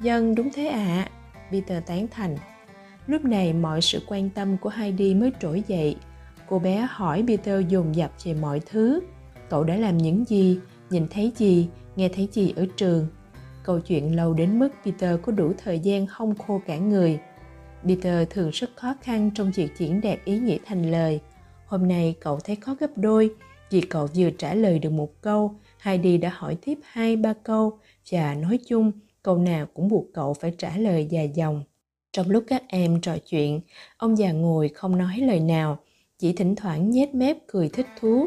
Dân 0.00 0.34
đúng 0.34 0.50
thế 0.52 0.66
ạ, 0.66 0.78
à. 0.78 1.10
Peter 1.50 1.84
tán 1.86 2.06
thành. 2.10 2.36
Lúc 3.06 3.24
này 3.24 3.52
mọi 3.52 3.80
sự 3.80 4.02
quan 4.06 4.30
tâm 4.30 4.56
của 4.56 4.70
Heidi 4.70 5.14
mới 5.14 5.32
trỗi 5.40 5.62
dậy. 5.66 5.96
Cô 6.48 6.58
bé 6.58 6.88
hỏi 6.90 7.24
Peter 7.28 7.68
dồn 7.68 7.94
dập 7.94 8.12
về 8.24 8.34
mọi 8.34 8.60
thứ. 8.66 9.00
Cậu 9.48 9.64
đã 9.64 9.76
làm 9.76 9.98
những 9.98 10.24
gì, 10.24 10.58
nhìn 10.90 11.06
thấy 11.10 11.32
gì, 11.36 11.68
nghe 11.96 12.08
thấy 12.08 12.28
gì 12.32 12.52
ở 12.56 12.66
trường, 12.76 13.06
câu 13.64 13.80
chuyện 13.80 14.16
lâu 14.16 14.34
đến 14.34 14.58
mức 14.58 14.68
Peter 14.84 15.20
có 15.22 15.32
đủ 15.32 15.52
thời 15.64 15.78
gian 15.78 16.06
không 16.06 16.34
khô 16.34 16.60
cả 16.66 16.76
người. 16.78 17.18
Peter 17.84 18.28
thường 18.30 18.50
rất 18.50 18.70
khó 18.76 18.94
khăn 19.02 19.30
trong 19.34 19.50
việc 19.50 19.78
diễn 19.78 20.00
đạt 20.00 20.18
ý 20.24 20.38
nghĩa 20.38 20.58
thành 20.66 20.90
lời. 20.90 21.20
Hôm 21.66 21.88
nay 21.88 22.14
cậu 22.20 22.40
thấy 22.40 22.56
khó 22.56 22.76
gấp 22.80 22.90
đôi 22.96 23.30
vì 23.70 23.80
cậu 23.80 24.08
vừa 24.16 24.30
trả 24.30 24.54
lời 24.54 24.78
được 24.78 24.90
một 24.90 25.22
câu, 25.22 25.54
Heidi 25.78 26.18
đã 26.18 26.30
hỏi 26.34 26.56
tiếp 26.64 26.78
hai 26.82 27.16
ba 27.16 27.32
câu 27.32 27.78
và 28.10 28.34
nói 28.34 28.58
chung 28.66 28.92
câu 29.22 29.38
nào 29.38 29.66
cũng 29.74 29.88
buộc 29.88 30.06
cậu 30.14 30.34
phải 30.34 30.54
trả 30.58 30.76
lời 30.76 31.06
dài 31.10 31.30
dòng. 31.34 31.62
Trong 32.12 32.30
lúc 32.30 32.44
các 32.46 32.62
em 32.68 33.00
trò 33.00 33.16
chuyện, 33.18 33.60
ông 33.96 34.18
già 34.18 34.32
ngồi 34.32 34.68
không 34.68 34.98
nói 34.98 35.18
lời 35.18 35.40
nào, 35.40 35.78
chỉ 36.18 36.32
thỉnh 36.32 36.56
thoảng 36.56 36.90
nhếch 36.90 37.14
mép 37.14 37.36
cười 37.46 37.68
thích 37.68 37.86
thú, 38.00 38.26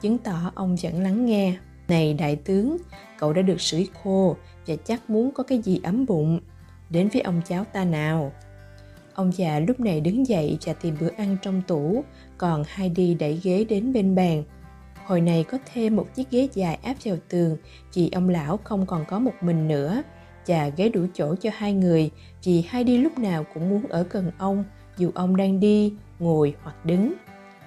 chứng 0.00 0.18
tỏ 0.18 0.52
ông 0.54 0.76
vẫn 0.82 1.02
lắng 1.02 1.26
nghe. 1.26 1.56
Này 1.88 2.14
đại 2.14 2.36
tướng, 2.36 2.76
cậu 3.18 3.32
đã 3.32 3.42
được 3.42 3.60
sưởi 3.60 3.88
khô 4.02 4.36
và 4.66 4.76
chắc 4.84 5.10
muốn 5.10 5.30
có 5.30 5.42
cái 5.42 5.58
gì 5.58 5.80
ấm 5.82 6.06
bụng. 6.06 6.40
Đến 6.90 7.08
với 7.12 7.22
ông 7.22 7.40
cháu 7.48 7.64
ta 7.64 7.84
nào. 7.84 8.32
Ông 9.14 9.32
già 9.34 9.58
lúc 9.58 9.80
này 9.80 10.00
đứng 10.00 10.26
dậy 10.26 10.58
và 10.64 10.72
tìm 10.72 10.96
bữa 11.00 11.10
ăn 11.16 11.36
trong 11.42 11.62
tủ, 11.66 12.04
còn 12.38 12.62
Heidi 12.66 13.14
đẩy 13.14 13.40
ghế 13.42 13.64
đến 13.64 13.92
bên 13.92 14.14
bàn. 14.14 14.44
Hồi 15.04 15.20
này 15.20 15.44
có 15.44 15.58
thêm 15.72 15.96
một 15.96 16.14
chiếc 16.14 16.30
ghế 16.30 16.48
dài 16.52 16.78
áp 16.82 16.94
vào 17.04 17.16
tường 17.28 17.56
vì 17.94 18.10
ông 18.10 18.28
lão 18.28 18.56
không 18.64 18.86
còn 18.86 19.04
có 19.08 19.18
một 19.18 19.32
mình 19.40 19.68
nữa 19.68 20.02
và 20.46 20.68
ghế 20.68 20.88
đủ 20.88 21.06
chỗ 21.14 21.34
cho 21.40 21.50
hai 21.54 21.72
người 21.72 22.10
vì 22.44 22.64
đi 22.86 22.98
lúc 22.98 23.18
nào 23.18 23.44
cũng 23.54 23.70
muốn 23.70 23.86
ở 23.88 24.06
gần 24.10 24.30
ông 24.38 24.64
dù 24.96 25.10
ông 25.14 25.36
đang 25.36 25.60
đi, 25.60 25.92
ngồi 26.18 26.54
hoặc 26.62 26.84
đứng. 26.84 27.12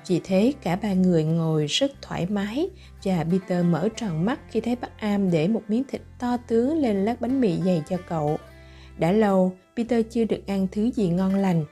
Vì 0.07 0.21
thế 0.23 0.53
cả 0.63 0.75
ba 0.75 0.93
người 0.93 1.23
ngồi 1.23 1.65
rất 1.65 1.91
thoải 2.01 2.27
mái 2.29 2.69
và 3.03 3.25
Peter 3.31 3.65
mở 3.65 3.89
tròn 3.95 4.25
mắt 4.25 4.39
khi 4.49 4.61
thấy 4.61 4.75
bác 4.75 4.99
Am 4.99 5.31
để 5.31 5.47
một 5.47 5.61
miếng 5.67 5.83
thịt 5.83 6.01
to 6.19 6.37
tướng 6.37 6.77
lên 6.77 7.05
lát 7.05 7.21
bánh 7.21 7.41
mì 7.41 7.57
dày 7.65 7.83
cho 7.89 7.97
cậu. 8.09 8.37
Đã 8.97 9.11
lâu, 9.11 9.53
Peter 9.75 10.05
chưa 10.09 10.23
được 10.23 10.47
ăn 10.47 10.67
thứ 10.71 10.91
gì 10.91 11.09
ngon 11.09 11.35
lành. 11.35 11.65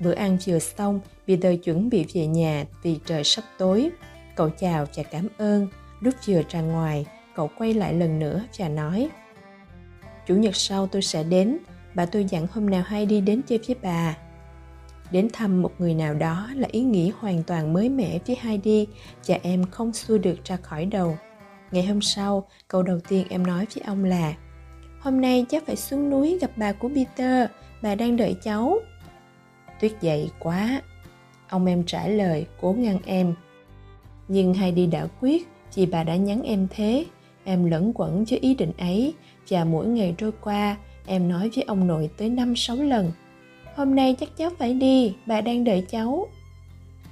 Bữa 0.00 0.12
ăn 0.12 0.38
vừa 0.46 0.58
xong, 0.58 1.00
Peter 1.28 1.58
chuẩn 1.64 1.90
bị 1.90 2.06
về 2.14 2.26
nhà 2.26 2.64
vì 2.82 2.98
trời 3.06 3.24
sắp 3.24 3.44
tối. 3.58 3.90
Cậu 4.36 4.50
chào 4.50 4.86
và 4.96 5.02
cảm 5.02 5.28
ơn. 5.38 5.68
Lúc 6.00 6.14
vừa 6.26 6.42
ra 6.48 6.60
ngoài, 6.60 7.06
cậu 7.34 7.50
quay 7.58 7.74
lại 7.74 7.94
lần 7.94 8.18
nữa 8.18 8.42
và 8.58 8.68
nói 8.68 9.10
Chủ 10.26 10.34
nhật 10.34 10.56
sau 10.56 10.86
tôi 10.86 11.02
sẽ 11.02 11.24
đến, 11.24 11.58
bà 11.94 12.06
tôi 12.06 12.24
dặn 12.24 12.46
hôm 12.52 12.70
nào 12.70 12.82
hay 12.82 13.06
đi 13.06 13.20
đến 13.20 13.42
chơi 13.46 13.60
với 13.66 13.76
bà 13.82 14.16
đến 15.12 15.28
thăm 15.32 15.62
một 15.62 15.72
người 15.78 15.94
nào 15.94 16.14
đó 16.14 16.48
là 16.54 16.68
ý 16.72 16.82
nghĩ 16.82 17.12
hoàn 17.18 17.42
toàn 17.42 17.72
mới 17.72 17.88
mẻ 17.88 18.18
với 18.26 18.36
Heidi 18.40 18.86
và 19.26 19.38
em 19.42 19.64
không 19.70 19.92
xua 19.92 20.18
được 20.18 20.44
ra 20.44 20.56
khỏi 20.56 20.86
đầu. 20.86 21.18
Ngày 21.70 21.86
hôm 21.86 22.00
sau, 22.00 22.48
câu 22.68 22.82
đầu 22.82 23.00
tiên 23.08 23.26
em 23.30 23.46
nói 23.46 23.66
với 23.74 23.84
ông 23.86 24.04
là 24.04 24.34
Hôm 25.00 25.20
nay 25.20 25.46
cháu 25.48 25.60
phải 25.66 25.76
xuống 25.76 26.10
núi 26.10 26.38
gặp 26.40 26.50
bà 26.56 26.72
của 26.72 26.88
Peter, 26.88 27.48
bà 27.82 27.94
đang 27.94 28.16
đợi 28.16 28.36
cháu. 28.42 28.78
Tuyết 29.80 29.92
dậy 30.00 30.30
quá. 30.38 30.82
Ông 31.48 31.66
em 31.66 31.84
trả 31.84 32.06
lời, 32.06 32.46
cố 32.60 32.72
ngăn 32.72 32.98
em. 33.06 33.34
Nhưng 34.32 34.54
Heidi 34.54 34.86
đã 34.86 35.06
quyết 35.20 35.48
vì 35.74 35.86
bà 35.86 36.04
đã 36.04 36.16
nhắn 36.16 36.42
em 36.42 36.66
thế. 36.70 37.04
Em 37.44 37.64
lẫn 37.64 37.92
quẩn 37.94 38.24
với 38.24 38.38
ý 38.38 38.54
định 38.54 38.72
ấy 38.78 39.14
và 39.48 39.64
mỗi 39.64 39.86
ngày 39.86 40.14
trôi 40.18 40.32
qua, 40.40 40.76
em 41.06 41.28
nói 41.28 41.50
với 41.54 41.64
ông 41.64 41.86
nội 41.86 42.10
tới 42.16 42.28
năm 42.28 42.56
sáu 42.56 42.76
lần. 42.76 43.10
Hôm 43.74 43.94
nay 43.94 44.16
chắc 44.20 44.36
cháu 44.36 44.50
phải 44.58 44.74
đi 44.74 45.14
bà 45.26 45.40
đang 45.40 45.64
đợi 45.64 45.86
cháu. 45.90 46.26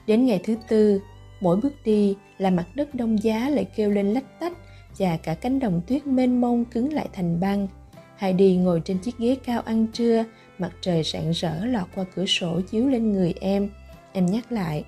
Đến 0.06 0.26
ngày 0.26 0.40
thứ 0.44 0.56
tư 0.68 1.00
mỗi 1.40 1.56
bước 1.56 1.72
đi 1.84 2.16
là 2.38 2.50
mặt 2.50 2.66
đất 2.74 2.94
đông 2.94 3.22
giá 3.22 3.48
lại 3.48 3.64
kêu 3.76 3.90
lên 3.90 4.06
lách 4.06 4.40
tách 4.40 4.52
và 4.98 5.16
cả 5.16 5.34
cánh 5.34 5.58
đồng 5.58 5.80
tuyết 5.86 6.06
mênh 6.06 6.40
mông 6.40 6.64
cứng 6.64 6.92
lại 6.92 7.08
thành 7.12 7.40
băng. 7.40 7.68
Heidi 8.16 8.56
ngồi 8.56 8.82
trên 8.84 8.98
chiếc 8.98 9.18
ghế 9.18 9.36
cao 9.44 9.60
ăn 9.60 9.86
trưa 9.86 10.24
mặt 10.58 10.70
trời 10.80 11.02
rạng 11.02 11.30
rỡ 11.30 11.64
lọt 11.64 11.88
qua 11.94 12.04
cửa 12.14 12.26
sổ 12.26 12.60
chiếu 12.70 12.88
lên 12.88 13.12
người 13.12 13.34
em. 13.40 13.70
Em 14.12 14.26
nhắc 14.26 14.52
lại 14.52 14.84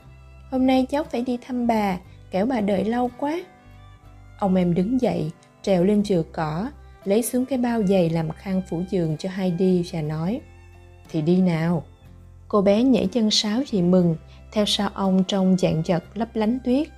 hôm 0.51 0.67
nay 0.67 0.87
cháu 0.91 1.05
phải 1.05 1.23
đi 1.23 1.39
thăm 1.47 1.67
bà 1.67 1.99
kẻo 2.33 2.47
bà 2.47 2.61
đợi 2.61 2.85
lâu 2.85 3.11
quá. 3.19 3.41
Ông 4.39 4.55
em 4.55 4.75
đứng 4.75 5.01
dậy, 5.01 5.31
trèo 5.63 5.85
lên 5.85 6.03
chừa 6.03 6.23
cỏ, 6.33 6.71
lấy 7.05 7.23
xuống 7.23 7.47
cái 7.47 7.59
bao 7.59 7.83
giày 7.83 8.11
làm 8.11 8.31
khăn 8.31 8.63
phủ 8.71 8.83
giường 8.91 9.17
cho 9.19 9.29
Heidi 9.31 9.85
và 9.93 10.03
nói, 10.03 10.41
thì 11.11 11.23
đi 11.23 11.41
nào. 11.41 11.85
Cô 12.49 12.63
bé 12.63 12.83
nhảy 12.83 13.07
chân 13.07 13.31
sáo 13.31 13.63
vì 13.71 13.83
mừng, 13.83 14.17
theo 14.53 14.65
sau 14.67 14.91
ông 14.95 15.25
trong 15.29 15.57
dạng 15.59 15.83
giật 15.85 16.05
lấp 16.15 16.29
lánh 16.35 16.59
tuyết. 16.65 16.89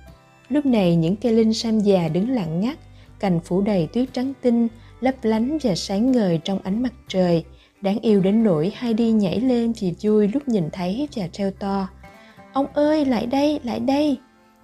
Lúc 0.49 0.65
này 0.65 0.95
những 0.95 1.15
cây 1.15 1.33
linh 1.33 1.53
sam 1.53 1.79
già 1.79 2.07
đứng 2.07 2.29
lặng 2.29 2.59
ngắt, 2.61 2.77
cành 3.19 3.39
phủ 3.39 3.61
đầy 3.61 3.87
tuyết 3.87 4.13
trắng 4.13 4.33
tinh, 4.41 4.67
lấp 4.99 5.15
lánh 5.21 5.57
và 5.63 5.75
sáng 5.75 6.11
ngời 6.11 6.39
trong 6.43 6.59
ánh 6.63 6.83
mặt 6.83 6.93
trời. 7.07 7.43
Đáng 7.81 7.99
yêu 7.99 8.21
đến 8.21 8.43
nỗi 8.43 8.71
hai 8.75 8.93
đi 8.93 9.11
nhảy 9.11 9.39
lên 9.39 9.73
vì 9.79 9.93
vui 10.01 10.27
lúc 10.27 10.47
nhìn 10.47 10.69
thấy 10.71 11.07
và 11.15 11.27
treo 11.27 11.51
to. 11.51 11.87
Ông 12.53 12.65
ơi, 12.73 13.05
lại 13.05 13.25
đây 13.25 13.59
lại 13.63 13.79
đây 13.79 14.17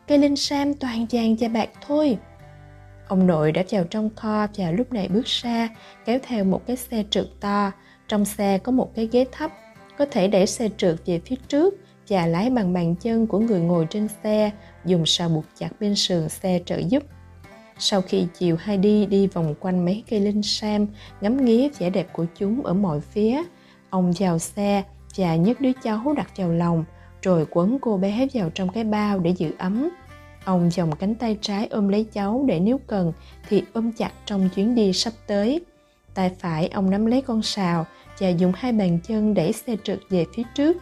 cây 0.07 0.17
linh 0.17 0.35
sam 0.35 0.73
toàn 0.73 1.05
vàng 1.11 1.35
và 1.39 1.47
bạc 1.47 1.69
thôi. 1.87 2.17
Ông 3.07 3.27
nội 3.27 3.51
đã 3.51 3.63
vào 3.69 3.83
trong 3.83 4.09
kho 4.15 4.47
và 4.57 4.71
lúc 4.71 4.93
này 4.93 5.07
bước 5.07 5.25
ra 5.25 5.69
kéo 6.05 6.19
theo 6.23 6.43
một 6.43 6.67
cái 6.67 6.75
xe 6.75 7.03
trượt 7.09 7.27
to. 7.39 7.71
Trong 8.07 8.25
xe 8.25 8.57
có 8.57 8.71
một 8.71 8.95
cái 8.95 9.09
ghế 9.11 9.25
thấp, 9.31 9.51
có 9.97 10.05
thể 10.11 10.27
để 10.27 10.45
xe 10.45 10.69
trượt 10.77 10.95
về 11.05 11.21
phía 11.25 11.35
trước 11.47 11.73
và 12.09 12.27
lái 12.27 12.49
bằng 12.49 12.73
bàn 12.73 12.95
chân 12.95 13.27
của 13.27 13.39
người 13.39 13.59
ngồi 13.59 13.87
trên 13.89 14.07
xe, 14.23 14.51
dùng 14.85 15.05
sào 15.05 15.29
buộc 15.29 15.45
chặt 15.57 15.69
bên 15.79 15.95
sườn 15.95 16.29
xe 16.29 16.59
trợ 16.65 16.77
giúp. 16.77 17.03
Sau 17.77 18.01
khi 18.01 18.27
chiều 18.37 18.55
hai 18.59 18.77
đi 18.77 19.05
đi 19.05 19.27
vòng 19.27 19.55
quanh 19.59 19.85
mấy 19.85 20.03
cây 20.09 20.19
linh 20.19 20.43
sam, 20.43 20.87
ngắm 21.21 21.45
nghía 21.45 21.69
vẻ 21.79 21.89
đẹp 21.89 22.07
của 22.13 22.25
chúng 22.37 22.65
ở 22.65 22.73
mọi 22.73 22.99
phía, 22.99 23.43
ông 23.89 24.13
vào 24.19 24.39
xe 24.39 24.83
và 25.17 25.35
nhấc 25.35 25.61
đứa 25.61 25.71
cháu 25.83 26.13
đặt 26.17 26.31
vào 26.37 26.49
lòng, 26.51 26.85
rồi 27.21 27.45
quấn 27.49 27.77
cô 27.81 27.97
bé 27.97 28.27
vào 28.33 28.49
trong 28.49 28.69
cái 28.69 28.83
bao 28.83 29.19
để 29.19 29.29
giữ 29.29 29.51
ấm. 29.57 29.89
Ông 30.45 30.69
chồng 30.71 30.95
cánh 30.95 31.15
tay 31.15 31.37
trái 31.41 31.67
ôm 31.67 31.87
lấy 31.87 32.03
cháu 32.03 32.43
để 32.47 32.59
nếu 32.59 32.79
cần 32.87 33.13
thì 33.49 33.63
ôm 33.73 33.91
chặt 33.91 34.11
trong 34.25 34.49
chuyến 34.55 34.75
đi 34.75 34.93
sắp 34.93 35.13
tới. 35.27 35.61
Tay 36.13 36.31
phải 36.39 36.67
ông 36.67 36.89
nắm 36.89 37.05
lấy 37.05 37.21
con 37.21 37.41
sào 37.41 37.85
và 38.19 38.29
dùng 38.29 38.51
hai 38.55 38.71
bàn 38.71 38.99
chân 39.03 39.33
đẩy 39.33 39.53
xe 39.53 39.75
trượt 39.83 39.99
về 40.09 40.25
phía 40.35 40.43
trước. 40.55 40.77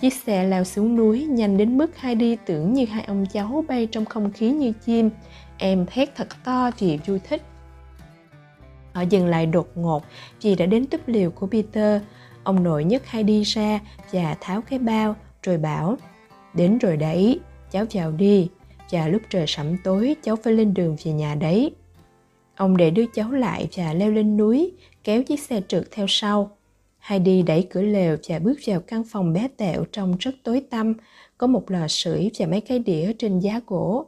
Chiếc 0.00 0.14
xe 0.14 0.44
lao 0.44 0.64
xuống 0.64 0.96
núi 0.96 1.26
nhanh 1.26 1.56
đến 1.56 1.78
mức 1.78 1.96
hai 1.96 2.14
đi 2.14 2.36
tưởng 2.46 2.72
như 2.72 2.84
hai 2.86 3.04
ông 3.04 3.26
cháu 3.32 3.64
bay 3.68 3.86
trong 3.86 4.04
không 4.04 4.32
khí 4.32 4.50
như 4.50 4.72
chim. 4.84 5.10
Em 5.58 5.86
thét 5.86 6.16
thật 6.16 6.44
to 6.44 6.70
vì 6.78 6.98
vui 7.06 7.18
thích. 7.18 7.42
Họ 8.92 9.02
dừng 9.02 9.26
lại 9.26 9.46
đột 9.46 9.68
ngột 9.74 10.02
vì 10.42 10.54
đã 10.54 10.66
đến 10.66 10.86
túp 10.86 11.00
liều 11.06 11.30
của 11.30 11.46
Peter. 11.46 12.02
Ông 12.42 12.62
nội 12.62 12.84
nhấc 12.84 13.06
hai 13.06 13.22
đi 13.22 13.42
ra 13.42 13.80
và 14.12 14.36
tháo 14.40 14.62
cái 14.62 14.78
bao 14.78 15.16
rồi 15.46 15.58
bảo 15.58 15.96
Đến 16.54 16.78
rồi 16.78 16.96
đấy, 16.96 17.40
cháu 17.70 17.84
vào 17.92 18.12
đi. 18.12 18.48
Và 18.90 19.08
lúc 19.08 19.22
trời 19.30 19.44
sẩm 19.48 19.76
tối 19.84 20.16
cháu 20.22 20.36
phải 20.36 20.52
lên 20.52 20.74
đường 20.74 20.96
về 21.04 21.12
nhà 21.12 21.34
đấy. 21.34 21.74
Ông 22.56 22.76
để 22.76 22.90
đứa 22.90 23.04
cháu 23.14 23.32
lại 23.32 23.68
và 23.76 23.92
leo 23.92 24.10
lên 24.10 24.36
núi, 24.36 24.72
kéo 25.04 25.22
chiếc 25.22 25.40
xe 25.40 25.60
trượt 25.68 25.84
theo 25.90 26.06
sau. 26.08 26.50
Heidi 26.98 27.42
đẩy 27.42 27.66
cửa 27.70 27.82
lều 27.82 28.16
và 28.28 28.38
bước 28.38 28.58
vào 28.66 28.80
căn 28.80 29.04
phòng 29.04 29.32
bé 29.32 29.48
tẹo 29.56 29.84
trong 29.92 30.16
rất 30.20 30.34
tối 30.42 30.62
tăm, 30.70 30.94
có 31.38 31.46
một 31.46 31.70
lò 31.70 31.88
sưởi 31.88 32.30
và 32.38 32.46
mấy 32.46 32.60
cái 32.60 32.78
đĩa 32.78 33.12
trên 33.18 33.38
giá 33.38 33.60
gỗ. 33.66 34.06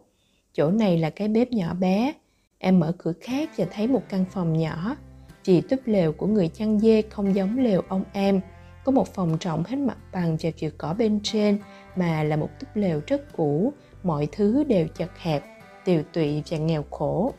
Chỗ 0.53 0.70
này 0.70 0.99
là 0.99 1.11
cái 1.11 1.28
bếp 1.28 1.53
nhỏ 1.53 1.74
bé. 1.74 2.12
Em 2.59 2.80
mở 2.80 2.93
cửa 2.99 3.12
khác 3.20 3.51
và 3.57 3.66
thấy 3.70 3.86
một 3.86 4.03
căn 4.09 4.24
phòng 4.30 4.59
nhỏ. 4.59 4.97
chị 5.43 5.61
túp 5.61 5.80
lều 5.86 6.12
của 6.12 6.26
người 6.26 6.49
chăn 6.49 6.80
dê 6.80 7.03
không 7.03 7.34
giống 7.34 7.59
lều 7.59 7.82
ông 7.89 8.05
em. 8.12 8.41
Có 8.89 8.93
một 8.93 9.14
phòng 9.14 9.39
trọng 9.39 9.64
hết 9.64 9.76
mặt 9.76 9.97
bằng 10.12 10.36
và 10.41 10.51
vừa 10.61 10.70
cỏ 10.78 10.95
bên 10.99 11.20
trên 11.22 11.59
mà 11.97 12.22
là 12.22 12.36
một 12.36 12.49
túp 12.61 12.68
lều 12.74 13.01
rất 13.07 13.36
cũ, 13.36 13.72
mọi 14.03 14.28
thứ 14.32 14.64
đều 14.64 14.86
chật 14.89 15.11
hẹp, 15.18 15.43
tiều 15.84 16.03
tụy 16.12 16.43
và 16.51 16.59
nghèo 16.59 16.84
khổ. 16.91 17.32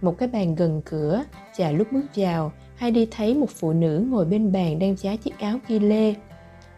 Một 0.00 0.18
cái 0.18 0.28
bàn 0.28 0.54
gần 0.54 0.82
cửa 0.84 1.24
và 1.58 1.70
lúc 1.70 1.92
bước 1.92 2.04
vào, 2.16 2.52
Heidi 2.76 3.06
thấy 3.10 3.34
một 3.34 3.50
phụ 3.50 3.72
nữ 3.72 4.06
ngồi 4.08 4.24
bên 4.24 4.52
bàn 4.52 4.78
đang 4.78 4.96
giá 4.96 5.16
chiếc 5.16 5.38
áo 5.38 5.58
ghi 5.68 5.78
lê. 5.78 6.14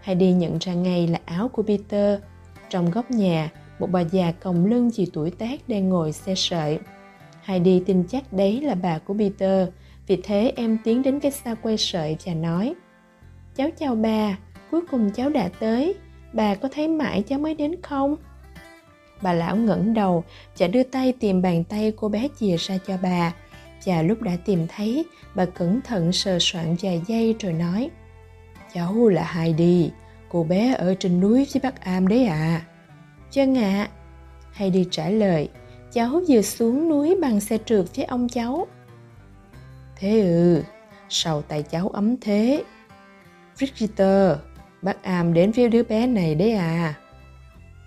Heidi 0.02 0.32
nhận 0.32 0.58
ra 0.58 0.74
ngay 0.74 1.06
là 1.06 1.20
áo 1.24 1.48
của 1.48 1.62
Peter. 1.62 2.20
Trong 2.68 2.90
góc 2.90 3.10
nhà, 3.10 3.50
một 3.78 3.90
bà 3.92 4.00
già 4.00 4.32
còng 4.32 4.66
lưng 4.66 4.90
chỉ 4.92 5.10
tuổi 5.12 5.30
tác 5.30 5.68
đang 5.68 5.88
ngồi 5.88 6.12
xe 6.12 6.34
sợi. 6.36 6.78
Heidi 7.42 7.82
tin 7.86 8.04
chắc 8.08 8.32
đấy 8.32 8.60
là 8.60 8.74
bà 8.74 8.98
của 8.98 9.14
Peter, 9.14 9.68
vì 10.06 10.20
thế 10.22 10.52
em 10.56 10.78
tiến 10.84 11.02
đến 11.02 11.20
cái 11.20 11.32
xa 11.32 11.54
quay 11.54 11.76
sợi 11.76 12.16
và 12.26 12.34
nói 12.34 12.74
Cháu 13.56 13.68
chào 13.78 13.94
bà, 13.94 14.38
cuối 14.70 14.80
cùng 14.90 15.10
cháu 15.10 15.30
đã 15.30 15.48
tới, 15.60 15.94
bà 16.32 16.54
có 16.54 16.68
thấy 16.72 16.88
mãi 16.88 17.22
cháu 17.28 17.38
mới 17.38 17.54
đến 17.54 17.82
không? 17.82 18.16
Bà 19.22 19.32
lão 19.32 19.56
ngẩng 19.56 19.94
đầu 19.94 20.24
chả 20.54 20.66
đưa 20.66 20.82
tay 20.82 21.12
tìm 21.20 21.42
bàn 21.42 21.64
tay 21.64 21.92
cô 21.96 22.08
bé 22.08 22.28
chìa 22.40 22.56
ra 22.56 22.78
cho 22.86 22.96
bà. 23.02 23.32
Và 23.84 24.02
lúc 24.02 24.22
đã 24.22 24.32
tìm 24.44 24.66
thấy 24.76 25.04
bà 25.34 25.44
cẩn 25.44 25.80
thận 25.80 26.12
sờ 26.12 26.38
soạn 26.40 26.76
vài 26.82 27.02
giây 27.06 27.36
rồi 27.40 27.52
nói 27.52 27.90
cháu 28.74 29.08
là 29.08 29.32
Heidi 29.32 29.90
cô 30.28 30.44
bé 30.44 30.74
ở 30.74 30.94
trên 30.94 31.20
núi 31.20 31.46
phía 31.52 31.60
bắc 31.62 31.80
am 31.80 32.08
đấy 32.08 32.24
à 32.26 32.62
chân 33.30 33.58
ạ. 33.58 33.88
À. 34.58 34.68
đi 34.68 34.86
trả 34.90 35.08
lời 35.08 35.48
cháu 35.92 36.20
vừa 36.28 36.42
xuống 36.42 36.88
núi 36.88 37.16
bằng 37.20 37.40
xe 37.40 37.58
trượt 37.64 37.84
với 37.96 38.04
ông 38.04 38.28
cháu. 38.28 38.66
Thế 39.96 40.20
ừ 40.20 40.62
sao 41.08 41.42
tay 41.42 41.62
cháu 41.62 41.88
ấm 41.88 42.16
thế. 42.20 42.62
Brigitte 43.58 44.36
bác 44.82 45.02
am 45.02 45.34
đến 45.34 45.50
với 45.50 45.68
đứa 45.68 45.82
bé 45.82 46.06
này 46.06 46.34
đấy 46.34 46.52
à. 46.52 46.94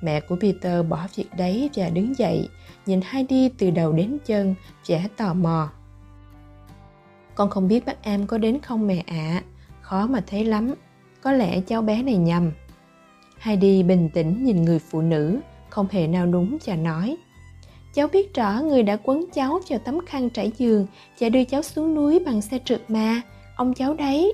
Mẹ 0.02 0.20
của 0.20 0.36
Peter 0.42 0.86
bỏ 0.86 1.08
việc 1.16 1.30
đấy 1.38 1.70
và 1.76 1.90
đứng 1.90 2.18
dậy, 2.18 2.50
nhìn 2.86 3.02
Heidi 3.04 3.50
từ 3.50 3.72
đầu 3.72 3.92
đến 3.92 4.18
chân, 4.26 4.56
vẻ 4.88 5.08
tò 5.18 5.34
mò. 5.34 5.70
Con 7.36 7.50
không 7.50 7.68
biết 7.68 7.86
bác 7.86 8.04
Am 8.04 8.28
có 8.28 8.38
đến 8.38 8.60
không 8.60 8.88
mẹ 8.88 9.04
ạ. 9.08 9.16
À. 9.16 9.44
khó 9.82 10.08
mà 10.08 10.24
thấy 10.28 10.46
lắm, 10.46 10.74
có 11.22 11.32
lẽ 11.32 11.62
cháu 11.62 11.82
bé 11.82 12.04
này 12.04 12.18
nhầm. 12.18 12.52
Heidi 13.40 13.84
bình 13.84 14.10
tĩnh 14.14 14.44
nhìn 14.44 14.66
người 14.66 14.80
phụ 14.80 15.02
nữ, 15.02 15.40
không 15.70 15.88
hề 15.92 16.08
nào 16.08 16.26
đúng 16.26 16.58
và 16.66 16.76
nói. 16.76 17.18
Cháu 17.94 18.08
biết 18.08 18.34
rõ 18.34 18.62
người 18.62 18.84
đã 18.84 18.98
quấn 19.04 19.26
cháu 19.34 19.60
vào 19.70 19.80
tấm 19.80 20.06
khăn 20.06 20.30
trải 20.30 20.52
giường 20.58 20.88
và 21.20 21.30
đưa 21.30 21.44
cháu 21.44 21.62
xuống 21.62 21.96
núi 21.96 22.20
bằng 22.26 22.42
xe 22.42 22.60
trượt 22.66 22.82
mà. 22.88 23.22
Ông 23.56 23.74
cháu 23.74 23.94
đấy 23.94 24.34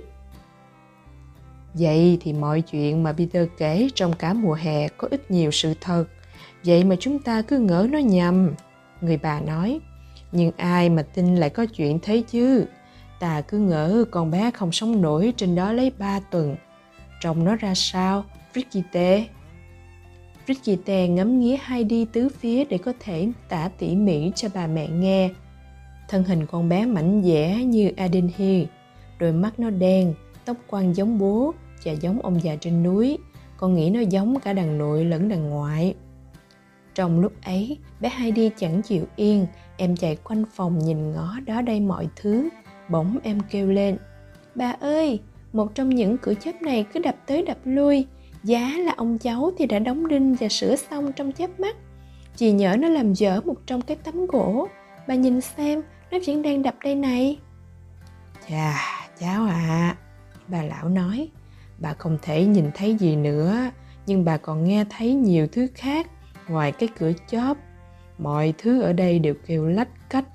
vậy 1.74 2.18
thì 2.22 2.34
mọi 2.34 2.62
chuyện 2.62 3.04
mà 3.04 3.14
peter 3.14 3.48
kể 3.58 3.90
trong 3.96 4.14
cả 4.14 4.34
mùa 4.34 4.54
hè 4.54 4.88
có 4.88 5.08
ít 5.12 5.32
nhiều 5.32 5.52
sự 5.52 5.74
thật 5.82 6.06
vậy 6.66 6.84
mà 6.84 6.96
chúng 7.00 7.20
ta 7.20 7.42
cứ 7.42 7.60
ngỡ 7.60 7.88
nó 7.92 8.00
nhầm 8.00 8.54
người 9.02 9.18
bà 9.18 9.40
nói 9.40 9.80
nhưng 10.32 10.52
ai 10.58 10.90
mà 10.90 11.02
tin 11.14 11.36
lại 11.36 11.50
có 11.50 11.66
chuyện 11.66 12.00
thế 12.02 12.24
chứ 12.28 12.66
ta 13.24 13.42
cứ 13.42 13.58
ngỡ 13.58 14.06
con 14.12 14.32
bé 14.32 14.52
không 14.52 14.72
sống 14.72 15.02
nổi 15.02 15.34
trên 15.38 15.56
đó 15.56 15.72
lấy 15.72 15.92
ba 15.98 16.20
tuần. 16.20 16.56
Trông 17.22 17.44
nó 17.44 17.56
ra 17.56 17.74
sao, 17.76 18.24
Brigitte? 18.54 19.26
Brigitte 20.46 21.08
ngắm 21.08 21.40
nghía 21.40 21.58
hai 21.62 21.84
đi 21.84 22.06
tứ 22.06 22.30
phía 22.30 22.66
để 22.66 22.78
có 22.78 22.94
thể 23.00 23.32
tả 23.50 23.70
tỉ 23.78 23.96
mỉ 23.96 24.32
cho 24.36 24.48
bà 24.54 24.68
mẹ 24.68 24.88
nghe. 24.88 25.30
Thân 26.10 26.24
hình 26.24 26.46
con 26.46 26.70
bé 26.70 26.86
mảnh 26.86 27.22
dẻ 27.26 27.56
như 27.56 27.92
Adenhi, 27.98 28.68
đôi 29.20 29.32
mắt 29.32 29.60
nó 29.60 29.70
đen, 29.70 30.14
tóc 30.46 30.58
quăn 30.68 30.96
giống 30.96 31.20
bố 31.20 31.54
và 31.86 31.92
giống 31.92 32.22
ông 32.22 32.44
già 32.44 32.56
trên 32.56 32.84
núi. 32.84 33.18
Con 33.58 33.76
nghĩ 33.76 33.90
nó 33.90 34.00
giống 34.00 34.40
cả 34.40 34.54
đàn 34.54 34.78
nội 34.78 35.06
lẫn 35.06 35.30
đàn 35.30 35.50
ngoại. 35.50 35.96
Trong 36.96 37.20
lúc 37.20 37.34
ấy, 37.44 37.78
bé 38.00 38.10
Heidi 38.10 38.50
chẳng 38.58 38.82
chịu 38.82 39.06
yên, 39.16 39.48
em 39.78 39.96
chạy 39.96 40.16
quanh 40.16 40.44
phòng 40.54 40.80
nhìn 40.80 41.12
ngó 41.12 41.40
đó 41.46 41.62
đây 41.62 41.80
mọi 41.80 42.08
thứ. 42.16 42.50
Bỗng 42.90 43.18
em 43.24 43.40
kêu 43.50 43.72
lên 43.72 43.98
Bà 44.56 44.72
ơi, 44.80 45.20
một 45.54 45.76
trong 45.76 45.90
những 45.90 46.18
cửa 46.18 46.34
chớp 46.34 46.62
này 46.62 46.86
cứ 46.94 47.00
đập 47.00 47.16
tới 47.26 47.42
đập 47.42 47.58
lui. 47.66 48.06
Giá 48.44 48.78
là 48.78 48.94
ông 48.98 49.18
cháu 49.18 49.52
thì 49.58 49.66
đã 49.66 49.80
đóng 49.80 50.08
đinh 50.08 50.36
và 50.36 50.50
sửa 50.50 50.76
xong 50.76 51.12
trong 51.14 51.32
chớp 51.32 51.60
mắt. 51.60 51.76
Chỉ 52.36 52.52
nhỡ 52.52 52.76
nó 52.80 52.90
làm 52.90 53.14
dở 53.14 53.42
một 53.46 53.56
trong 53.66 53.82
cái 53.82 53.98
tấm 54.04 54.26
gỗ. 54.26 54.68
Bà 55.08 55.16
nhìn 55.16 55.42
xem, 55.42 55.82
nó 56.12 56.18
vẫn 56.28 56.42
đang 56.42 56.62
đập 56.62 56.76
đây 56.84 56.96
này. 56.96 57.40
Chà, 58.50 58.76
cháu 59.20 59.46
ạ 59.46 59.54
à, 59.56 59.98
Bà 60.48 60.64
lão 60.64 60.90
nói. 60.90 61.30
Bà 61.84 61.94
không 61.94 62.18
thể 62.22 62.46
nhìn 62.46 62.72
thấy 62.76 62.96
gì 62.96 63.16
nữa 63.16 63.58
Nhưng 64.06 64.26
bà 64.26 64.38
còn 64.38 64.64
nghe 64.64 64.86
thấy 64.90 65.14
nhiều 65.14 65.48
thứ 65.52 65.68
khác 65.76 66.08
Ngoài 66.48 66.72
cái 66.72 66.90
cửa 67.00 67.12
chớp 67.28 67.58
Mọi 68.18 68.54
thứ 68.58 68.82
ở 68.82 68.94
đây 68.94 69.20
đều 69.20 69.34
kêu 69.48 69.66
lách 69.66 70.10
cách 70.10 70.26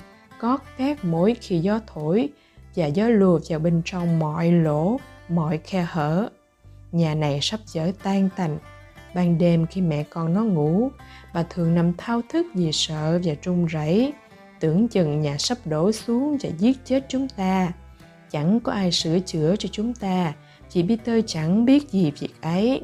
có 0.40 0.58
két 0.78 1.04
mỗi 1.04 1.34
khi 1.40 1.58
gió 1.58 1.80
thổi 1.86 2.28
và 2.76 2.86
gió 2.86 3.08
lùa 3.08 3.40
vào 3.48 3.58
bên 3.58 3.82
trong 3.84 4.18
mọi 4.18 4.52
lỗ, 4.52 5.00
mọi 5.28 5.58
khe 5.58 5.86
hở. 5.88 6.28
Nhà 6.92 7.14
này 7.14 7.38
sắp 7.42 7.60
chở 7.72 7.92
tan 8.02 8.28
tành. 8.36 8.58
Ban 9.14 9.38
đêm 9.38 9.66
khi 9.66 9.80
mẹ 9.80 10.02
con 10.02 10.34
nó 10.34 10.44
ngủ, 10.44 10.90
bà 11.34 11.42
thường 11.42 11.74
nằm 11.74 11.92
thao 11.98 12.20
thức 12.28 12.46
vì 12.54 12.72
sợ 12.72 13.20
và 13.24 13.34
run 13.42 13.66
rẩy, 13.66 14.12
tưởng 14.60 14.88
chừng 14.88 15.20
nhà 15.20 15.36
sắp 15.38 15.58
đổ 15.64 15.92
xuống 15.92 16.36
và 16.42 16.50
giết 16.58 16.84
chết 16.84 17.04
chúng 17.08 17.28
ta. 17.28 17.72
Chẳng 18.30 18.60
có 18.60 18.72
ai 18.72 18.92
sửa 18.92 19.18
chữa 19.18 19.56
cho 19.58 19.68
chúng 19.72 19.94
ta, 19.94 20.32
chị 20.70 20.84
Peter 20.88 21.24
chẳng 21.26 21.64
biết 21.64 21.90
gì 21.90 22.12
việc 22.20 22.34
ấy. 22.40 22.80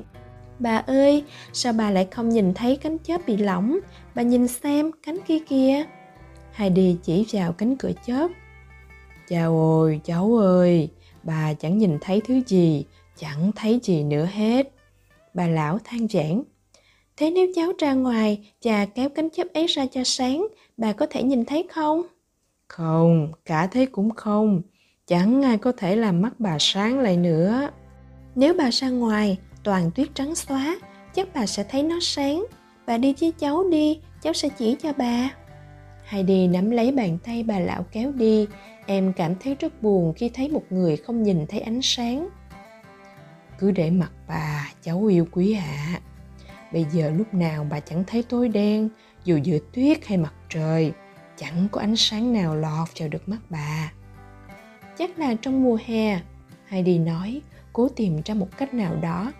Bà 0.58 0.76
ơi, 0.76 1.24
sao 1.52 1.72
bà 1.72 1.90
lại 1.90 2.08
không 2.10 2.28
nhìn 2.28 2.54
thấy 2.54 2.76
cánh 2.76 2.98
chớp 2.98 3.20
bị 3.26 3.36
lỏng? 3.36 3.78
Bà 4.14 4.22
nhìn 4.22 4.48
xem, 4.48 4.90
cánh 5.02 5.18
kia 5.26 5.38
kìa. 5.48 5.84
Heidi 6.52 6.96
chỉ 7.02 7.26
vào 7.32 7.52
cánh 7.52 7.76
cửa 7.76 7.92
chớp. 8.06 8.28
Chào 9.28 9.58
ôi, 9.58 10.00
cháu 10.04 10.36
ơi, 10.36 10.88
bà 11.22 11.54
chẳng 11.54 11.78
nhìn 11.78 11.98
thấy 12.00 12.20
thứ 12.20 12.40
gì, 12.46 12.84
chẳng 13.16 13.52
thấy 13.56 13.80
gì 13.82 14.04
nữa 14.04 14.28
hết. 14.32 14.72
Bà 15.34 15.46
lão 15.46 15.78
than 15.84 16.06
vãn. 16.12 16.42
Thế 17.16 17.30
nếu 17.30 17.46
cháu 17.54 17.72
ra 17.78 17.92
ngoài 17.94 18.52
và 18.62 18.86
kéo 18.86 19.08
cánh 19.08 19.30
chớp 19.30 19.46
ấy 19.54 19.66
ra 19.66 19.86
cho 19.86 20.04
sáng, 20.04 20.46
bà 20.76 20.92
có 20.92 21.06
thể 21.10 21.22
nhìn 21.22 21.44
thấy 21.44 21.66
không? 21.70 22.02
Không, 22.68 23.32
cả 23.44 23.66
thế 23.66 23.86
cũng 23.86 24.10
không. 24.10 24.62
Chẳng 25.06 25.42
ai 25.42 25.58
có 25.58 25.72
thể 25.72 25.96
làm 25.96 26.22
mắt 26.22 26.32
bà 26.38 26.56
sáng 26.60 26.98
lại 26.98 27.16
nữa. 27.16 27.70
Nếu 28.34 28.54
bà 28.58 28.70
ra 28.70 28.88
ngoài, 28.88 29.38
toàn 29.62 29.90
tuyết 29.90 30.08
trắng 30.14 30.34
xóa, 30.34 30.78
chắc 31.14 31.28
bà 31.34 31.46
sẽ 31.46 31.64
thấy 31.64 31.82
nó 31.82 31.98
sáng. 32.02 32.44
Bà 32.86 32.98
đi 32.98 33.14
với 33.20 33.32
cháu 33.38 33.70
đi, 33.70 34.00
cháu 34.22 34.32
sẽ 34.32 34.48
chỉ 34.48 34.76
cho 34.82 34.92
bà. 34.92 35.30
Heidi 36.04 36.46
nắm 36.46 36.70
lấy 36.70 36.92
bàn 36.92 37.18
tay 37.24 37.42
bà 37.42 37.58
lão 37.58 37.82
kéo 37.92 38.12
đi. 38.12 38.46
Em 38.86 39.12
cảm 39.12 39.34
thấy 39.40 39.56
rất 39.60 39.82
buồn 39.82 40.12
khi 40.16 40.28
thấy 40.28 40.48
một 40.48 40.62
người 40.70 40.96
không 40.96 41.22
nhìn 41.22 41.46
thấy 41.46 41.60
ánh 41.60 41.82
sáng. 41.82 42.28
Cứ 43.58 43.70
để 43.70 43.90
mặt 43.90 44.12
bà, 44.28 44.72
cháu 44.82 45.06
yêu 45.06 45.26
quý 45.32 45.52
ạ. 45.52 45.62
À. 45.94 46.00
Bây 46.72 46.86
giờ 46.92 47.10
lúc 47.10 47.34
nào 47.34 47.66
bà 47.70 47.80
chẳng 47.80 48.04
thấy 48.06 48.22
tối 48.22 48.48
đen, 48.48 48.88
dù 49.24 49.36
giữa 49.42 49.58
tuyết 49.72 50.06
hay 50.06 50.18
mặt 50.18 50.34
trời, 50.48 50.92
chẳng 51.36 51.68
có 51.72 51.80
ánh 51.80 51.96
sáng 51.96 52.32
nào 52.32 52.56
lọt 52.56 52.88
vào 52.98 53.08
được 53.08 53.28
mắt 53.28 53.38
bà. 53.50 53.92
Chắc 54.98 55.18
là 55.18 55.34
trong 55.34 55.62
mùa 55.62 55.78
hè, 55.86 56.20
Heidi 56.68 56.98
nói, 56.98 57.40
cố 57.72 57.88
tìm 57.88 58.20
ra 58.24 58.34
một 58.34 58.48
cách 58.58 58.74
nào 58.74 58.96
đó. 59.02 59.32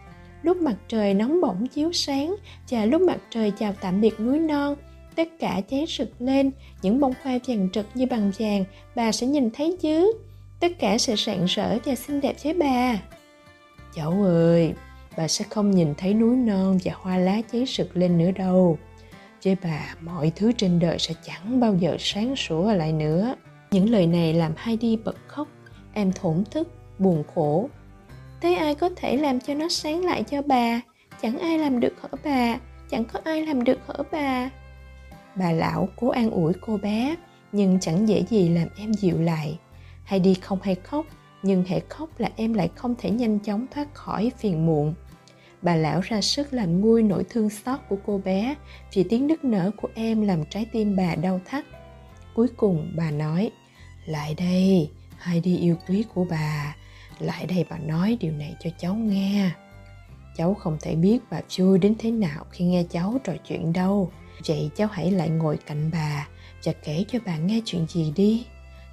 Lúc 0.42 0.56
mặt 0.56 0.76
trời 0.88 1.14
nóng 1.14 1.40
bỏng 1.40 1.66
chiếu 1.66 1.92
sáng 1.92 2.34
và 2.70 2.84
lúc 2.84 3.02
mặt 3.02 3.18
trời 3.30 3.52
chào 3.58 3.72
tạm 3.80 4.00
biệt 4.00 4.20
núi 4.20 4.38
non, 4.38 4.74
tất 5.14 5.28
cả 5.40 5.60
cháy 5.70 5.84
rực 5.88 6.10
lên. 6.18 6.50
Những 6.82 7.00
bông 7.00 7.14
hoa 7.22 7.38
vàng 7.46 7.68
rực 7.74 7.86
như 7.94 8.06
bằng 8.06 8.32
vàng 8.38 8.64
bà 8.94 9.12
sẽ 9.12 9.26
nhìn 9.26 9.50
thấy 9.50 9.76
chứ. 9.80 10.12
Tất 10.60 10.78
cả 10.78 10.98
sẽ 10.98 11.16
rạng 11.16 11.44
rỡ 11.44 11.78
và 11.84 11.94
xinh 11.94 12.20
đẹp 12.20 12.36
với 12.44 12.54
bà. 12.54 12.98
Cháu 13.94 14.22
ơi 14.24 14.72
bà 15.16 15.28
sẽ 15.28 15.44
không 15.50 15.70
nhìn 15.70 15.94
thấy 15.94 16.14
núi 16.14 16.36
non 16.36 16.78
và 16.84 16.92
hoa 16.96 17.18
lá 17.18 17.40
cháy 17.52 17.64
rực 17.68 17.96
lên 17.96 18.18
nữa 18.18 18.30
đâu. 18.30 18.78
Với 19.44 19.56
bà 19.62 19.94
mọi 20.00 20.32
thứ 20.36 20.52
trên 20.52 20.78
đời 20.78 20.98
sẽ 20.98 21.14
chẳng 21.26 21.60
bao 21.60 21.74
giờ 21.74 21.96
sáng 21.98 22.36
sủa 22.36 22.72
lại 22.72 22.92
nữa 22.92 23.34
những 23.74 23.90
lời 23.90 24.06
này 24.06 24.34
làm 24.34 24.52
Heidi 24.56 24.96
bật 24.96 25.16
khóc, 25.26 25.48
em 25.92 26.12
thổn 26.12 26.44
thức, 26.50 26.68
buồn 26.98 27.24
khổ. 27.34 27.68
Thế 28.40 28.54
ai 28.54 28.74
có 28.74 28.90
thể 28.96 29.16
làm 29.16 29.40
cho 29.40 29.54
nó 29.54 29.68
sáng 29.68 30.04
lại 30.04 30.22
cho 30.22 30.42
bà? 30.42 30.80
Chẳng 31.22 31.38
ai 31.38 31.58
làm 31.58 31.80
được 31.80 31.92
hở 32.00 32.08
bà, 32.24 32.58
chẳng 32.90 33.04
có 33.04 33.20
ai 33.24 33.46
làm 33.46 33.64
được 33.64 33.78
hở 33.86 34.04
bà. 34.12 34.50
Bà 35.36 35.52
lão 35.52 35.88
cố 35.96 36.08
an 36.08 36.30
ủi 36.30 36.52
cô 36.60 36.76
bé, 36.76 37.16
nhưng 37.52 37.80
chẳng 37.80 38.08
dễ 38.08 38.24
gì 38.30 38.48
làm 38.48 38.68
em 38.76 38.94
dịu 38.94 39.20
lại. 39.20 39.58
Heidi 40.04 40.34
không 40.34 40.58
hay 40.62 40.74
khóc, 40.74 41.06
nhưng 41.42 41.64
hệ 41.64 41.80
khóc 41.88 42.08
là 42.18 42.30
em 42.36 42.54
lại 42.54 42.70
không 42.74 42.94
thể 42.98 43.10
nhanh 43.10 43.38
chóng 43.38 43.66
thoát 43.70 43.94
khỏi 43.94 44.32
phiền 44.38 44.66
muộn. 44.66 44.94
Bà 45.62 45.76
lão 45.76 46.00
ra 46.00 46.20
sức 46.20 46.52
làm 46.52 46.80
nguôi 46.80 47.02
nỗi 47.02 47.24
thương 47.30 47.50
xót 47.50 47.80
của 47.88 47.96
cô 48.06 48.20
bé, 48.24 48.54
vì 48.94 49.02
tiếng 49.02 49.26
nức 49.26 49.44
nở 49.44 49.70
của 49.76 49.88
em 49.94 50.22
làm 50.22 50.44
trái 50.50 50.66
tim 50.72 50.96
bà 50.96 51.14
đau 51.14 51.40
thắt. 51.44 51.64
Cuối 52.34 52.48
cùng 52.56 52.92
bà 52.96 53.10
nói 53.10 53.50
lại 54.06 54.34
đây 54.34 54.90
Heidi 55.18 55.56
yêu 55.56 55.76
quý 55.88 56.04
của 56.14 56.24
bà. 56.30 56.76
Lại 57.18 57.46
đây 57.46 57.64
bà 57.70 57.78
nói 57.78 58.16
điều 58.20 58.32
này 58.32 58.54
cho 58.60 58.70
cháu 58.78 58.94
nghe. 58.94 59.50
Cháu 60.36 60.54
không 60.54 60.76
thể 60.80 60.94
biết 60.94 61.18
bà 61.30 61.40
vui 61.58 61.78
đến 61.78 61.94
thế 61.98 62.10
nào 62.10 62.46
khi 62.50 62.64
nghe 62.64 62.84
cháu 62.90 63.20
trò 63.24 63.32
chuyện 63.48 63.72
đâu. 63.72 64.10
Vậy 64.46 64.70
cháu 64.76 64.88
hãy 64.92 65.10
lại 65.10 65.28
ngồi 65.28 65.56
cạnh 65.56 65.90
bà 65.92 66.28
và 66.64 66.72
kể 66.84 67.04
cho 67.08 67.18
bà 67.26 67.36
nghe 67.36 67.60
chuyện 67.64 67.86
gì 67.88 68.12
đi. 68.16 68.46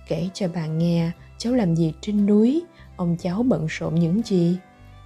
Kể 0.07 0.29
cho 0.33 0.47
bà 0.55 0.65
nghe, 0.65 1.11
cháu 1.37 1.53
làm 1.53 1.75
gì 1.75 1.93
trên 2.01 2.25
núi? 2.25 2.63
Ông 2.95 3.17
cháu 3.19 3.43
bận 3.43 3.67
rộn 3.69 3.95
những 3.95 4.21
gì? 4.25 4.57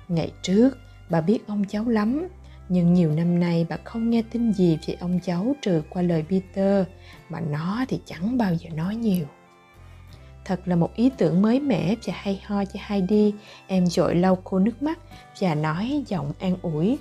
Ngày 0.07 0.31
trước, 0.41 0.77
bà 1.09 1.21
biết 1.21 1.47
ông 1.47 1.63
cháu 1.65 1.89
lắm. 1.89 2.27
Nhưng 2.69 2.93
nhiều 2.93 3.11
năm 3.11 3.39
nay 3.39 3.65
bà 3.69 3.77
không 3.83 4.09
nghe 4.09 4.23
tin 4.31 4.53
gì 4.53 4.77
về 4.87 4.93
ông 4.99 5.19
cháu 5.23 5.55
trừ 5.61 5.81
qua 5.89 6.01
lời 6.01 6.23
Peter. 6.29 6.85
Mà 7.29 7.39
nó 7.39 7.85
thì 7.89 7.99
chẳng 8.05 8.37
bao 8.37 8.53
giờ 8.55 8.69
nói 8.69 8.95
nhiều 8.95 9.25
thật 10.45 10.59
là 10.65 10.75
một 10.75 10.95
ý 10.95 11.09
tưởng 11.17 11.41
mới 11.41 11.59
mẻ 11.59 11.95
và 12.05 12.13
hay 12.17 12.41
ho 12.45 12.65
cho 12.65 12.79
Heidi 12.83 13.33
em 13.67 13.85
dội 13.85 14.15
lau 14.15 14.35
khô 14.35 14.59
nước 14.59 14.83
mắt 14.83 14.99
và 15.39 15.55
nói 15.55 16.03
giọng 16.07 16.31
an 16.39 16.57
ủi. 16.61 16.97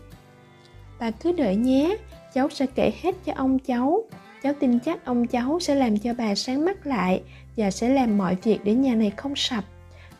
Bà 1.00 1.10
cứ 1.10 1.32
đợi 1.32 1.56
nhé, 1.56 1.96
cháu 2.34 2.48
sẽ 2.50 2.66
kể 2.66 2.92
hết 3.02 3.14
cho 3.24 3.32
ông 3.36 3.58
cháu. 3.58 4.04
Cháu 4.42 4.52
tin 4.60 4.78
chắc 4.78 5.04
ông 5.04 5.26
cháu 5.26 5.60
sẽ 5.60 5.74
làm 5.74 5.98
cho 5.98 6.14
bà 6.18 6.34
sáng 6.34 6.64
mắt 6.64 6.86
lại 6.86 7.22
và 7.56 7.70
sẽ 7.70 7.88
làm 7.88 8.18
mọi 8.18 8.36
việc 8.42 8.58
để 8.64 8.74
nhà 8.74 8.94
này 8.94 9.12
không 9.16 9.36
sập. 9.36 9.64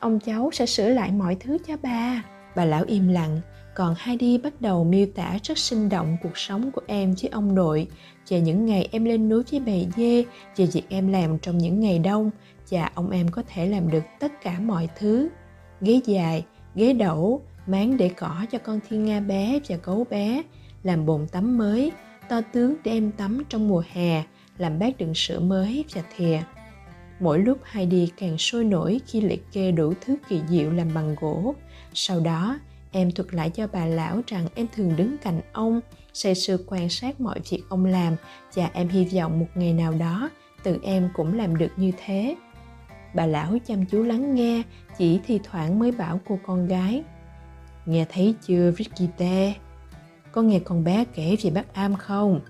Ông 0.01 0.21
cháu 0.21 0.51
sẽ 0.53 0.67
sửa 0.67 0.89
lại 0.89 1.13
mọi 1.13 1.37
thứ 1.41 1.59
cho 1.67 1.77
bà. 1.83 2.23
Bà 2.57 2.65
lão 2.65 2.85
im 2.87 3.09
lặng. 3.09 3.41
Còn 3.75 3.95
Heidi 3.99 4.39
bắt 4.39 4.61
đầu 4.61 4.85
miêu 4.85 5.07
tả 5.15 5.39
rất 5.43 5.59
sinh 5.59 5.89
động 5.89 6.17
cuộc 6.23 6.39
sống 6.39 6.71
của 6.71 6.81
em 6.87 7.15
với 7.23 7.31
ông 7.31 7.55
nội. 7.55 7.87
Về 8.29 8.41
những 8.41 8.67
ngày 8.67 8.89
em 8.93 9.05
lên 9.05 9.29
núi 9.29 9.43
với 9.51 9.61
bầy 9.61 9.89
dê 9.97 10.25
về 10.57 10.67
việc 10.67 10.83
em 10.89 11.13
làm 11.13 11.39
trong 11.39 11.59
những 11.59 11.81
ngày 11.81 11.99
đông 11.99 12.31
và 12.75 12.91
ông 12.95 13.11
em 13.11 13.29
có 13.29 13.43
thể 13.47 13.67
làm 13.67 13.91
được 13.91 14.05
tất 14.21 14.41
cả 14.43 14.59
mọi 14.61 14.89
thứ. 14.99 15.29
Ghế 15.81 16.01
dài, 16.05 16.45
ghế 16.75 16.93
đẩu 16.93 17.43
máng 17.67 17.97
để 17.97 18.09
cỏ 18.09 18.47
cho 18.51 18.59
con 18.59 18.81
thiên 18.89 19.05
nga 19.05 19.21
bé 19.21 19.59
và 19.69 19.77
gấu 19.83 20.07
bé, 20.11 20.43
làm 20.83 21.07
bồn 21.07 21.27
tắm 21.27 21.59
mới. 21.59 21.93
To 22.29 22.41
tướng 22.53 22.77
để 22.85 22.93
em 22.93 23.13
tắm 23.13 23.43
trong 23.49 23.69
mùa 23.69 23.83
hè, 23.93 24.23
làm 24.59 24.79
bát 24.79 24.99
đựng 24.99 25.15
sữa 25.15 25.41
mới 25.41 25.85
và 25.95 26.03
thìa. 26.17 26.43
Mỗi 27.21 27.39
lúc 27.39 27.59
Heidi 27.65 28.11
càng 28.19 28.39
sôi 28.39 28.65
nổi 28.65 29.01
khi 29.07 29.21
liệt 29.21 29.45
kê 29.53 29.73
đủ 29.73 29.93
thứ 30.01 30.17
kỳ 30.29 30.41
diệu 30.49 30.71
làm 30.71 30.95
bằng 30.95 31.17
gỗ. 31.21 31.55
Sau 31.95 32.21
đó, 32.21 32.59
em 32.93 33.11
thuật 33.11 33.35
lại 33.35 33.51
cho 33.51 33.67
bà 33.73 33.87
lão 33.87 34.21
rằng 34.27 34.47
em 34.55 34.67
thường 34.77 34.97
đứng 34.97 35.17
cạnh 35.19 35.41
ông, 35.53 35.81
say 36.13 36.35
sưa 36.35 36.57
quan 36.67 36.89
sát 36.89 37.21
mọi 37.21 37.41
việc 37.51 37.63
ông 37.69 37.85
làm 37.85 38.17
và 38.55 38.71
em 38.73 38.89
hy 38.89 39.05
vọng 39.05 39.41
một 39.41 39.47
ngày 39.55 39.73
nào 39.73 39.93
đó, 39.93 40.31
tự 40.63 40.79
em 40.83 41.09
cũng 41.15 41.37
làm 41.37 41.57
được 41.57 41.71
như 41.77 41.93
thế 42.05 42.37
bà 43.15 43.27
lão 43.27 43.59
chăm 43.67 43.87
chú 43.87 44.03
lắng 44.03 44.35
nghe, 44.35 44.63
chỉ 44.99 45.21
thi 45.27 45.41
thoảng 45.45 45.79
mới 45.79 45.93
bảo 45.93 46.21
cô 46.29 46.39
con 46.47 46.67
gái. 46.67 47.03
Nghe 47.87 48.07
thấy 48.09 48.35
chưa, 48.47 48.73
Brigitte? 48.73 49.55
Có 50.33 50.43
nghe 50.43 50.59
con 50.59 50.85
bé 50.85 51.05
kể 51.15 51.37
về 51.43 51.51
bác 51.51 51.75
am 51.75 51.97
không? 51.97 52.41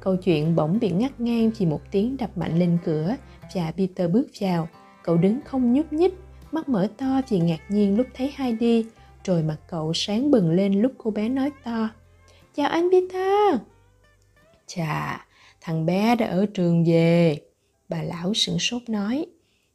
Câu 0.00 0.16
chuyện 0.16 0.56
bỗng 0.56 0.78
bị 0.80 0.90
ngắt 0.90 1.20
ngang 1.20 1.50
vì 1.58 1.66
một 1.66 1.80
tiếng 1.90 2.16
đập 2.16 2.38
mạnh 2.38 2.58
lên 2.58 2.78
cửa 2.84 3.14
và 3.54 3.72
Peter 3.76 4.10
bước 4.10 4.26
vào. 4.40 4.68
Cậu 5.02 5.16
đứng 5.16 5.40
không 5.44 5.72
nhúc 5.72 5.92
nhích, 5.92 6.14
mắt 6.52 6.68
mở 6.68 6.88
to 6.98 7.20
vì 7.28 7.38
ngạc 7.38 7.60
nhiên 7.68 7.96
lúc 7.96 8.06
thấy 8.14 8.32
Heidi 8.36 8.84
rồi 9.24 9.42
mặt 9.42 9.56
cậu 9.68 9.92
sáng 9.94 10.30
bừng 10.30 10.50
lên 10.50 10.82
lúc 10.82 10.92
cô 10.98 11.10
bé 11.10 11.28
nói 11.28 11.50
to. 11.64 11.88
Chào 12.54 12.68
anh 12.68 12.88
Peter. 12.92 13.60
Chà, 14.66 15.26
thằng 15.60 15.86
bé 15.86 16.16
đã 16.16 16.26
ở 16.26 16.46
trường 16.46 16.84
về. 16.84 17.38
Bà 17.88 18.02
lão 18.02 18.34
sửng 18.34 18.58
sốt 18.58 18.82
nói 18.88 19.26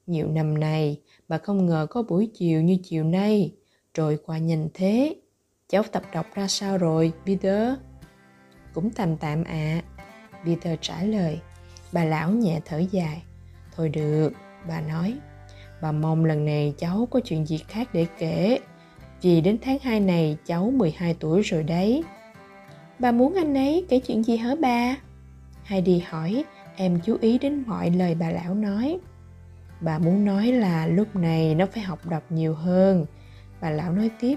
nhiều 0.10 0.28
năm 0.28 0.60
nay 0.60 1.02
bà 1.28 1.38
không 1.38 1.66
ngờ 1.66 1.88
có 1.90 2.04
buổi 2.04 2.30
chiều 2.34 2.62
như 2.62 2.78
chiều 2.84 3.04
nay 3.04 3.54
Trôi 3.94 4.18
qua 4.26 4.38
nhìn 4.38 4.68
thế 4.74 5.16
cháu 5.70 5.84
tập 5.84 6.04
đọc 6.14 6.26
ra 6.34 6.48
sao 6.48 6.78
rồi 6.78 7.12
peter 7.26 7.74
cũng 8.74 8.90
tạm 8.90 9.18
tạm 9.18 9.44
ạ 9.44 9.54
à. 9.54 9.84
peter 10.46 10.80
trả 10.82 11.04
lời 11.04 11.40
bà 11.92 12.06
lão 12.06 12.32
nhẹ 12.32 12.62
thở 12.66 12.78
dài 12.92 13.24
thôi 13.76 13.90
được 13.90 14.30
bà 14.68 14.82
nói 14.82 15.18
bà 15.82 15.92
mong 15.92 16.26
lần 16.26 16.46
này 16.46 16.74
cháu 16.78 17.08
có 17.12 17.20
chuyện 17.20 17.46
gì 17.46 17.58
khác 17.58 17.90
để 17.94 18.06
kể 18.18 18.60
vì 19.22 19.42
đến 19.42 19.58
tháng 19.62 19.78
2 19.82 20.00
này 20.00 20.38
cháu 20.46 20.72
12 20.72 21.16
tuổi 21.20 21.42
rồi 21.42 21.64
đấy. 21.64 22.04
Bà 23.00 23.12
muốn 23.12 23.36
anh 23.36 23.58
ấy 23.58 23.86
kể 23.90 24.00
chuyện 24.00 24.24
gì 24.24 24.38
hả 24.38 24.56
bà? 24.62 24.96
Heidi 25.64 26.00
hỏi, 26.00 26.44
em 26.76 27.00
chú 27.06 27.18
ý 27.22 27.38
đến 27.38 27.64
mọi 27.68 27.90
lời 27.90 28.16
bà 28.20 28.30
lão 28.30 28.56
nói 28.56 29.00
bà 29.82 30.00
muốn 30.00 30.26
nói 30.26 30.52
là 30.52 30.88
lúc 30.88 31.16
này 31.16 31.56
nó 31.56 31.66
phải 31.74 31.84
học 31.84 32.00
đọc 32.06 32.24
nhiều 32.30 32.54
hơn. 32.54 33.06
Bà 33.62 33.70
lão 33.70 33.92
nói 33.92 34.10
tiếp, 34.20 34.36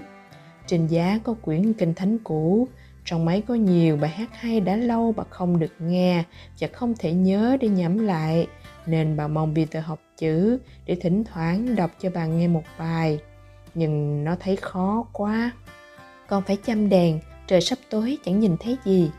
trên 0.67 0.87
giá 0.87 1.19
có 1.23 1.35
quyển 1.41 1.73
kinh 1.73 1.93
thánh 1.93 2.17
cũ, 2.23 2.67
trong 3.05 3.25
máy 3.25 3.43
có 3.47 3.53
nhiều 3.53 3.97
bài 3.97 4.09
hát 4.09 4.29
hay 4.33 4.59
đã 4.59 4.75
lâu 4.75 5.11
bà 5.17 5.23
không 5.29 5.59
được 5.59 5.73
nghe 5.79 6.23
và 6.59 6.67
không 6.73 6.93
thể 6.99 7.13
nhớ 7.13 7.57
để 7.61 7.67
nhẩm 7.67 7.97
lại, 7.97 8.47
nên 8.85 9.17
bà 9.17 9.27
mong 9.27 9.55
Peter 9.55 9.83
học 9.83 9.99
chữ 10.17 10.59
để 10.85 10.95
thỉnh 11.01 11.23
thoảng 11.23 11.75
đọc 11.75 11.91
cho 11.99 12.09
bà 12.13 12.25
nghe 12.25 12.47
một 12.47 12.63
bài. 12.79 13.19
Nhưng 13.75 14.23
nó 14.23 14.35
thấy 14.39 14.55
khó 14.55 15.05
quá. 15.13 15.51
Con 16.27 16.43
phải 16.43 16.57
chăm 16.65 16.89
đèn, 16.89 17.19
trời 17.47 17.61
sắp 17.61 17.77
tối, 17.89 18.17
chẳng 18.25 18.39
nhìn 18.39 18.57
thấy 18.57 18.77
gì. 18.85 19.11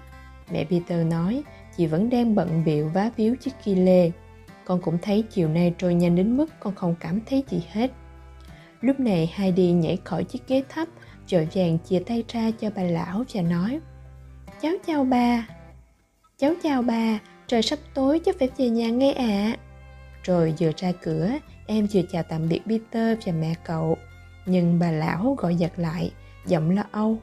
Mẹ 0.52 0.64
Peter 0.64 1.06
nói, 1.06 1.42
chị 1.76 1.86
vẫn 1.86 2.10
đang 2.10 2.34
bận 2.34 2.62
biệu 2.64 2.88
vá 2.88 3.10
víu 3.16 3.36
chiếc 3.36 3.52
ki 3.64 3.74
lê 3.74 4.10
con 4.64 4.80
cũng 4.82 4.98
thấy 5.02 5.24
chiều 5.30 5.48
nay 5.48 5.74
trôi 5.78 5.94
nhanh 5.94 6.16
đến 6.16 6.36
mức 6.36 6.46
con 6.60 6.74
không 6.74 6.94
cảm 7.00 7.20
thấy 7.26 7.44
gì 7.48 7.62
hết. 7.72 7.90
Lúc 8.80 9.00
này 9.00 9.32
Heidi 9.34 9.72
nhảy 9.72 9.98
khỏi 10.04 10.24
chiếc 10.24 10.48
ghế 10.48 10.62
thấp, 10.68 10.88
vội 11.30 11.48
vàng 11.54 11.78
chia 11.78 12.02
tay 12.06 12.24
ra 12.28 12.50
cho 12.60 12.70
bà 12.76 12.82
lão 12.82 13.24
và 13.34 13.42
nói, 13.42 13.80
cháu 14.60 14.72
chào 14.86 15.04
bà. 15.04 15.46
Cháu 16.38 16.54
chào 16.62 16.82
bà, 16.82 17.18
trời 17.46 17.62
sắp 17.62 17.78
tối, 17.94 18.20
cháu 18.24 18.34
phải 18.38 18.48
về 18.56 18.68
nhà 18.68 18.88
ngay 18.90 19.12
ạ. 19.12 19.24
À. 19.24 19.56
rồi 20.24 20.54
vừa 20.60 20.70
ra 20.76 20.92
cửa, 21.02 21.30
em 21.66 21.86
vừa 21.92 22.02
chào 22.12 22.22
tạm 22.22 22.48
biệt 22.48 22.60
peter 22.66 23.18
và 23.26 23.32
mẹ 23.32 23.54
cậu. 23.64 23.96
Nhưng 24.46 24.78
bà 24.78 24.90
lão 24.90 25.34
gọi 25.38 25.54
giật 25.54 25.72
lại, 25.76 26.12
giọng 26.46 26.70
lo 26.70 26.82
âu, 26.92 27.18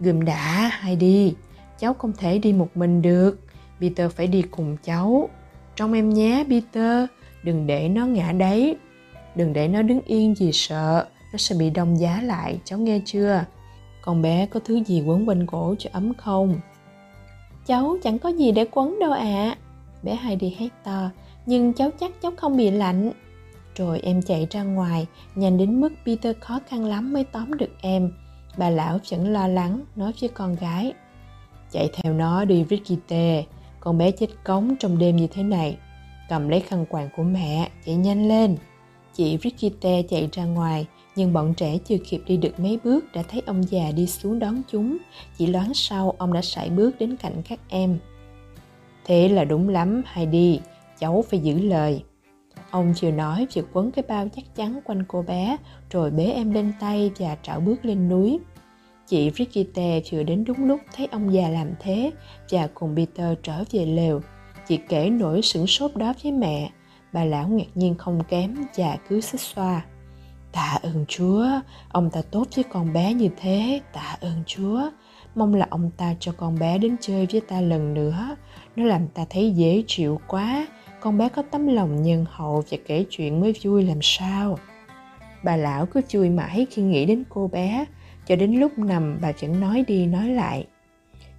gườm 0.00 0.24
đã, 0.24 0.70
Heidi, 0.80 1.34
cháu 1.78 1.94
không 1.94 2.12
thể 2.12 2.38
đi 2.38 2.52
một 2.52 2.68
mình 2.74 3.02
được. 3.02 3.40
Peter 3.80 4.12
phải 4.12 4.26
đi 4.26 4.42
cùng 4.42 4.76
cháu 4.82 5.28
trong 5.80 5.92
em 5.92 6.10
nhé 6.10 6.44
Peter, 6.48 7.06
đừng 7.42 7.66
để 7.66 7.88
nó 7.88 8.06
ngã 8.06 8.32
đấy. 8.32 8.76
Đừng 9.34 9.52
để 9.52 9.68
nó 9.68 9.82
đứng 9.82 10.00
yên 10.06 10.34
vì 10.38 10.52
sợ, 10.52 11.06
nó 11.32 11.38
sẽ 11.38 11.56
bị 11.58 11.70
đông 11.70 12.00
giá 12.00 12.20
lại, 12.22 12.60
cháu 12.64 12.78
nghe 12.78 13.00
chưa? 13.04 13.44
Con 14.02 14.22
bé 14.22 14.46
có 14.46 14.60
thứ 14.64 14.84
gì 14.84 15.02
quấn 15.06 15.28
quanh 15.28 15.46
cổ 15.46 15.74
cho 15.78 15.90
ấm 15.92 16.14
không? 16.14 16.60
Cháu 17.66 17.96
chẳng 18.02 18.18
có 18.18 18.28
gì 18.28 18.52
để 18.52 18.66
quấn 18.70 18.98
đâu 19.00 19.12
ạ. 19.12 19.18
À. 19.18 19.56
Bé 20.02 20.16
Heidi 20.16 20.56
hét 20.58 20.68
to, 20.84 21.10
nhưng 21.46 21.72
cháu 21.72 21.90
chắc 22.00 22.10
cháu 22.22 22.32
không 22.36 22.56
bị 22.56 22.70
lạnh. 22.70 23.12
Rồi 23.76 24.00
em 24.00 24.22
chạy 24.22 24.46
ra 24.50 24.62
ngoài, 24.62 25.06
nhanh 25.34 25.58
đến 25.58 25.80
mức 25.80 25.92
Peter 26.06 26.36
khó 26.40 26.60
khăn 26.68 26.84
lắm 26.84 27.12
mới 27.12 27.24
tóm 27.24 27.54
được 27.54 27.70
em. 27.80 28.12
Bà 28.56 28.70
lão 28.70 28.98
vẫn 29.10 29.32
lo 29.32 29.48
lắng, 29.48 29.80
nói 29.96 30.12
với 30.20 30.30
con 30.34 30.56
gái. 30.56 30.92
Chạy 31.70 31.90
theo 31.92 32.12
nó 32.12 32.44
đi 32.44 32.64
Brigitte, 32.64 33.44
con 33.80 33.98
bé 33.98 34.10
chết 34.10 34.28
cống 34.44 34.76
trong 34.80 34.98
đêm 34.98 35.16
như 35.16 35.26
thế 35.26 35.42
này 35.42 35.76
cầm 36.28 36.48
lấy 36.48 36.60
khăn 36.60 36.86
quàng 36.86 37.08
của 37.16 37.22
mẹ 37.22 37.70
chạy 37.86 37.94
nhanh 37.94 38.28
lên 38.28 38.56
chị 39.14 39.36
Brigitte 39.36 40.02
chạy 40.02 40.28
ra 40.32 40.44
ngoài 40.44 40.86
nhưng 41.16 41.32
bọn 41.32 41.54
trẻ 41.54 41.78
chưa 41.84 41.96
kịp 42.08 42.22
đi 42.26 42.36
được 42.36 42.60
mấy 42.60 42.78
bước 42.84 43.12
đã 43.12 43.22
thấy 43.28 43.42
ông 43.46 43.62
già 43.70 43.90
đi 43.96 44.06
xuống 44.06 44.38
đón 44.38 44.62
chúng 44.70 44.96
chỉ 45.38 45.46
loáng 45.46 45.74
sau 45.74 46.14
ông 46.18 46.32
đã 46.32 46.42
sải 46.42 46.70
bước 46.70 46.98
đến 46.98 47.16
cạnh 47.16 47.42
các 47.48 47.60
em 47.68 47.98
Thế 49.10 49.28
là 49.28 49.44
đúng 49.44 49.68
lắm, 49.68 50.02
Heidi, 50.06 50.60
cháu 50.98 51.24
phải 51.30 51.40
giữ 51.40 51.58
lời. 51.58 52.04
Ông 52.70 52.94
vừa 53.02 53.10
nói 53.10 53.46
vừa 53.54 53.62
quấn 53.72 53.90
cái 53.90 54.04
bao 54.08 54.28
chắc 54.36 54.56
chắn 54.56 54.80
quanh 54.84 55.02
cô 55.08 55.22
bé, 55.22 55.56
rồi 55.90 56.10
bế 56.10 56.24
em 56.24 56.50
lên 56.50 56.72
tay 56.80 57.10
và 57.18 57.36
trảo 57.42 57.60
bước 57.60 57.84
lên 57.84 58.08
núi. 58.08 58.38
Chị 59.10 59.30
Brigitte 59.30 60.00
vừa 60.12 60.22
đến 60.22 60.44
đúng 60.44 60.64
lúc 60.64 60.80
thấy 60.96 61.08
ông 61.12 61.34
già 61.34 61.48
làm 61.48 61.70
thế 61.80 62.10
và 62.50 62.68
cùng 62.74 62.96
Peter 62.96 63.38
trở 63.42 63.64
về 63.70 63.86
lều. 63.86 64.20
Chị 64.68 64.78
kể 64.88 65.10
nỗi 65.10 65.42
sửng 65.42 65.66
sốt 65.66 65.96
đó 65.96 66.12
với 66.22 66.32
mẹ. 66.32 66.70
Bà 67.12 67.24
lão 67.24 67.48
ngạc 67.48 67.66
nhiên 67.74 67.94
không 67.94 68.22
kém 68.28 68.56
và 68.76 68.96
cứ 69.08 69.20
xích 69.20 69.40
xoa. 69.40 69.84
Tạ 70.52 70.78
ơn 70.82 71.04
Chúa, 71.08 71.46
ông 71.88 72.10
ta 72.10 72.22
tốt 72.30 72.46
với 72.54 72.64
con 72.64 72.92
bé 72.92 73.14
như 73.14 73.28
thế, 73.36 73.80
tạ 73.92 74.16
ơn 74.20 74.42
Chúa. 74.46 74.80
Mong 75.34 75.54
là 75.54 75.66
ông 75.70 75.90
ta 75.96 76.14
cho 76.20 76.32
con 76.36 76.58
bé 76.58 76.78
đến 76.78 76.96
chơi 77.00 77.26
với 77.32 77.40
ta 77.40 77.60
lần 77.60 77.94
nữa. 77.94 78.36
Nó 78.76 78.84
làm 78.84 79.08
ta 79.08 79.24
thấy 79.30 79.50
dễ 79.50 79.82
chịu 79.86 80.20
quá. 80.26 80.66
Con 81.00 81.18
bé 81.18 81.28
có 81.28 81.42
tấm 81.50 81.66
lòng 81.66 82.02
nhân 82.02 82.24
hậu 82.28 82.64
và 82.70 82.78
kể 82.86 83.04
chuyện 83.10 83.40
mới 83.40 83.54
vui 83.62 83.82
làm 83.82 83.98
sao. 84.02 84.58
Bà 85.44 85.56
lão 85.56 85.86
cứ 85.86 86.00
chui 86.08 86.30
mãi 86.30 86.66
khi 86.70 86.82
nghĩ 86.82 87.06
đến 87.06 87.24
cô 87.28 87.48
bé, 87.48 87.84
cho 88.30 88.36
đến 88.36 88.52
lúc 88.52 88.78
nằm 88.78 89.18
bà 89.22 89.32
vẫn 89.40 89.60
nói 89.60 89.84
đi 89.86 90.06
nói 90.06 90.28
lại. 90.28 90.66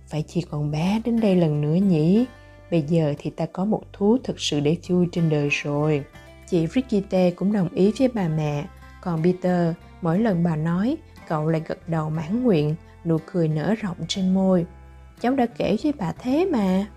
Phải 0.08 0.24
chỉ 0.28 0.42
còn 0.42 0.72
bé 0.72 1.02
đến 1.06 1.20
đây 1.20 1.36
lần 1.36 1.62
nữa 1.62 1.76
nhỉ? 1.76 2.26
Bây 2.72 2.82
giờ 2.82 3.14
thì 3.18 3.30
ta 3.30 3.46
có 3.46 3.66
một 3.66 3.84
thú 3.94 4.18
thực 4.24 4.40
sự 4.40 4.60
để 4.60 4.78
chui 4.82 5.08
trên 5.12 5.30
đời 5.30 5.50
rồi. 5.52 6.04
Chị 6.48 6.68
Brigitte 6.68 7.32
cũng 7.32 7.54
đồng 7.54 7.70
ý 7.74 7.92
với 8.00 8.08
bà 8.08 8.28
mẹ, 8.28 8.66
còn 9.02 9.24
Peter, 9.24 9.74
mỗi 10.02 10.20
lần 10.20 10.44
bà 10.44 10.56
nói, 10.56 10.98
cậu 11.28 11.50
lại 11.50 11.62
gật 11.68 11.90
đầu 11.90 12.10
mãn 12.10 12.44
nguyện, 12.44 12.76
nụ 13.06 13.18
cười 13.26 13.48
nở 13.48 13.76
rộng 13.82 13.98
trên 14.08 14.34
môi. 14.34 14.66
Cháu 15.22 15.36
đã 15.36 15.46
kể 15.46 15.78
với 15.84 15.94
bà 15.98 16.12
thế 16.12 16.46
mà. 16.52 16.88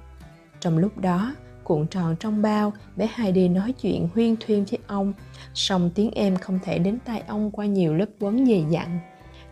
Trong 0.61 0.79
lúc 0.79 0.99
đó, 0.99 1.35
cuộn 1.65 1.87
tròn 1.87 2.17
trong 2.21 2.43
bao, 2.43 2.73
bé 2.97 3.09
Heidi 3.15 3.49
nói 3.49 3.73
chuyện 3.73 4.09
huyên 4.15 4.37
thuyên 4.37 4.65
với 4.71 4.79
ông, 4.87 5.13
song 5.55 5.91
tiếng 5.95 6.11
em 6.11 6.37
không 6.37 6.59
thể 6.65 6.79
đến 6.79 6.99
tai 7.05 7.23
ông 7.27 7.51
qua 7.51 7.67
nhiều 7.67 7.95
lớp 7.95 8.09
quấn 8.21 8.47
dày 8.47 8.65
dặn, 8.71 9.01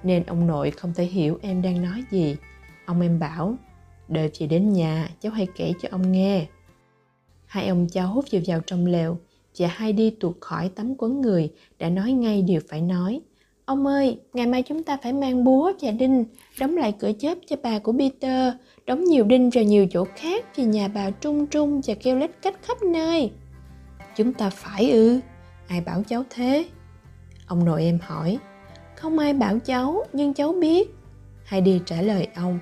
nên 0.02 0.22
ông 0.26 0.46
nội 0.46 0.70
không 0.70 0.92
thể 0.94 1.04
hiểu 1.04 1.38
em 1.42 1.62
đang 1.62 1.82
nói 1.82 2.04
gì. 2.10 2.36
Ông 2.86 3.00
em 3.00 3.18
bảo, 3.18 3.54
đợi 4.08 4.30
chị 4.32 4.46
đến 4.46 4.72
nhà, 4.72 5.08
cháu 5.20 5.32
hãy 5.32 5.46
kể 5.56 5.72
cho 5.82 5.88
ông 5.92 6.12
nghe. 6.12 6.46
Hai 7.46 7.68
ông 7.68 7.86
cháu 7.92 8.22
vừa 8.32 8.38
vào 8.46 8.60
trong 8.60 8.86
lều, 8.86 9.16
Chị 9.54 9.64
hai 9.68 9.92
đi 9.92 10.10
tuột 10.10 10.36
khỏi 10.40 10.70
tấm 10.74 10.94
quấn 10.98 11.20
người, 11.20 11.50
đã 11.78 11.88
nói 11.88 12.12
ngay 12.12 12.42
điều 12.42 12.60
phải 12.68 12.80
nói. 12.80 13.20
Ông 13.64 13.86
ơi, 13.86 14.20
ngày 14.32 14.46
mai 14.46 14.62
chúng 14.62 14.84
ta 14.84 14.98
phải 15.02 15.12
mang 15.12 15.44
búa 15.44 15.72
và 15.80 15.90
đinh, 15.90 16.24
đóng 16.60 16.76
lại 16.76 16.94
cửa 16.98 17.12
chớp 17.18 17.38
cho 17.46 17.56
bà 17.62 17.78
của 17.78 17.92
Peter, 17.92 18.54
đóng 18.86 19.04
nhiều 19.04 19.24
đinh 19.24 19.50
vào 19.50 19.64
nhiều 19.64 19.86
chỗ 19.90 20.04
khác 20.16 20.56
vì 20.56 20.64
nhà 20.64 20.88
bà 20.88 21.10
trung 21.10 21.46
trung 21.46 21.80
và 21.86 21.94
kêu 21.94 22.16
lết 22.16 22.30
cách 22.42 22.54
khắp 22.62 22.82
nơi. 22.82 23.30
Chúng 24.16 24.32
ta 24.32 24.50
phải 24.50 24.90
ư? 24.90 25.20
Ai 25.68 25.80
bảo 25.80 26.02
cháu 26.02 26.22
thế? 26.30 26.64
Ông 27.46 27.64
nội 27.64 27.84
em 27.84 27.98
hỏi. 28.02 28.38
Không 29.02 29.18
ai 29.18 29.32
bảo 29.32 29.58
cháu, 29.58 30.04
nhưng 30.12 30.34
cháu 30.34 30.52
biết. 30.52 30.94
Heidi 31.44 31.80
trả 31.86 32.02
lời 32.02 32.28
ông. 32.34 32.58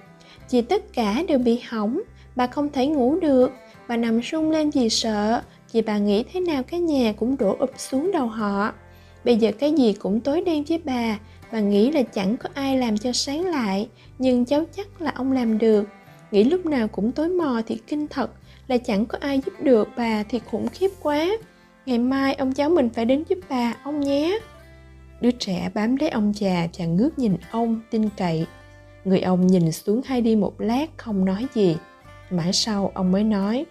Vì 0.50 0.62
tất 0.62 0.92
cả 0.92 1.22
đều 1.28 1.38
bị 1.38 1.60
hỏng, 1.68 2.00
bà 2.36 2.46
không 2.46 2.68
thể 2.72 2.86
ngủ 2.86 3.20
được, 3.20 3.52
bà 3.88 3.96
nằm 3.96 4.20
rung 4.22 4.50
lên 4.50 4.70
vì 4.70 4.88
sợ, 4.88 5.42
vì 5.72 5.82
bà 5.82 5.98
nghĩ 5.98 6.24
thế 6.32 6.40
nào 6.40 6.62
cái 6.62 6.80
nhà 6.80 7.12
cũng 7.12 7.36
đổ 7.36 7.56
ụp 7.58 7.70
xuống 7.76 8.10
đầu 8.12 8.26
họ. 8.26 8.72
Bây 9.24 9.36
giờ 9.36 9.52
cái 9.58 9.72
gì 9.72 9.92
cũng 9.92 10.20
tối 10.20 10.40
đen 10.40 10.64
với 10.68 10.80
bà, 10.84 11.18
bà 11.52 11.60
nghĩ 11.60 11.90
là 11.90 12.02
chẳng 12.02 12.36
có 12.36 12.48
ai 12.54 12.78
làm 12.78 12.98
cho 12.98 13.12
sáng 13.12 13.46
lại, 13.46 13.88
nhưng 14.18 14.44
cháu 14.44 14.64
chắc 14.76 15.02
là 15.02 15.12
ông 15.14 15.32
làm 15.32 15.58
được. 15.58 15.84
Nghĩ 16.30 16.44
lúc 16.44 16.66
nào 16.66 16.88
cũng 16.88 17.12
tối 17.12 17.28
mò 17.28 17.62
thì 17.66 17.78
kinh 17.86 18.06
thật, 18.08 18.30
là 18.68 18.78
chẳng 18.78 19.06
có 19.06 19.18
ai 19.20 19.40
giúp 19.46 19.52
được 19.62 19.88
bà 19.96 20.22
thì 20.22 20.40
khủng 20.50 20.68
khiếp 20.68 20.90
quá. 21.02 21.28
Ngày 21.86 21.98
mai 21.98 22.34
ông 22.34 22.52
cháu 22.52 22.70
mình 22.70 22.88
phải 22.94 23.04
đến 23.04 23.24
giúp 23.28 23.38
bà, 23.48 23.74
ông 23.84 24.00
nhé. 24.00 24.38
Đứa 25.20 25.30
trẻ 25.30 25.70
bám 25.74 25.96
lấy 25.96 26.10
ông 26.10 26.32
già 26.36 26.68
và 26.78 26.84
ngước 26.84 27.18
nhìn 27.18 27.36
ông, 27.50 27.80
tin 27.90 28.08
cậy. 28.16 28.46
Người 29.04 29.20
ông 29.20 29.46
nhìn 29.46 29.72
xuống 29.72 30.00
hai 30.04 30.20
đi 30.20 30.36
một 30.36 30.60
lát 30.60 30.86
không 30.96 31.24
nói 31.24 31.46
gì. 31.54 31.76
Mãi 32.30 32.52
sau 32.52 32.92
ông 32.94 33.12
mới 33.12 33.24
nói, 33.24 33.64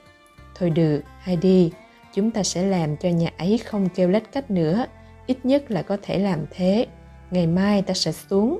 Thôi 0.55 0.69
được, 0.69 1.01
Heidi, 1.23 1.71
chúng 2.13 2.31
ta 2.31 2.43
sẽ 2.43 2.63
làm 2.63 2.97
cho 2.97 3.09
nhà 3.09 3.29
ấy 3.37 3.57
không 3.57 3.89
kêu 3.95 4.09
lách 4.09 4.31
cách 4.31 4.51
nữa. 4.51 4.85
Ít 5.27 5.37
nhất 5.43 5.71
là 5.71 5.81
có 5.81 5.97
thể 6.01 6.19
làm 6.19 6.45
thế. 6.51 6.87
Ngày 7.31 7.47
mai 7.47 7.81
ta 7.81 7.93
sẽ 7.93 8.11
xuống. 8.11 8.59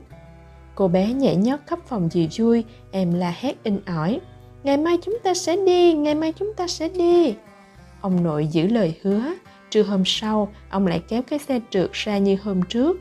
Cô 0.76 0.88
bé 0.88 1.14
nhảy 1.14 1.36
nhót 1.36 1.60
khắp 1.68 1.80
phòng 1.88 2.10
gì 2.10 2.30
vui 2.38 2.64
em 2.92 3.14
la 3.14 3.34
hét 3.40 3.64
in 3.64 3.80
ỏi 3.86 4.20
ngày 4.64 4.78
mai 4.78 4.98
chúng 5.02 5.18
ta 5.24 5.34
sẽ 5.34 5.58
đi 5.66 5.94
ngày 5.94 6.16
mai 6.16 6.34
chúng 6.40 6.54
ta 6.54 6.68
sẽ 6.68 6.90
đi. 6.90 7.36
Ông 8.02 8.24
nội 8.24 8.48
giữ 8.48 8.68
lời 8.68 8.94
hứa 9.02 9.34
trưa 9.70 9.84
hôm 9.84 10.04
sau 10.06 10.54
ông 10.70 10.88
lại 10.88 11.02
kéo 11.08 11.22
cái 11.22 11.40
xe 11.40 11.60
trượt 11.70 11.90
ra 11.94 12.18
như 12.18 12.38
hôm 12.44 12.62
trước 12.62 12.98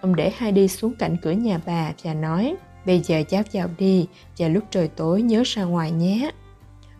ông 0.00 0.16
để 0.16 0.32
hai 0.36 0.52
đi 0.52 0.68
xuống 0.68 0.94
cạnh 0.98 1.16
cửa 1.22 1.30
nhà 1.30 1.60
bà 1.66 1.92
và 2.04 2.14
nói 2.14 2.56
bây 2.86 3.00
giờ 3.00 3.22
cháu 3.28 3.42
vào 3.52 3.68
đi 3.78 4.06
và 4.38 4.48
lúc 4.48 4.64
trời 4.70 4.88
tối 4.88 5.22
nhớ 5.22 5.42
ra 5.46 5.64
ngoài 5.64 5.90
nhé 5.90 6.30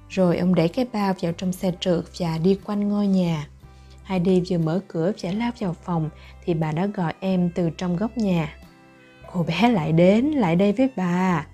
rồi 0.08 0.38
ông 0.38 0.54
đẩy 0.54 0.68
cái 0.68 0.86
bao 0.92 1.14
vào 1.20 1.32
trong 1.32 1.52
xe 1.52 1.72
trượt 1.80 2.04
và 2.18 2.38
đi 2.38 2.58
quanh 2.64 2.88
ngôi 2.88 3.06
nhà 3.06 3.46
Heidi 4.10 4.42
vừa 4.50 4.58
mở 4.58 4.80
cửa 4.88 5.12
và 5.22 5.32
lao 5.32 5.50
vào 5.60 5.76
phòng 5.82 6.10
thì 6.44 6.54
bà 6.54 6.72
đã 6.72 6.86
gọi 6.86 7.14
em 7.20 7.50
từ 7.54 7.70
trong 7.70 7.96
góc 7.96 8.18
nhà. 8.18 8.54
Cô 9.32 9.42
bé 9.42 9.70
lại 9.70 9.92
đến, 9.92 10.24
lại 10.24 10.56
đây 10.56 10.72
với 10.72 10.88
bà. 10.96 11.46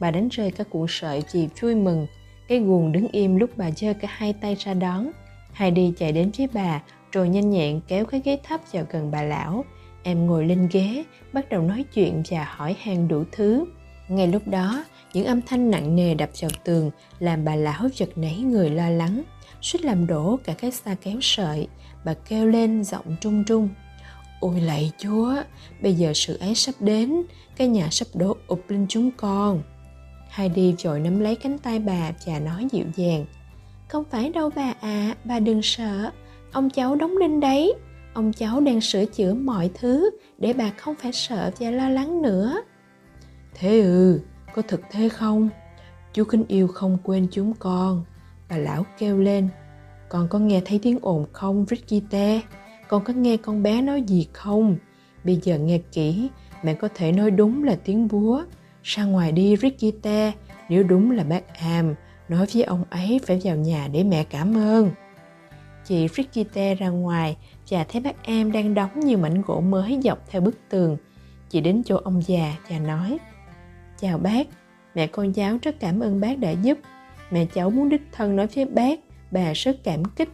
Bà 0.00 0.10
đánh 0.10 0.28
rơi 0.28 0.50
các 0.50 0.70
cuộn 0.70 0.86
sợi 0.88 1.22
chị 1.32 1.48
vui 1.60 1.74
mừng. 1.74 2.06
Cái 2.48 2.58
guồng 2.58 2.92
đứng 2.92 3.08
im 3.08 3.36
lúc 3.36 3.50
bà 3.56 3.70
giơ 3.70 3.92
cả 4.00 4.08
hai 4.10 4.32
tay 4.32 4.54
ra 4.54 4.74
đón. 4.74 5.10
Heidi 5.52 5.92
chạy 5.98 6.12
đến 6.12 6.30
với 6.38 6.48
bà 6.52 6.80
rồi 7.12 7.28
nhanh 7.28 7.50
nhẹn 7.50 7.80
kéo 7.88 8.04
cái 8.04 8.20
ghế 8.24 8.38
thấp 8.42 8.60
vào 8.72 8.84
gần 8.90 9.10
bà 9.10 9.22
lão. 9.22 9.64
Em 10.02 10.26
ngồi 10.26 10.46
lên 10.46 10.68
ghế, 10.72 11.04
bắt 11.32 11.48
đầu 11.48 11.62
nói 11.62 11.84
chuyện 11.94 12.22
và 12.30 12.44
hỏi 12.44 12.76
han 12.80 13.08
đủ 13.08 13.24
thứ. 13.32 13.64
Ngay 14.08 14.26
lúc 14.26 14.48
đó, 14.48 14.84
những 15.12 15.26
âm 15.26 15.42
thanh 15.42 15.70
nặng 15.70 15.96
nề 15.96 16.14
đập 16.14 16.30
vào 16.40 16.50
tường 16.64 16.90
làm 17.18 17.44
bà 17.44 17.56
lão 17.56 17.88
giật 17.94 18.18
nảy 18.18 18.36
người 18.36 18.70
lo 18.70 18.90
lắng. 18.90 19.22
Suýt 19.60 19.84
làm 19.84 20.06
đổ 20.06 20.38
cả 20.44 20.52
cái 20.52 20.70
xa 20.70 20.96
kéo 21.02 21.16
sợi 21.20 21.68
bà 22.04 22.14
kêu 22.14 22.46
lên 22.46 22.84
giọng 22.84 23.16
trung 23.20 23.44
trung. 23.44 23.68
Ôi 24.40 24.60
lạy 24.60 24.92
chúa 24.98 25.34
bây 25.82 25.94
giờ 25.94 26.12
sự 26.14 26.36
ấy 26.36 26.54
sắp 26.54 26.74
đến 26.80 27.22
cái 27.56 27.68
nhà 27.68 27.88
sắp 27.90 28.06
đổ 28.14 28.36
ụp 28.46 28.70
lên 28.70 28.86
chúng 28.88 29.10
con. 29.16 29.62
Heidi 30.30 30.74
vội 30.84 31.00
nắm 31.00 31.20
lấy 31.20 31.36
cánh 31.36 31.58
tay 31.58 31.78
bà 31.78 32.12
và 32.26 32.38
nói 32.38 32.66
dịu 32.72 32.84
dàng. 32.96 33.24
Không 33.88 34.04
phải 34.10 34.30
đâu 34.30 34.50
bà 34.56 34.62
ạ 34.62 34.74
à, 34.80 35.14
bà 35.24 35.38
đừng 35.38 35.62
sợ 35.62 36.10
ông 36.52 36.70
cháu 36.70 36.96
đóng 36.96 37.18
đinh 37.18 37.40
đấy. 37.40 37.74
Ông 38.14 38.32
cháu 38.32 38.60
đang 38.60 38.80
sửa 38.80 39.04
chữa 39.04 39.34
mọi 39.34 39.70
thứ 39.74 40.10
để 40.38 40.52
bà 40.52 40.70
không 40.70 40.94
phải 40.94 41.12
sợ 41.12 41.50
và 41.58 41.70
lo 41.70 41.88
lắng 41.88 42.22
nữa. 42.22 42.62
Thế 43.54 43.80
ừ 43.80 44.20
có 44.54 44.62
thực 44.62 44.80
thế 44.90 45.08
không? 45.08 45.48
Chú 46.12 46.24
kính 46.24 46.44
yêu 46.48 46.68
không 46.68 46.98
quên 47.04 47.26
chúng 47.30 47.54
con. 47.58 48.04
Bà 48.48 48.56
lão 48.56 48.86
kêu 48.98 49.18
lên, 49.18 49.48
con 50.08 50.28
có 50.28 50.38
nghe 50.38 50.62
thấy 50.64 50.78
tiếng 50.82 50.98
ồn 51.02 51.26
không 51.32 51.64
Brigitte 51.68 52.40
con 52.90 53.04
có 53.04 53.12
nghe 53.12 53.36
con 53.36 53.62
bé 53.62 53.82
nói 53.82 54.02
gì 54.02 54.26
không? 54.32 54.76
Bây 55.24 55.40
giờ 55.42 55.58
nghe 55.58 55.78
kỹ, 55.92 56.28
mẹ 56.62 56.74
có 56.74 56.88
thể 56.94 57.12
nói 57.12 57.30
đúng 57.30 57.64
là 57.64 57.76
tiếng 57.84 58.08
búa. 58.08 58.42
Ra 58.82 59.04
ngoài 59.04 59.32
đi 59.32 59.56
Brigitte 59.56 60.32
nếu 60.68 60.82
đúng 60.82 61.10
là 61.10 61.24
bác 61.24 61.58
Am, 61.58 61.94
nói 62.28 62.46
với 62.54 62.62
ông 62.62 62.84
ấy 62.90 63.20
phải 63.26 63.40
vào 63.44 63.56
nhà 63.56 63.88
để 63.92 64.04
mẹ 64.04 64.24
cảm 64.24 64.56
ơn 64.56 64.90
chị 65.90 66.08
Brigitte 66.14 66.74
ra 66.74 66.88
ngoài. 66.88 67.36
Chà, 67.64 67.84
thấy 67.84 68.00
bác 68.00 68.22
em 68.22 68.52
đang 68.52 68.74
đóng 68.74 69.00
nhiều 69.00 69.18
mảnh 69.18 69.42
gỗ 69.46 69.60
mới 69.60 70.00
dọc 70.02 70.18
theo 70.30 70.40
bức 70.40 70.58
tường. 70.68 70.96
Chị 71.48 71.60
đến 71.60 71.82
chỗ 71.86 71.96
ông 71.96 72.22
già 72.26 72.56
và 72.68 72.78
nói, 72.78 73.18
chào 74.00 74.18
bác, 74.18 74.46
mẹ 74.94 75.06
con 75.06 75.32
cháu 75.32 75.58
rất 75.62 75.80
cảm 75.80 76.00
ơn 76.00 76.20
bác 76.20 76.38
đã 76.38 76.50
giúp. 76.50 76.78
Mẹ 77.30 77.46
cháu 77.54 77.70
muốn 77.70 77.88
đích 77.88 78.02
thân 78.12 78.36
nói 78.36 78.46
với 78.46 78.64
bác, 78.64 79.00
bà 79.30 79.52
rất 79.52 79.76
cảm 79.84 80.04
kích. 80.04 80.28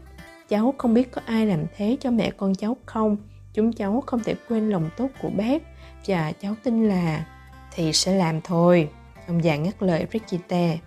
Cháu 0.49 0.75
không 0.79 0.95
biết 0.95 1.13
có 1.13 1.21
ai 1.27 1.47
làm 1.47 1.65
thế 1.77 1.97
cho 2.01 2.11
mẹ 2.11 2.31
con 2.31 2.55
cháu 2.55 2.77
không? 2.87 3.17
Chúng 3.55 3.73
cháu 3.73 4.03
không 4.07 4.21
thể 4.21 4.35
quên 4.49 4.71
lòng 4.71 4.91
tốt 4.97 5.09
của 5.23 5.31
bác. 5.31 5.63
Và 6.07 6.33
cháu 6.33 6.55
tin 6.63 6.89
là 6.89 7.27
thì 7.75 7.93
sẽ 7.93 8.15
làm 8.15 8.41
thôi. 8.41 8.89
Ông 9.27 9.45
già 9.45 9.57
ngắt 9.57 9.83
lời 9.83 10.07
Brigitte 10.11 10.79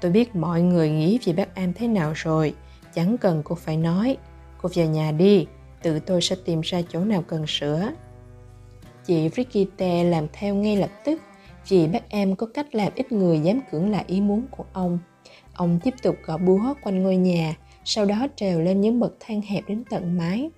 tôi 0.00 0.10
biết 0.10 0.36
mọi 0.36 0.62
người 0.62 0.90
nghĩ 0.90 1.18
về 1.24 1.32
bác 1.32 1.54
Am 1.54 1.72
thế 1.72 1.88
nào 1.88 2.12
rồi 2.14 2.54
chẳng 2.94 3.18
cần 3.18 3.42
cô 3.44 3.54
phải 3.54 3.76
nói 3.76 4.16
cô 4.62 4.68
vào 4.74 4.86
nhà 4.86 5.12
đi 5.12 5.46
tự 5.82 5.98
tôi 5.98 6.20
sẽ 6.20 6.36
tìm 6.44 6.60
ra 6.60 6.82
chỗ 6.88 7.04
nào 7.04 7.22
cần 7.22 7.44
sửa 7.48 7.92
chị 9.06 9.28
Brigitte 9.28 10.04
làm 10.04 10.26
theo 10.32 10.54
ngay 10.54 10.76
lập 10.76 10.90
tức 11.04 11.20
vì 11.68 11.86
bác 11.86 12.08
em 12.08 12.36
có 12.36 12.46
cách 12.54 12.74
làm 12.74 12.92
ít 12.94 13.12
người 13.12 13.40
dám 13.40 13.60
cưỡng 13.70 13.90
lại 13.90 14.04
ý 14.06 14.20
muốn 14.20 14.46
của 14.50 14.64
ông 14.72 14.98
Ông 15.60 15.78
tiếp 15.84 15.94
tục 16.02 16.16
gõ 16.24 16.38
búa 16.38 16.74
quanh 16.82 17.02
ngôi 17.02 17.16
nhà, 17.16 17.56
sau 17.84 18.04
đó 18.04 18.26
trèo 18.36 18.60
lên 18.60 18.80
những 18.80 19.00
bậc 19.00 19.16
thang 19.20 19.40
hẹp 19.42 19.64
đến 19.68 19.84
tận 19.90 20.16
mái. 20.18 20.50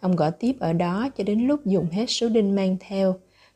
Ông 0.00 0.16
gõ 0.16 0.30
tiếp 0.30 0.52
ở 0.60 0.72
đó 0.72 1.08
cho 1.16 1.24
đến 1.24 1.46
lúc 1.46 1.66
dùng 1.66 1.86
hết 1.90 2.06
số 2.06 2.28
đinh 2.28 2.54
mang 2.54 2.76
theo. 2.80 3.14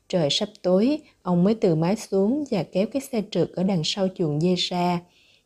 Trời 0.09 0.29
sắp 0.31 0.49
tối, 0.63 0.99
ông 1.23 1.45
mới 1.45 1.55
từ 1.55 1.75
mái 1.75 1.97
xuống 1.97 2.45
và 2.51 2.63
kéo 2.63 2.87
cái 2.87 3.03
xe 3.13 3.23
trượt 3.31 3.51
ở 3.55 3.63
đằng 3.63 3.83
sau 3.85 4.09
chuồng 4.15 4.41
dê 4.41 4.55
ra. 4.55 5.01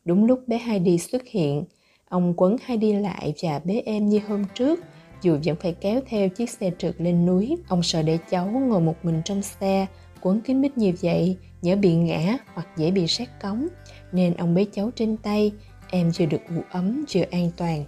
Đúng 0.05 0.25
lúc 0.25 0.49
bé 0.49 0.59
Heidi 0.59 0.99
xuất 0.99 1.23
hiện, 1.27 1.65
Ông 2.09 2.35
quấn 2.37 2.57
hay 2.65 2.77
đi 2.77 2.93
lại 2.93 3.35
và 3.43 3.61
bế 3.65 3.83
em 3.87 4.09
như 4.09 4.21
hôm 4.29 4.45
trước, 4.55 4.81
dù 5.23 5.39
vẫn 5.45 5.57
phải 5.61 5.73
kéo 5.73 6.01
theo 6.07 6.29
chiếc 6.29 6.51
xe 6.51 6.71
trượt 6.79 6.95
lên 6.99 7.27
núi. 7.27 7.57
Ông 7.69 7.83
sợ 7.83 8.03
để 8.03 8.19
cháu 8.31 8.47
ngồi 8.47 8.81
một 8.81 8.95
mình 9.03 9.23
trong 9.25 9.43
xe, 9.43 9.87
quấn 10.21 10.41
kín 10.41 10.61
mít 10.61 10.79
như 10.79 10.93
vậy, 11.03 11.37
nhỡ 11.63 11.77
bị 11.77 11.95
ngã 11.95 12.37
hoặc 12.55 12.67
dễ 12.77 12.91
bị 12.91 13.07
sát 13.07 13.41
cống. 13.43 13.69
Nên 14.13 14.35
ông 14.35 14.55
bế 14.55 14.67
cháu 14.73 14.91
trên 14.95 15.17
tay, 15.17 15.53
em 15.91 16.11
vừa 16.19 16.27
được 16.27 16.41
ủ 16.57 16.63
ấm 16.71 17.05
vừa 17.15 17.25
an 17.31 17.51
toàn. 17.57 17.85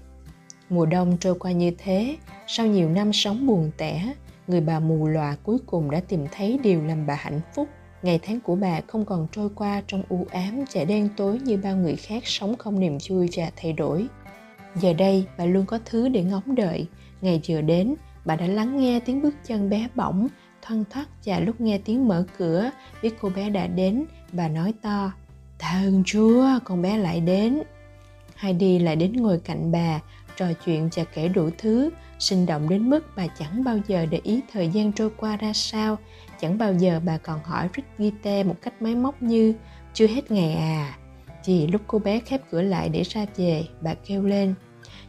Mùa 0.68 0.86
đông 0.86 1.16
trôi 1.20 1.34
qua 1.34 1.52
như 1.52 1.72
thế, 1.78 2.16
sau 2.46 2.66
nhiều 2.66 2.88
năm 2.88 3.12
sống 3.12 3.46
buồn 3.46 3.70
tẻ, 3.76 4.14
người 4.46 4.60
bà 4.60 4.80
mù 4.80 5.06
lòa 5.06 5.36
cuối 5.42 5.58
cùng 5.66 5.90
đã 5.90 6.00
tìm 6.00 6.26
thấy 6.32 6.58
điều 6.62 6.82
làm 6.82 7.06
bà 7.06 7.14
hạnh 7.14 7.40
phúc. 7.54 7.68
Ngày 8.02 8.18
tháng 8.22 8.40
của 8.40 8.56
bà 8.56 8.80
không 8.86 9.04
còn 9.04 9.26
trôi 9.32 9.48
qua 9.54 9.82
trong 9.86 10.02
u 10.08 10.26
ám 10.30 10.64
và 10.74 10.84
đen 10.84 11.08
tối 11.16 11.38
như 11.38 11.56
bao 11.56 11.76
người 11.76 11.96
khác 11.96 12.26
sống 12.26 12.56
không 12.56 12.80
niềm 12.80 12.98
vui 13.08 13.28
và 13.36 13.50
thay 13.56 13.72
đổi. 13.72 14.06
Giờ 14.74 14.92
đây, 14.92 15.26
bà 15.38 15.44
luôn 15.44 15.66
có 15.66 15.78
thứ 15.84 16.08
để 16.08 16.22
ngóng 16.22 16.54
đợi. 16.54 16.86
Ngày 17.20 17.40
vừa 17.48 17.60
đến, 17.60 17.94
bà 18.24 18.36
đã 18.36 18.46
lắng 18.46 18.76
nghe 18.76 19.00
tiếng 19.00 19.22
bước 19.22 19.34
chân 19.46 19.70
bé 19.70 19.88
bỏng, 19.94 20.28
thoăn 20.62 20.84
thoắt 20.90 21.06
và 21.24 21.40
lúc 21.40 21.60
nghe 21.60 21.78
tiếng 21.78 22.08
mở 22.08 22.24
cửa, 22.38 22.70
biết 23.02 23.14
cô 23.20 23.30
bé 23.36 23.50
đã 23.50 23.66
đến, 23.66 24.04
bà 24.32 24.48
nói 24.48 24.74
to, 24.82 25.12
Tạ 25.60 25.68
ơn 25.68 26.02
Chúa, 26.06 26.46
con 26.64 26.82
bé 26.82 26.96
lại 26.96 27.20
đến. 27.20 27.62
Heidi 28.36 28.78
lại 28.78 28.96
đến 28.96 29.12
ngồi 29.12 29.40
cạnh 29.44 29.72
bà, 29.72 30.00
trò 30.36 30.46
chuyện 30.64 30.88
và 30.96 31.04
kể 31.04 31.28
đủ 31.28 31.50
thứ, 31.58 31.90
sinh 32.18 32.46
động 32.46 32.68
đến 32.68 32.90
mức 32.90 33.06
bà 33.16 33.26
chẳng 33.26 33.64
bao 33.64 33.78
giờ 33.88 34.06
để 34.10 34.20
ý 34.22 34.40
thời 34.52 34.68
gian 34.68 34.92
trôi 34.92 35.10
qua 35.16 35.36
ra 35.36 35.52
sao, 35.52 35.98
chẳng 36.40 36.58
bao 36.58 36.72
giờ 36.72 37.00
bà 37.04 37.18
còn 37.18 37.40
hỏi 37.44 37.68
Brigitte 37.72 38.42
một 38.42 38.56
cách 38.62 38.82
máy 38.82 38.94
móc 38.94 39.22
như 39.22 39.54
chưa 39.94 40.06
hết 40.06 40.30
ngày 40.30 40.54
à. 40.54 40.98
Chỉ 41.42 41.66
lúc 41.66 41.80
cô 41.86 41.98
bé 41.98 42.20
khép 42.20 42.40
cửa 42.50 42.62
lại 42.62 42.88
để 42.88 43.02
ra 43.02 43.26
về, 43.36 43.64
bà 43.80 43.94
kêu 43.94 44.22
lên, 44.22 44.54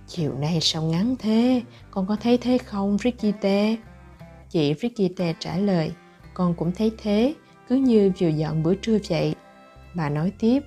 chiều 0.07 0.33
nay 0.33 0.59
sao 0.61 0.83
ngắn 0.83 1.15
thế, 1.19 1.61
con 1.91 2.07
có 2.07 2.15
thấy 2.15 2.37
thế 2.37 2.57
không 2.57 2.97
Brigitte? 3.01 3.75
Chị 4.49 4.73
Brigitte 4.73 5.33
trả 5.39 5.57
lời, 5.57 5.91
con 6.33 6.53
cũng 6.53 6.71
thấy 6.71 6.91
thế, 6.97 7.33
cứ 7.69 7.75
như 7.75 8.11
vừa 8.19 8.27
dọn 8.27 8.63
bữa 8.63 8.75
trưa 8.75 8.97
vậy. 9.09 9.35
Bà 9.93 10.09
nói 10.09 10.31
tiếp, 10.39 10.63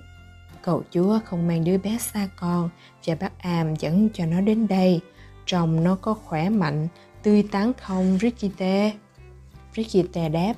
cậu 0.61 0.83
Chúa 0.91 1.19
không 1.25 1.47
mang 1.47 1.63
đứa 1.63 1.77
bé 1.77 1.97
xa 1.97 2.29
con 2.35 2.69
và 3.05 3.15
bác 3.15 3.39
Am 3.39 3.75
dẫn 3.75 4.09
cho 4.13 4.25
nó 4.25 4.41
đến 4.41 4.67
đây. 4.67 5.01
Trông 5.45 5.83
nó 5.83 5.95
có 5.95 6.13
khỏe 6.13 6.49
mạnh, 6.49 6.87
tươi 7.23 7.43
tắn 7.51 7.71
không 7.81 8.17
Brigitte? 8.19 8.91
Brigitte 9.75 10.29
đáp, 10.29 10.53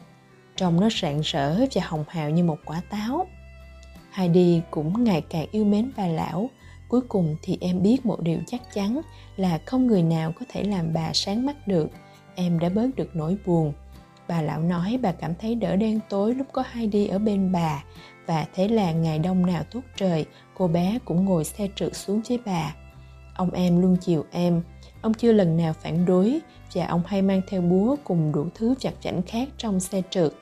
trông 0.56 0.80
nó 0.80 0.90
rạng 1.02 1.22
rỡ 1.22 1.56
và 1.74 1.82
hồng 1.86 2.04
hào 2.08 2.30
như 2.30 2.44
một 2.44 2.58
quả 2.66 2.82
táo. 2.90 3.28
Heidi 4.12 4.62
cũng 4.72 5.04
ngày 5.04 5.22
càng 5.30 5.48
yêu 5.52 5.66
mến 5.66 5.92
bà 5.98 6.08
lão. 6.08 6.50
Cuối 6.88 7.02
cùng 7.02 7.36
thì 7.42 7.58
em 7.62 7.84
biết 7.84 8.06
một 8.06 8.22
điều 8.22 8.40
chắc 8.48 8.62
chắn 8.74 9.02
là 9.38 9.60
không 9.66 9.88
người 9.88 10.04
nào 10.04 10.32
có 10.40 10.46
thể 10.50 10.64
làm 10.64 10.94
bà 10.94 11.14
sáng 11.14 11.46
mắt 11.46 11.68
được. 11.68 11.90
Em 12.36 12.60
đã 12.60 12.70
bớt 12.70 12.96
được 12.96 13.16
nỗi 13.16 13.38
buồn. 13.46 13.74
Bà 14.28 14.42
lão 14.42 14.62
nói 14.62 15.00
bà 15.02 15.12
cảm 15.12 15.34
thấy 15.36 15.56
đỡ 15.56 15.76
đen 15.76 16.00
tối 16.10 16.34
lúc 16.34 16.48
có 16.54 16.64
Heidi 16.72 17.08
ở 17.08 17.20
bên 17.20 17.52
bà 17.52 17.84
và 18.26 18.46
thế 18.54 18.68
là 18.68 18.92
ngày 18.92 19.20
đông 19.20 19.46
nào 19.46 19.64
tốt 19.72 19.82
trời, 19.96 20.26
cô 20.54 20.68
bé 20.68 21.00
cũng 21.06 21.26
ngồi 21.26 21.44
xe 21.44 21.68
trượt 21.76 21.96
xuống 21.96 22.22
với 22.30 22.40
bà. 22.46 22.76
Ông 23.36 23.52
em 23.52 23.82
luôn 23.82 23.98
chiều 24.02 24.26
em, 24.32 24.62
ông 25.02 25.14
chưa 25.14 25.32
lần 25.32 25.58
nào 25.58 25.74
phản 25.74 26.06
đối 26.06 26.40
và 26.78 26.86
ông 26.86 27.02
hay 27.06 27.22
mang 27.22 27.42
theo 27.48 27.62
búa 27.62 27.96
cùng 28.04 28.32
đủ 28.32 28.46
thứ 28.56 28.76
chặt 28.80 28.94
chảnh 29.02 29.22
khác 29.22 29.50
trong 29.58 29.80
xe 29.80 30.02
trượt. 30.10 30.34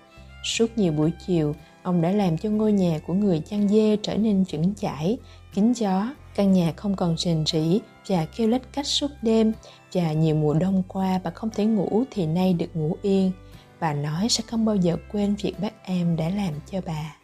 Suốt 0.43 0.77
nhiều 0.77 0.91
buổi 0.91 1.11
chiều, 1.27 1.55
ông 1.83 2.01
đã 2.01 2.11
làm 2.11 2.38
cho 2.38 2.49
ngôi 2.49 2.71
nhà 2.71 2.99
của 3.07 3.13
người 3.13 3.39
chăn 3.39 3.67
dê 3.67 3.97
trở 4.03 4.17
nên 4.17 4.45
chững 4.45 4.73
chãi, 4.75 5.17
kín 5.53 5.73
gió, 5.73 6.13
căn 6.36 6.53
nhà 6.53 6.73
không 6.75 6.95
còn 6.95 7.17
rền 7.17 7.45
rỉ 7.45 7.79
và 8.07 8.25
kêu 8.36 8.47
lách 8.47 8.73
cách 8.73 8.88
suốt 8.88 9.11
đêm 9.21 9.53
và 9.93 10.13
nhiều 10.13 10.36
mùa 10.36 10.53
đông 10.53 10.83
qua 10.88 11.19
bà 11.23 11.31
không 11.31 11.49
thể 11.49 11.65
ngủ 11.65 12.03
thì 12.11 12.25
nay 12.25 12.53
được 12.53 12.75
ngủ 12.75 12.97
yên. 13.01 13.31
Bà 13.79 13.93
nói 13.93 14.29
sẽ 14.29 14.43
không 14.47 14.65
bao 14.65 14.75
giờ 14.75 14.97
quên 15.11 15.36
việc 15.36 15.53
bác 15.61 15.86
em 15.86 16.15
đã 16.15 16.29
làm 16.29 16.53
cho 16.71 16.81
bà. 16.86 17.15